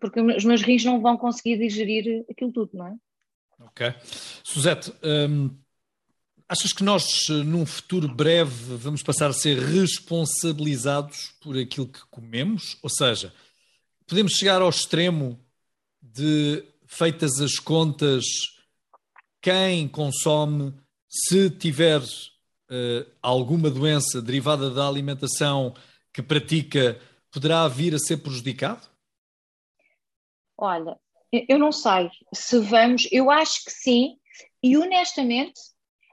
porque 0.00 0.18
os 0.18 0.44
meus 0.46 0.62
rins 0.62 0.82
não 0.82 0.98
vão 1.00 1.18
conseguir 1.18 1.58
digerir 1.58 2.24
aquilo 2.30 2.52
tudo, 2.52 2.70
não 2.72 2.86
é? 2.86 2.96
Ok. 3.66 3.94
Suzete, 4.42 4.90
hum, 5.02 5.50
achas 6.48 6.72
que 6.72 6.82
nós, 6.82 7.28
num 7.44 7.66
futuro 7.66 8.08
breve, 8.08 8.76
vamos 8.76 9.02
passar 9.02 9.28
a 9.28 9.34
ser 9.34 9.58
responsabilizados 9.58 11.34
por 11.42 11.58
aquilo 11.58 11.86
que 11.86 12.00
comemos? 12.10 12.78
Ou 12.82 12.88
seja, 12.88 13.32
podemos 14.06 14.32
chegar 14.32 14.62
ao 14.62 14.70
extremo 14.70 15.38
de, 16.00 16.64
feitas 16.88 17.40
as 17.40 17.58
contas, 17.58 18.24
quem 19.40 19.86
consome 19.86 20.74
se 21.08 21.50
tiver 21.50 22.00
uh, 22.00 23.10
alguma 23.22 23.70
doença 23.70 24.20
derivada 24.20 24.70
da 24.70 24.88
alimentação 24.88 25.74
que 26.12 26.22
pratica, 26.22 27.00
poderá 27.30 27.68
vir 27.68 27.94
a 27.94 27.98
ser 27.98 28.16
prejudicado? 28.16 28.88
Olha, 30.56 30.98
eu 31.30 31.58
não 31.58 31.70
sei 31.70 32.10
se 32.34 32.58
vamos, 32.58 33.06
eu 33.12 33.30
acho 33.30 33.64
que 33.64 33.70
sim, 33.70 34.16
e 34.62 34.76
honestamente, 34.76 35.60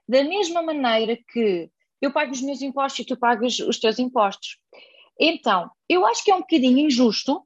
da 0.08 0.24
mesma 0.24 0.62
maneira 0.62 1.18
que 1.32 1.70
eu 2.00 2.12
pago 2.12 2.32
os 2.32 2.42
meus 2.42 2.62
impostos 2.62 3.00
e 3.00 3.06
tu 3.06 3.18
pagas 3.18 3.58
os 3.60 3.80
teus 3.80 3.98
impostos. 3.98 4.60
Então, 5.20 5.72
eu 5.90 6.06
acho 6.06 6.24
que 6.24 6.30
é 6.30 6.36
um 6.36 6.42
bocadinho 6.42 6.78
injusto, 6.78 7.42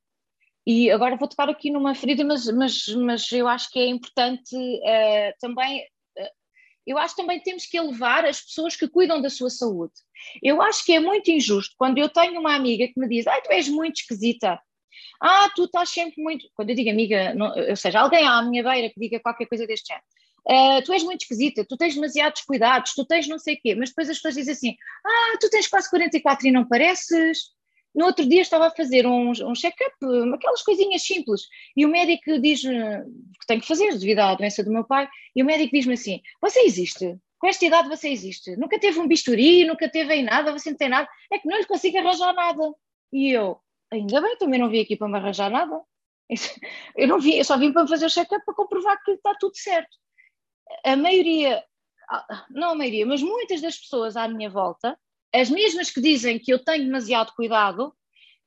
e 0.71 0.91
agora 0.91 1.15
vou 1.15 1.27
tocar 1.27 1.49
aqui 1.49 1.71
numa 1.71 1.95
ferida, 1.95 2.23
mas, 2.23 2.45
mas, 2.45 2.87
mas 2.87 3.31
eu 3.31 3.47
acho 3.47 3.71
que 3.71 3.79
é 3.79 3.87
importante 3.87 4.55
uh, 4.55 5.33
também 5.39 5.83
eu 6.89 6.97
acho 6.97 7.15
que 7.15 7.21
também 7.21 7.39
temos 7.39 7.67
que 7.67 7.77
elevar 7.77 8.25
as 8.25 8.41
pessoas 8.41 8.75
que 8.75 8.87
cuidam 8.87 9.21
da 9.21 9.29
sua 9.29 9.51
saúde. 9.51 9.93
Eu 10.41 10.59
acho 10.59 10.83
que 10.83 10.91
é 10.91 10.99
muito 10.99 11.29
injusto 11.29 11.75
quando 11.77 11.99
eu 11.99 12.09
tenho 12.09 12.39
uma 12.39 12.55
amiga 12.55 12.87
que 12.87 12.99
me 12.99 13.07
diz: 13.07 13.27
Ai, 13.27 13.39
tu 13.43 13.51
és 13.51 13.69
muito 13.69 13.97
esquisita. 13.97 14.59
Ah, 15.21 15.49
tu 15.55 15.65
estás 15.65 15.89
sempre 15.89 16.19
muito. 16.21 16.47
Quando 16.55 16.71
eu 16.71 16.75
digo 16.75 16.89
amiga, 16.89 17.31
não, 17.35 17.53
ou 17.55 17.75
seja, 17.75 17.99
alguém 17.99 18.27
à 18.27 18.41
minha 18.41 18.63
beira 18.63 18.89
que 18.89 18.99
diga 18.99 19.19
qualquer 19.19 19.45
coisa 19.45 19.67
deste 19.67 19.87
género. 19.87 20.05
Uh, 20.49 20.83
tu 20.83 20.91
és 20.91 21.03
muito 21.03 21.21
esquisita, 21.21 21.63
tu 21.63 21.77
tens 21.77 21.93
demasiados 21.93 22.41
cuidados, 22.41 22.95
tu 22.95 23.05
tens 23.05 23.27
não 23.27 23.37
sei 23.37 23.53
o 23.53 23.59
quê, 23.61 23.75
mas 23.75 23.89
depois 23.89 24.09
as 24.09 24.17
pessoas 24.17 24.33
dizem 24.33 24.53
assim: 24.53 24.75
Ah, 25.05 25.37
tu 25.39 25.47
tens 25.51 25.67
quase 25.67 25.87
44 25.91 26.47
e 26.47 26.51
não 26.51 26.67
pareces. 26.67 27.51
No 27.93 28.05
outro 28.05 28.27
dia 28.27 28.41
estava 28.41 28.67
a 28.67 28.71
fazer 28.71 29.05
um, 29.05 29.31
um 29.31 29.55
check-up, 29.55 29.95
aquelas 30.33 30.61
coisinhas 30.61 31.01
simples, 31.01 31.41
e 31.75 31.85
o 31.85 31.89
médico 31.89 32.39
diz-me 32.39 32.75
que 33.39 33.47
tenho 33.47 33.61
que 33.61 33.67
fazer 33.67 33.91
devido 33.91 34.19
à 34.19 34.35
doença 34.35 34.63
do 34.63 34.71
meu 34.71 34.83
pai, 34.83 35.09
e 35.35 35.41
o 35.41 35.45
médico 35.45 35.75
diz-me 35.75 35.93
assim: 35.93 36.21
Você 36.41 36.61
existe? 36.61 37.17
Com 37.39 37.47
esta 37.47 37.65
idade 37.65 37.87
você 37.87 38.09
existe? 38.09 38.55
Nunca 38.57 38.77
teve 38.79 38.99
um 38.99 39.07
bisturi, 39.07 39.65
nunca 39.65 39.89
teve 39.89 40.13
em 40.13 40.23
nada, 40.23 40.51
você 40.51 40.71
não 40.71 40.77
tem 40.77 40.89
nada, 40.89 41.09
é 41.31 41.39
que 41.39 41.47
não 41.47 41.57
lhe 41.57 41.65
consigo 41.65 41.97
arranjar 41.97 42.33
nada. 42.33 42.61
E 43.13 43.31
eu, 43.31 43.59
ainda 43.91 44.21
bem, 44.21 44.37
também 44.37 44.59
não 44.59 44.69
vim 44.69 44.81
aqui 44.81 44.95
para 44.95 45.07
me 45.07 45.17
arranjar 45.17 45.49
nada. 45.49 45.81
Eu 46.95 47.07
não 47.07 47.19
vim, 47.19 47.33
eu 47.33 47.43
só 47.43 47.57
vim 47.57 47.73
para 47.73 47.87
fazer 47.87 48.05
o 48.05 48.09
check-up 48.09 48.45
para 48.45 48.53
comprovar 48.53 49.01
que 49.03 49.11
está 49.11 49.33
tudo 49.39 49.55
certo. 49.55 49.97
A 50.85 50.95
maioria, 50.95 51.63
não 52.51 52.71
a 52.71 52.75
maioria, 52.75 53.03
mas 53.05 53.23
muitas 53.23 53.61
das 53.61 53.77
pessoas 53.77 54.15
à 54.15 54.27
minha 54.27 54.47
volta 54.47 54.95
as 55.33 55.49
mesmas 55.49 55.91
que 55.91 56.01
dizem 56.01 56.39
que 56.39 56.51
eu 56.51 56.59
tenho 56.59 56.85
demasiado 56.85 57.33
cuidado 57.33 57.93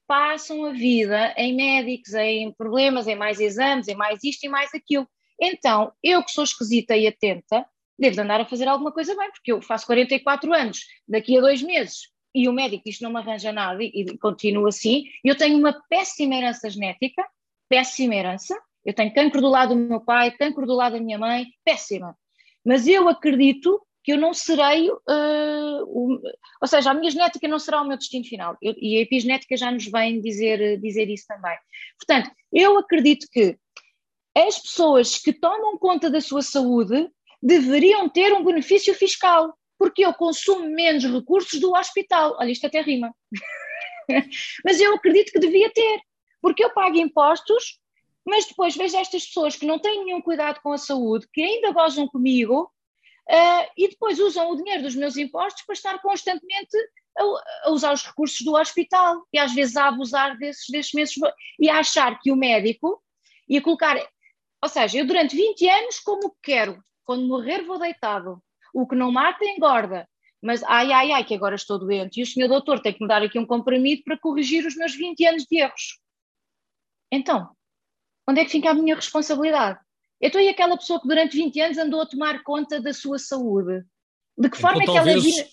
passam 0.06 0.64
a 0.64 0.72
vida 0.72 1.32
em 1.36 1.54
médicos, 1.54 2.12
em 2.14 2.52
problemas, 2.52 3.06
em 3.06 3.16
mais 3.16 3.40
exames, 3.40 3.88
em 3.88 3.94
mais 3.94 4.22
isto 4.22 4.44
e 4.44 4.48
mais 4.48 4.70
aquilo. 4.74 5.08
Então, 5.40 5.92
eu 6.02 6.22
que 6.22 6.30
sou 6.30 6.44
esquisita 6.44 6.96
e 6.96 7.06
atenta, 7.06 7.64
devo 7.98 8.14
de 8.14 8.20
andar 8.20 8.40
a 8.40 8.44
fazer 8.44 8.68
alguma 8.68 8.92
coisa 8.92 9.16
bem, 9.16 9.30
porque 9.30 9.52
eu 9.52 9.62
faço 9.62 9.86
44 9.86 10.52
anos, 10.52 10.80
daqui 11.08 11.36
a 11.38 11.40
dois 11.40 11.62
meses, 11.62 12.10
e 12.34 12.48
o 12.48 12.52
médico 12.52 12.84
diz 12.84 12.98
que 12.98 13.04
não 13.04 13.12
me 13.12 13.18
arranja 13.18 13.52
nada 13.52 13.82
e, 13.82 13.90
e 13.94 14.18
continuo 14.18 14.66
assim, 14.66 15.04
eu 15.24 15.36
tenho 15.36 15.58
uma 15.58 15.72
péssima 15.88 16.34
herança 16.34 16.68
genética, 16.68 17.24
péssima 17.68 18.14
herança, 18.14 18.58
eu 18.84 18.94
tenho 18.94 19.14
cancro 19.14 19.40
do 19.40 19.48
lado 19.48 19.74
do 19.74 19.80
meu 19.80 20.00
pai, 20.00 20.30
cancro 20.32 20.66
do 20.66 20.74
lado 20.74 20.94
da 20.94 21.00
minha 21.00 21.18
mãe, 21.18 21.46
péssima. 21.64 22.16
Mas 22.64 22.86
eu 22.86 23.08
acredito 23.08 23.80
que 24.02 24.12
eu 24.12 24.18
não 24.18 24.34
serei, 24.34 24.90
uh, 24.90 25.82
o, 25.86 26.20
ou 26.60 26.68
seja, 26.68 26.90
a 26.90 26.94
minha 26.94 27.10
genética 27.10 27.46
não 27.46 27.58
será 27.58 27.80
o 27.80 27.86
meu 27.86 27.96
destino 27.96 28.24
final. 28.24 28.56
Eu, 28.60 28.74
e 28.76 28.96
a 28.96 29.00
epigenética 29.00 29.56
já 29.56 29.70
nos 29.70 29.86
vem 29.86 30.20
dizer, 30.20 30.80
dizer 30.80 31.08
isso 31.08 31.26
também. 31.26 31.56
Portanto, 31.98 32.30
eu 32.52 32.78
acredito 32.78 33.26
que 33.30 33.56
as 34.36 34.58
pessoas 34.58 35.18
que 35.18 35.32
tomam 35.32 35.78
conta 35.78 36.10
da 36.10 36.20
sua 36.20 36.42
saúde 36.42 37.08
deveriam 37.40 38.08
ter 38.08 38.32
um 38.32 38.44
benefício 38.44 38.94
fiscal, 38.94 39.56
porque 39.78 40.04
eu 40.04 40.12
consumo 40.14 40.68
menos 40.68 41.04
recursos 41.04 41.60
do 41.60 41.72
hospital. 41.72 42.36
Olha, 42.38 42.50
isto 42.50 42.66
até 42.66 42.80
rima. 42.80 43.14
mas 44.64 44.80
eu 44.80 44.94
acredito 44.94 45.32
que 45.32 45.38
devia 45.38 45.70
ter, 45.70 46.00
porque 46.40 46.64
eu 46.64 46.72
pago 46.72 46.96
impostos, 46.96 47.78
mas 48.24 48.46
depois 48.46 48.76
vejo 48.76 48.96
estas 48.96 49.26
pessoas 49.26 49.56
que 49.56 49.66
não 49.66 49.78
têm 49.78 50.04
nenhum 50.04 50.20
cuidado 50.20 50.60
com 50.60 50.72
a 50.72 50.78
saúde, 50.78 51.26
que 51.32 51.42
ainda 51.42 51.72
gozam 51.72 52.08
comigo 52.08 52.70
uh, 53.28 53.70
e 53.76 53.88
depois 53.88 54.18
usam 54.18 54.50
o 54.50 54.56
dinheiro 54.56 54.82
dos 54.82 54.94
meus 54.94 55.16
impostos 55.16 55.64
para 55.64 55.74
estar 55.74 55.98
constantemente 56.00 56.76
a, 57.18 57.22
a, 57.68 57.70
usar 57.70 57.92
os 57.92 58.04
recursos 58.04 58.40
do 58.44 58.54
hospital 58.54 59.26
e 59.32 59.38
às 59.38 59.54
vezes 59.54 59.76
a 59.76 59.88
abusar 59.88 60.36
desses, 60.38 60.66
desses 60.68 60.92
meses 60.92 61.14
e 61.58 61.68
a 61.68 61.78
achar 61.78 62.18
que 62.20 62.30
o 62.30 62.36
médico 62.36 63.02
ia 63.48 63.60
colocar. 63.60 63.96
Ou 64.62 64.68
seja, 64.68 64.98
eu 64.98 65.06
durante 65.06 65.36
20 65.36 65.68
anos 65.68 65.98
como 66.00 66.34
quero, 66.42 66.82
quando 67.04 67.26
morrer 67.26 67.62
vou 67.62 67.78
deitado. 67.78 68.42
O 68.72 68.86
que 68.86 68.94
não 68.94 69.12
mata 69.12 69.44
engorda. 69.44 70.08
Mas 70.40 70.62
ai, 70.64 70.90
ai, 70.92 71.12
ai, 71.12 71.24
que 71.24 71.34
agora 71.34 71.54
estou 71.54 71.78
doente. 71.78 72.18
E 72.18 72.22
o 72.22 72.26
senhor 72.26 72.48
doutor 72.48 72.80
tem 72.80 72.92
que 72.92 73.02
me 73.02 73.08
dar 73.08 73.22
aqui 73.22 73.38
um 73.38 73.46
comprimido 73.46 74.02
para 74.02 74.18
corrigir 74.18 74.66
os 74.66 74.74
meus 74.74 74.94
20 74.94 75.24
anos 75.26 75.44
de 75.44 75.58
erros. 75.58 76.00
Então, 77.12 77.50
onde 78.28 78.40
é 78.40 78.44
que 78.44 78.50
fica 78.50 78.70
a 78.70 78.74
minha 78.74 78.96
responsabilidade? 78.96 79.78
Eu 80.22 80.28
estou 80.28 80.40
aí 80.40 80.48
aquela 80.48 80.78
pessoa 80.78 81.00
que 81.00 81.08
durante 81.08 81.36
20 81.36 81.60
anos 81.60 81.78
andou 81.78 82.00
a 82.00 82.06
tomar 82.06 82.44
conta 82.44 82.80
da 82.80 82.94
sua 82.94 83.18
saúde. 83.18 83.84
De 84.38 84.48
que 84.48 84.56
forma 84.56 84.82
então, 84.82 84.96
é 84.96 85.02
que 85.02 85.10
ela 85.10 85.48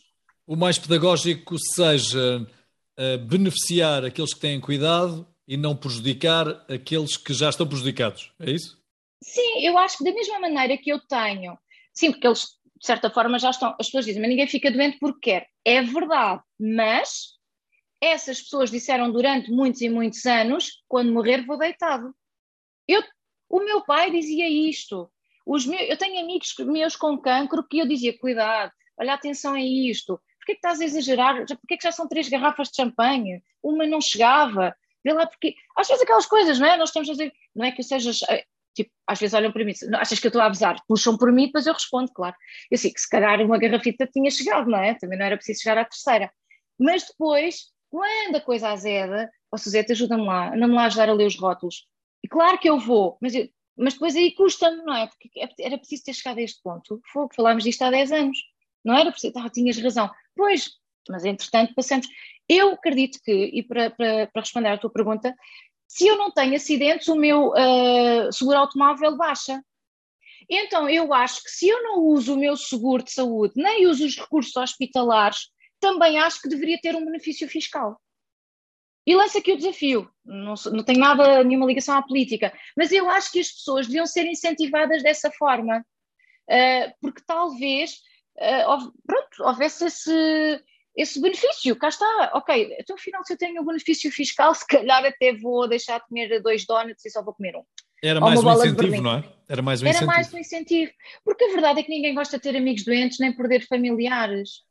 o 0.46 0.56
mais 0.56 0.78
pedagógico 0.80 1.56
seja 1.76 2.42
uh, 2.42 3.18
beneficiar 3.26 4.06
aqueles 4.06 4.34
que 4.34 4.40
têm 4.40 4.60
cuidado 4.60 5.28
e 5.48 5.58
não 5.58 5.76
prejudicar 5.76 6.48
aqueles 6.68 7.18
que 7.18 7.34
já 7.34 7.50
estão 7.50 7.68
prejudicados, 7.68 8.32
é 8.40 8.52
isso? 8.52 8.80
Sim, 9.24 9.66
eu 9.66 9.78
acho 9.78 9.98
que 9.98 10.04
da 10.04 10.14
mesma 10.14 10.40
maneira 10.40 10.78
que 10.78 10.92
eu 10.92 11.00
tenho, 11.00 11.58
sim, 11.94 12.12
porque 12.12 12.28
eles 12.28 12.46
de 12.80 12.86
certa 12.86 13.10
forma 13.10 13.38
já 13.38 13.50
estão, 13.50 13.76
as 13.80 13.88
pessoas 13.88 14.06
dizem, 14.06 14.22
mas 14.22 14.30
ninguém 14.30 14.48
fica 14.48 14.72
doente 14.72 14.98
porque 15.00 15.32
quer. 15.32 15.48
É 15.66 15.82
verdade, 15.82 16.42
mas 16.58 17.38
essas 18.02 18.42
pessoas 18.42 18.72
disseram 18.72 19.12
durante 19.12 19.52
muitos 19.52 19.82
e 19.82 19.90
muitos 19.90 20.26
anos, 20.26 20.82
quando 20.88 21.12
morrer 21.12 21.46
vou 21.46 21.58
deitado. 21.58 22.16
Eu, 22.88 23.04
o 23.50 23.60
meu 23.60 23.82
pai 23.82 24.12
dizia 24.12 24.48
isto. 24.48 25.10
Os 25.46 25.66
meus, 25.66 25.90
eu 25.90 25.98
tenho 25.98 26.22
amigos 26.22 26.54
meus 26.60 26.96
com 26.96 27.18
cancro 27.18 27.68
que 27.68 27.80
eu 27.80 27.88
dizia, 27.88 28.18
cuidado, 28.18 28.72
olha 29.00 29.14
atenção 29.14 29.56
a 29.56 29.62
isto, 29.62 30.22
porquê 30.38 30.54
que 30.54 30.60
estás 30.60 30.80
a 30.80 30.86
exagerar? 30.86 31.46
Porquê 31.46 31.78
que 31.78 31.84
já 31.84 31.92
são 31.92 32.08
três 32.08 32.30
garrafas 32.30 32.70
de 32.70 32.76
champanhe? 32.76 33.42
Uma 33.64 33.86
não 33.86 34.00
chegava. 34.00 34.76
Vê 35.04 35.14
lá 35.14 35.26
porque. 35.26 35.56
Às 35.76 35.88
vezes 35.88 36.04
aquelas 36.04 36.26
coisas, 36.26 36.60
não 36.60 36.68
é? 36.68 36.78
Nós 36.78 36.90
estamos 36.90 37.10
a 37.10 37.14
dizer, 37.14 37.34
não 37.56 37.66
é 37.66 37.72
que 37.72 37.82
eu 37.82 37.86
seja. 37.86 38.12
Tipo, 38.76 38.92
às 39.08 39.20
vezes 39.20 39.34
olham 39.34 39.52
para 39.52 39.66
mim, 39.66 39.74
achas 39.96 40.20
que 40.20 40.28
eu 40.28 40.30
estou 40.30 40.42
a 40.42 40.46
abusar? 40.46 40.78
Puxam 40.88 41.18
por 41.18 41.32
mim, 41.32 41.48
depois 41.48 41.66
eu 41.66 41.74
respondo, 41.74 42.12
claro. 42.14 42.36
Eu 42.70 42.78
sei 42.78 42.94
que 42.94 43.02
se 43.02 43.10
calhar 43.10 43.42
uma 43.42 43.58
garrafita 43.58 44.08
tinha 44.08 44.30
chegado, 44.30 44.70
não 44.70 44.80
é? 44.80 44.94
Também 44.94 45.18
não 45.18 45.26
era 45.26 45.36
preciso 45.36 45.62
chegar 45.62 45.78
à 45.80 45.86
terceira. 45.86 46.32
Mas 46.80 47.06
depois, 47.06 47.66
quando 47.90 48.36
a 48.36 48.42
coisa 48.42 48.70
azeda, 48.70 49.30
ó 49.52 49.56
oh, 49.56 49.58
Suzete, 49.58 49.92
ajuda-me 49.92 50.26
lá, 50.26 50.56
não 50.56 50.68
me 50.68 50.76
lá 50.76 50.86
ajudar 50.86 51.10
a 51.10 51.14
ler 51.14 51.26
os 51.26 51.38
rótulos. 51.38 51.88
Claro 52.30 52.60
que 52.60 52.70
eu 52.70 52.80
vou, 52.80 53.18
mas, 53.22 53.34
eu, 53.34 53.50
mas 53.78 53.94
depois 53.94 54.16
aí 54.16 54.34
custa-me, 54.34 54.84
não 54.84 54.96
é? 54.96 55.08
Porque 55.08 55.30
era 55.60 55.78
preciso 55.78 56.04
ter 56.04 56.14
chegado 56.14 56.38
a 56.38 56.42
este 56.42 56.62
ponto. 56.62 57.02
Fogo, 57.12 57.34
falámos 57.36 57.64
disto 57.64 57.82
há 57.82 57.92
10 57.92 58.12
anos. 58.12 58.38
Não 58.84 58.98
era 58.98 59.12
preciso, 59.12 59.34
ah, 59.38 59.50
tinhas 59.50 59.78
razão. 59.80 60.10
Pois, 60.36 60.72
mas 61.10 61.26
entretanto 61.26 61.74
passamos. 61.74 62.08
Eu 62.48 62.72
acredito 62.74 63.20
que, 63.24 63.32
e 63.32 63.64
para, 63.64 63.90
para, 63.92 64.28
para 64.28 64.42
responder 64.42 64.70
à 64.70 64.78
tua 64.78 64.90
pergunta, 64.90 65.36
se 65.88 66.08
eu 66.08 66.18
não 66.18 66.32
tenho 66.32 66.56
acidentes, 66.56 67.08
o 67.08 67.16
meu 67.16 67.50
uh, 67.50 68.32
seguro 68.32 68.60
automóvel 68.60 69.18
baixa. 69.18 69.62
Então, 70.50 70.90
eu 70.90 71.14
acho 71.14 71.44
que 71.44 71.50
se 71.50 71.68
eu 71.68 71.84
não 71.84 72.00
uso 72.00 72.34
o 72.34 72.38
meu 72.38 72.56
seguro 72.56 73.04
de 73.04 73.12
saúde, 73.12 73.54
nem 73.56 73.88
uso 73.88 74.06
os 74.06 74.16
recursos 74.16 74.56
hospitalares, 74.56 75.50
também 75.80 76.20
acho 76.20 76.42
que 76.42 76.50
deveria 76.50 76.80
ter 76.80 76.96
um 76.96 77.06
benefício 77.06 77.48
fiscal. 77.48 78.00
E 79.10 79.16
lança 79.16 79.40
aqui 79.40 79.52
o 79.52 79.58
desafio, 79.58 80.08
não, 80.24 80.54
não 80.72 80.84
tem 80.84 80.96
nada, 80.96 81.44
nenhuma 81.44 81.66
ligação 81.66 81.98
à 81.98 82.02
política, 82.04 82.54
mas 82.78 82.92
eu 82.92 83.10
acho 83.10 83.32
que 83.32 83.40
as 83.40 83.50
pessoas 83.50 83.88
deviam 83.88 84.06
ser 84.06 84.24
incentivadas 84.28 85.02
dessa 85.02 85.32
forma, 85.32 85.80
uh, 85.80 86.94
porque 87.02 87.24
talvez 87.26 87.94
uh, 88.38 88.94
pronto, 89.08 89.44
houvesse 89.44 89.86
esse, 89.86 90.64
esse 90.96 91.20
benefício, 91.20 91.76
cá 91.76 91.88
está, 91.88 92.34
ok, 92.36 92.78
então 92.80 92.96
afinal 92.96 93.26
se 93.26 93.34
eu 93.34 93.38
tenho 93.40 93.64
o 93.64 93.66
benefício 93.66 94.12
fiscal, 94.12 94.54
se 94.54 94.68
calhar 94.68 95.04
até 95.04 95.34
vou 95.34 95.68
deixar 95.68 95.98
de 96.02 96.06
comer 96.06 96.40
dois 96.44 96.64
donuts 96.68 97.04
e 97.04 97.10
só 97.10 97.24
vou 97.24 97.34
comer 97.34 97.56
um. 97.56 97.64
Era 98.04 98.20
mais 98.20 98.44
um 98.44 98.52
incentivo, 98.52 99.02
não 99.02 99.14
é? 99.18 99.24
Era 99.50 99.64
mais 99.64 99.82
um 99.82 99.88
Era 99.88 99.96
incentivo. 99.96 100.14
mais 100.16 100.32
um 100.32 100.38
incentivo. 100.38 100.92
Porque 101.26 101.46
a 101.46 101.52
verdade 101.52 101.80
é 101.80 101.84
que 101.84 101.90
ninguém 101.90 102.14
gosta 102.14 102.38
de 102.38 102.44
ter 102.44 102.56
amigos 102.56 102.86
doentes 102.86 103.18
nem 103.18 103.36
perder 103.36 103.66
familiares. 103.68 104.62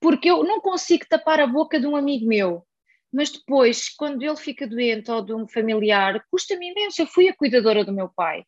Porque 0.00 0.30
eu 0.30 0.42
não 0.44 0.60
consigo 0.60 1.04
tapar 1.06 1.40
a 1.40 1.46
boca 1.46 1.78
de 1.78 1.86
um 1.86 1.96
amigo 1.96 2.26
meu. 2.26 2.64
Mas 3.12 3.30
depois, 3.30 3.88
quando 3.88 4.22
ele 4.22 4.36
fica 4.36 4.66
doente 4.66 5.10
ou 5.10 5.24
de 5.24 5.32
um 5.32 5.46
familiar, 5.46 6.22
custa-me 6.30 6.70
imenso. 6.70 7.02
Eu 7.02 7.06
fui 7.06 7.28
a 7.28 7.34
cuidadora 7.34 7.84
do 7.84 7.92
meu 7.92 8.08
pai. 8.08 8.44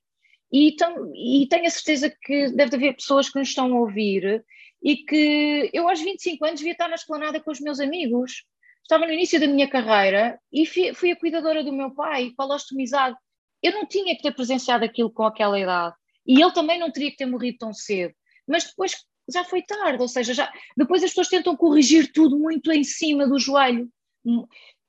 E, 0.53 0.75
e 1.15 1.47
tenho 1.49 1.67
a 1.67 1.71
certeza 1.71 2.15
que 2.23 2.51
deve 2.53 2.77
haver 2.77 2.97
pessoas 2.97 3.29
que 3.29 3.39
nos 3.39 3.49
estão 3.49 3.73
a 3.73 3.81
ouvir 3.81 4.45
e 4.83 4.97
que 4.97 5.71
eu 5.73 5.89
aos 5.89 6.01
25 6.01 6.45
anos 6.45 6.61
devia 6.61 6.73
estar 6.73 6.89
na 6.89 6.95
esplanada 6.95 7.41
com 7.41 7.51
os 7.51 7.61
meus 7.61 7.81
amigos. 7.81 8.45
Estava 8.83 9.07
no 9.07 9.13
início 9.13 9.39
da 9.39 9.47
minha 9.47 9.69
carreira 9.69 10.39
e 10.53 10.65
fui, 10.65 10.95
fui 10.95 11.11
a 11.11 11.17
cuidadora 11.17 11.63
do 11.63 11.73
meu 11.73 11.95
pai, 11.95 12.33
colostomizado. 12.37 13.17
Eu 13.63 13.73
não 13.73 13.87
tinha 13.87 14.17
que 14.17 14.23
ter 14.23 14.33
presenciado 14.33 14.85
aquilo 14.85 15.11
com 15.11 15.25
aquela 15.25 15.59
idade. 15.59 15.95
E 16.27 16.41
ele 16.41 16.53
também 16.53 16.79
não 16.79 16.91
teria 16.91 17.11
que 17.11 17.17
ter 17.17 17.27
morrido 17.27 17.59
tão 17.59 17.73
cedo. 17.73 18.15
Mas 18.47 18.65
depois 18.65 18.95
já 19.31 19.45
foi 19.45 19.63
tarde, 19.63 20.01
ou 20.01 20.09
seja, 20.09 20.33
já, 20.33 20.51
depois 20.77 21.03
as 21.03 21.11
pessoas 21.11 21.29
tentam 21.29 21.55
corrigir 21.55 22.11
tudo 22.13 22.39
muito 22.39 22.73
em 22.73 22.83
cima 22.83 23.27
do 23.27 23.39
joelho, 23.39 23.89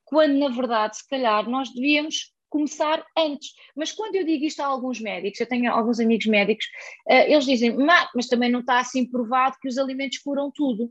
quando 0.06 0.38
na 0.38 0.50
verdade, 0.50 0.98
se 0.98 1.08
calhar, 1.08 1.48
nós 1.50 1.74
devíamos 1.74 2.34
começar 2.50 3.06
antes. 3.18 3.54
Mas 3.76 3.92
quando 3.92 4.16
eu 4.16 4.26
digo 4.26 4.44
isto 4.44 4.60
a 4.60 4.66
alguns 4.66 5.00
médicos, 5.00 5.40
eu 5.40 5.48
tenho 5.48 5.72
alguns 5.72 6.00
amigos 6.00 6.26
médicos, 6.26 6.66
uh, 7.08 7.14
eles 7.28 7.46
dizem, 7.46 7.76
mas 7.78 8.28
também 8.28 8.52
não 8.52 8.62
está 8.62 8.80
assim 8.80 9.10
provado 9.10 9.58
que 9.62 9.68
os 9.68 9.78
alimentos 9.78 10.18
curam 10.18 10.52
tudo. 10.52 10.86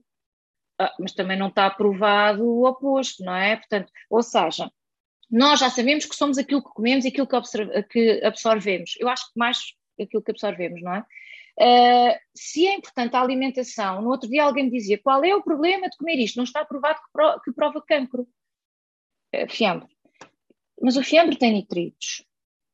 Uh, 0.81 0.95
mas 1.01 1.13
também 1.13 1.37
não 1.37 1.49
está 1.49 1.69
provado 1.69 2.45
o 2.45 2.65
oposto, 2.65 3.25
não 3.25 3.35
é? 3.35 3.57
Portanto, 3.57 3.93
ou 4.09 4.23
seja, 4.23 4.71
nós 5.29 5.59
já 5.61 5.69
sabemos 5.69 6.07
que 6.07 6.15
somos 6.15 6.39
aquilo 6.39 6.63
que 6.63 6.71
comemos 6.71 7.05
e 7.05 7.09
aquilo 7.09 7.27
que, 7.27 7.83
que 7.91 8.25
absorvemos. 8.25 8.95
Eu 8.99 9.09
acho 9.09 9.27
que 9.33 9.39
mais 9.39 9.59
aquilo 10.01 10.23
que 10.23 10.31
absorvemos, 10.31 10.81
não 10.81 10.95
é? 10.95 11.05
Uh, 11.61 12.17
se 12.37 12.69
é 12.69 12.75
importante 12.77 13.17
a 13.17 13.21
alimentação, 13.21 14.01
no 14.01 14.11
outro 14.11 14.29
dia 14.31 14.45
alguém 14.45 14.65
me 14.65 14.71
dizia 14.71 15.01
qual 15.03 15.25
é 15.25 15.35
o 15.35 15.43
problema 15.43 15.89
de 15.89 15.97
comer 15.97 16.19
isto? 16.21 16.37
Não 16.37 16.45
está 16.45 16.65
provado 16.65 17.01
que, 17.01 17.13
pro, 17.13 17.41
que 17.41 17.53
prova 17.53 17.83
cancro. 17.83 18.29
Uh, 19.35 19.51
fiambre. 19.51 19.89
Mas 20.81 20.97
o 20.97 21.03
fiambre 21.03 21.37
tem 21.37 21.53
nitritos. 21.53 22.25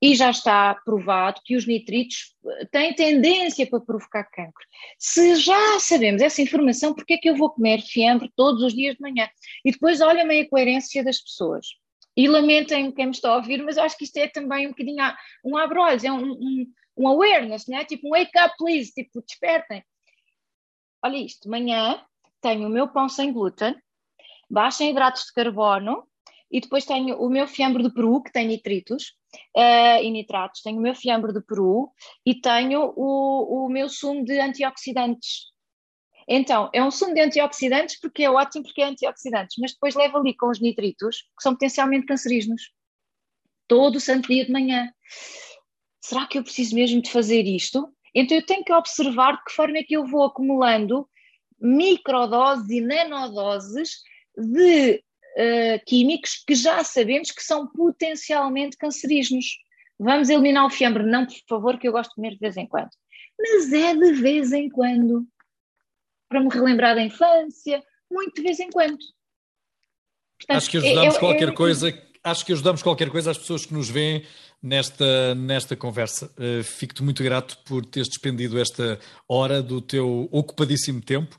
E 0.03 0.15
já 0.15 0.31
está 0.31 0.75
provado 0.85 1.41
que 1.43 1.57
os 1.57 1.67
nitritos 1.67 2.37
eh, 2.47 2.67
têm 2.67 2.95
tendência 2.95 3.67
para 3.67 3.81
provocar 3.81 4.25
cancro. 4.25 4.63
Se 4.99 5.37
já 5.37 5.81
sabemos 5.81 6.21
essa 6.21 6.43
informação, 6.43 6.93
por 6.93 7.07
que 7.07 7.15
é 7.15 7.17
que 7.17 7.31
eu 7.31 7.37
vou 7.37 7.49
comer 7.49 7.81
fiambre 7.81 8.31
todos 8.37 8.63
os 8.63 8.75
dias 8.75 8.97
de 8.97 9.01
manhã? 9.01 9.27
E 9.65 9.73
depois 9.73 10.03
olha-me 10.03 10.41
a 10.41 10.49
coerência 10.51 11.03
das 11.03 11.23
pessoas. 11.23 11.69
E 12.17 12.29
lamentem 12.29 12.93
quem 12.93 13.07
me 13.07 13.13
está 13.13 13.31
a 13.31 13.37
ouvir, 13.37 13.63
mas 13.63 13.77
eu 13.77 13.83
acho 13.83 13.97
que 13.97 14.05
isto 14.05 14.17
é 14.19 14.29
também 14.29 14.67
um 14.67 14.71
bocadinho 14.71 15.03
um 15.45 15.57
abre-olhos, 15.57 16.05
é 16.05 16.13
um, 16.13 16.33
um, 16.33 16.67
um 16.97 17.09
awareness, 17.09 17.67
né? 17.67 17.85
tipo 17.85 18.07
um 18.07 18.11
wake 18.11 18.39
up 18.39 18.55
please, 18.57 18.93
tipo 18.93 19.23
despertem. 19.23 19.85
Olha 21.03 21.17
isto, 21.17 21.43
de 21.43 21.49
manhã 21.49 22.01
tenho 22.41 22.69
o 22.69 22.71
meu 22.71 22.89
pão 22.89 23.09
sem 23.09 23.33
glúten, 23.33 23.75
baixo 24.49 24.83
em 24.83 24.91
hidratos 24.91 25.25
de 25.25 25.33
carbono, 25.33 26.07
e 26.51 26.61
depois 26.61 26.85
tenho 26.85 27.19
o 27.19 27.29
meu 27.29 27.49
fiambre 27.49 27.83
de 27.83 27.93
peru, 27.93 28.23
que 28.23 28.31
tem 28.31 28.47
nitritos 28.47 29.15
uh, 29.57 30.01
e 30.01 30.09
nitratos. 30.09 30.63
Tenho 30.63 30.79
o 30.79 30.81
meu 30.81 30.95
fiambre 30.95 31.33
de 31.33 31.43
peru 31.43 31.91
e 32.25 32.33
tenho 32.41 32.93
o, 32.95 33.67
o 33.67 33.69
meu 33.69 33.89
sumo 33.89 34.25
de 34.25 34.39
antioxidantes. 34.39 35.53
Então, 36.29 36.71
é 36.73 36.83
um 36.83 36.91
sumo 36.91 37.15
de 37.15 37.21
antioxidantes 37.21 37.99
porque 38.01 38.25
é 38.25 38.31
ótimo 38.31 38.65
porque 38.65 38.83
é 38.83 38.87
antioxidantes, 38.87 39.57
mas 39.59 39.73
depois 39.73 39.95
leva 39.95 40.19
ali 40.19 40.35
com 40.37 40.49
os 40.49 40.61
nitritos, 40.61 41.23
que 41.37 41.43
são 41.43 41.53
potencialmente 41.53 42.07
cancerígenos. 42.07 42.71
Todo 43.67 43.97
o 43.97 44.01
santo 44.01 44.29
dia 44.29 44.45
de 44.45 44.53
manhã. 44.53 44.91
Será 46.01 46.27
que 46.27 46.39
eu 46.39 46.43
preciso 46.43 46.75
mesmo 46.75 47.01
de 47.01 47.11
fazer 47.11 47.47
isto? 47.47 47.89
Então 48.15 48.37
eu 48.37 48.45
tenho 48.45 48.65
que 48.65 48.73
observar 48.73 49.37
de 49.37 49.45
que 49.45 49.53
forma 49.53 49.79
é 49.79 49.83
que 49.83 49.97
eu 49.97 50.07
vou 50.07 50.25
acumulando 50.25 51.09
microdoses 51.61 52.69
e 52.71 52.81
nanodoses 52.81 54.03
de 54.37 54.97
uh, 54.97 55.85
químicos 55.87 56.43
que 56.47 56.55
já 56.55 56.85
sabemos 56.85 57.31
que 57.31 57.43
são 57.43 57.67
potencialmente 57.69 58.77
cancerígenos. 58.77 59.47
Vamos 59.99 60.29
eliminar 60.29 60.67
o 60.67 60.71
fiambre? 60.71 61.05
Não, 61.05 61.27
por 61.27 61.35
favor, 61.49 61.79
que 61.79 61.89
eu 61.89 61.93
gosto 61.93 62.11
de 62.11 62.17
comer 62.17 62.33
de 62.33 62.39
vez 62.39 62.57
em 62.57 62.67
quando. 62.67 62.91
Mas 63.39 63.73
é 63.73 63.95
de 63.95 64.13
vez 64.13 64.53
em 64.53 64.69
quando. 64.69 65.27
Para 66.29 66.41
me 66.41 66.49
relembrar 66.49 66.95
da 66.95 67.03
infância, 67.03 67.83
muito 68.11 68.35
de 68.35 68.43
vez 68.43 68.61
em 68.61 68.71
quando. 68.71 68.99
Portanto, 70.39 70.57
acho 70.57 70.71
que 70.71 70.77
ajudamos 70.79 71.15
é, 71.15 71.19
qualquer 71.19 71.49
é, 71.49 71.53
coisa, 71.53 72.03
acho 72.23 72.47
que 72.47 72.53
ajudamos 72.53 72.83
qualquer 72.83 73.11
coisa 73.11 73.31
às 73.31 73.39
pessoas 73.39 73.67
que 73.67 73.75
nos 73.75 73.89
veem 73.89 74.25
nesta, 74.63 75.35
nesta 75.35 75.77
conversa. 75.77 76.31
Uh, 76.39 76.63
Fico-te 76.65 77.03
muito 77.03 77.23
grato 77.23 77.59
por 77.65 77.85
teres 77.85 78.09
despendido 78.09 78.59
esta 78.59 78.99
hora 79.29 79.63
do 79.63 79.81
teu 79.81 80.29
ocupadíssimo 80.33 81.01
tempo. 81.01 81.37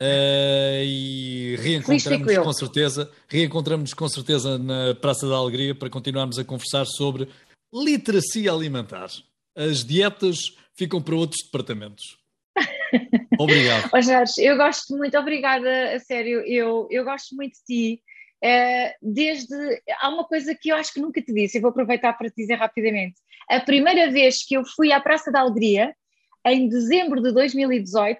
Uh, 0.00 0.84
e 0.84 1.56
reencontramos 1.58 2.36
com 2.36 2.52
certeza, 2.52 3.10
reencontramos 3.28 3.94
com 3.94 4.06
certeza 4.06 4.58
na 4.58 4.94
Praça 4.94 5.26
da 5.26 5.36
Alegria 5.36 5.74
para 5.74 5.88
continuarmos 5.88 6.38
a 6.38 6.44
conversar 6.44 6.84
sobre 6.84 7.28
literacia 7.72 8.52
alimentar. 8.52 9.08
As 9.56 9.82
dietas 9.82 10.36
ficam 10.74 11.00
para 11.00 11.14
outros 11.14 11.42
departamentos. 11.44 12.04
Obrigado. 13.38 13.90
Oh, 13.92 14.00
Jorge, 14.00 14.42
eu 14.42 14.56
gosto 14.56 14.96
muito, 14.96 15.16
obrigada, 15.18 15.94
a 15.94 15.98
sério, 16.00 16.40
eu, 16.46 16.86
eu 16.90 17.04
gosto 17.04 17.34
muito 17.34 17.54
de 17.54 17.64
ti. 17.64 18.02
Uh, 18.44 18.92
desde. 19.00 19.54
Há 19.98 20.10
uma 20.10 20.24
coisa 20.24 20.54
que 20.54 20.68
eu 20.68 20.76
acho 20.76 20.92
que 20.92 21.00
nunca 21.00 21.22
te 21.22 21.32
disse, 21.32 21.56
e 21.56 21.60
vou 21.60 21.70
aproveitar 21.70 22.12
para 22.12 22.28
te 22.28 22.36
dizer 22.36 22.56
rapidamente. 22.56 23.16
A 23.48 23.60
primeira 23.60 24.10
vez 24.10 24.44
que 24.44 24.56
eu 24.56 24.64
fui 24.64 24.92
à 24.92 25.00
Praça 25.00 25.32
da 25.32 25.40
Alegria, 25.40 25.94
em 26.46 26.68
dezembro 26.68 27.22
de 27.22 27.32
2018, 27.32 28.18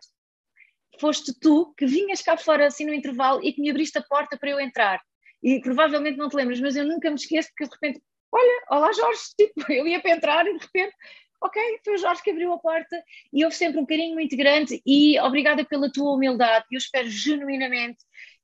foste 1.00 1.38
tu 1.38 1.74
que 1.76 1.86
vinhas 1.86 2.22
cá 2.22 2.36
fora 2.36 2.66
assim 2.66 2.86
no 2.86 2.94
intervalo 2.94 3.40
e 3.42 3.52
que 3.52 3.60
me 3.60 3.70
abriste 3.70 3.98
a 3.98 4.02
porta 4.02 4.36
para 4.36 4.50
eu 4.50 4.60
entrar. 4.60 5.00
E 5.42 5.60
provavelmente 5.60 6.16
não 6.16 6.28
te 6.28 6.36
lembras, 6.36 6.60
mas 6.60 6.76
eu 6.76 6.84
nunca 6.84 7.10
me 7.10 7.16
esqueço 7.16 7.48
porque 7.50 7.64
de 7.64 7.74
repente, 7.74 8.04
olha, 8.32 8.64
olá 8.70 8.92
Jorge, 8.92 9.20
tipo, 9.38 9.72
eu 9.72 9.86
ia 9.86 10.00
para 10.00 10.12
entrar 10.12 10.46
e 10.46 10.54
de 10.54 10.64
repente, 10.64 10.94
ok, 11.42 11.62
foi 11.84 11.94
o 11.94 11.98
Jorge 11.98 12.22
que 12.22 12.30
abriu 12.30 12.52
a 12.52 12.58
porta 12.58 12.96
e 13.32 13.44
houve 13.44 13.56
sempre 13.56 13.80
um 13.80 13.86
carinho 13.86 14.14
muito 14.14 14.36
grande 14.36 14.80
e 14.86 15.18
obrigada 15.20 15.64
pela 15.64 15.90
tua 15.90 16.12
humildade. 16.12 16.64
Eu 16.70 16.78
espero 16.78 17.08
genuinamente 17.08 17.98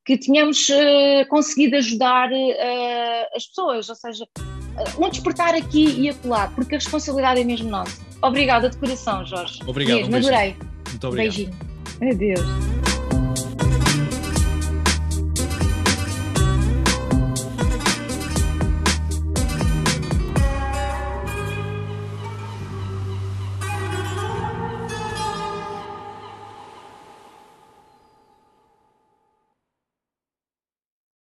que 0.04 0.18
tenhamos 0.18 0.58
uh, 0.68 1.28
conseguido 1.28 1.76
ajudar 1.76 2.30
uh, 2.30 3.36
as 3.36 3.46
pessoas, 3.46 3.88
ou 3.88 3.94
seja, 3.94 4.24
uh, 4.24 5.04
um 5.04 5.08
despertar 5.08 5.54
aqui 5.54 6.00
e 6.00 6.08
acolá, 6.08 6.48
porque 6.48 6.74
a 6.74 6.78
responsabilidade 6.78 7.40
é 7.40 7.44
mesmo 7.44 7.70
nossa. 7.70 8.04
Obrigada 8.20 8.68
de 8.68 8.76
coração, 8.76 9.24
Jorge. 9.24 9.60
Obrigado. 9.66 9.98
Mesmo, 9.98 10.14
um 10.14 10.18
adorei. 10.18 10.56
Muito 10.88 11.06
obrigado. 11.06 11.34
Beijinho. 11.34 11.72
Adeus. 12.00 12.91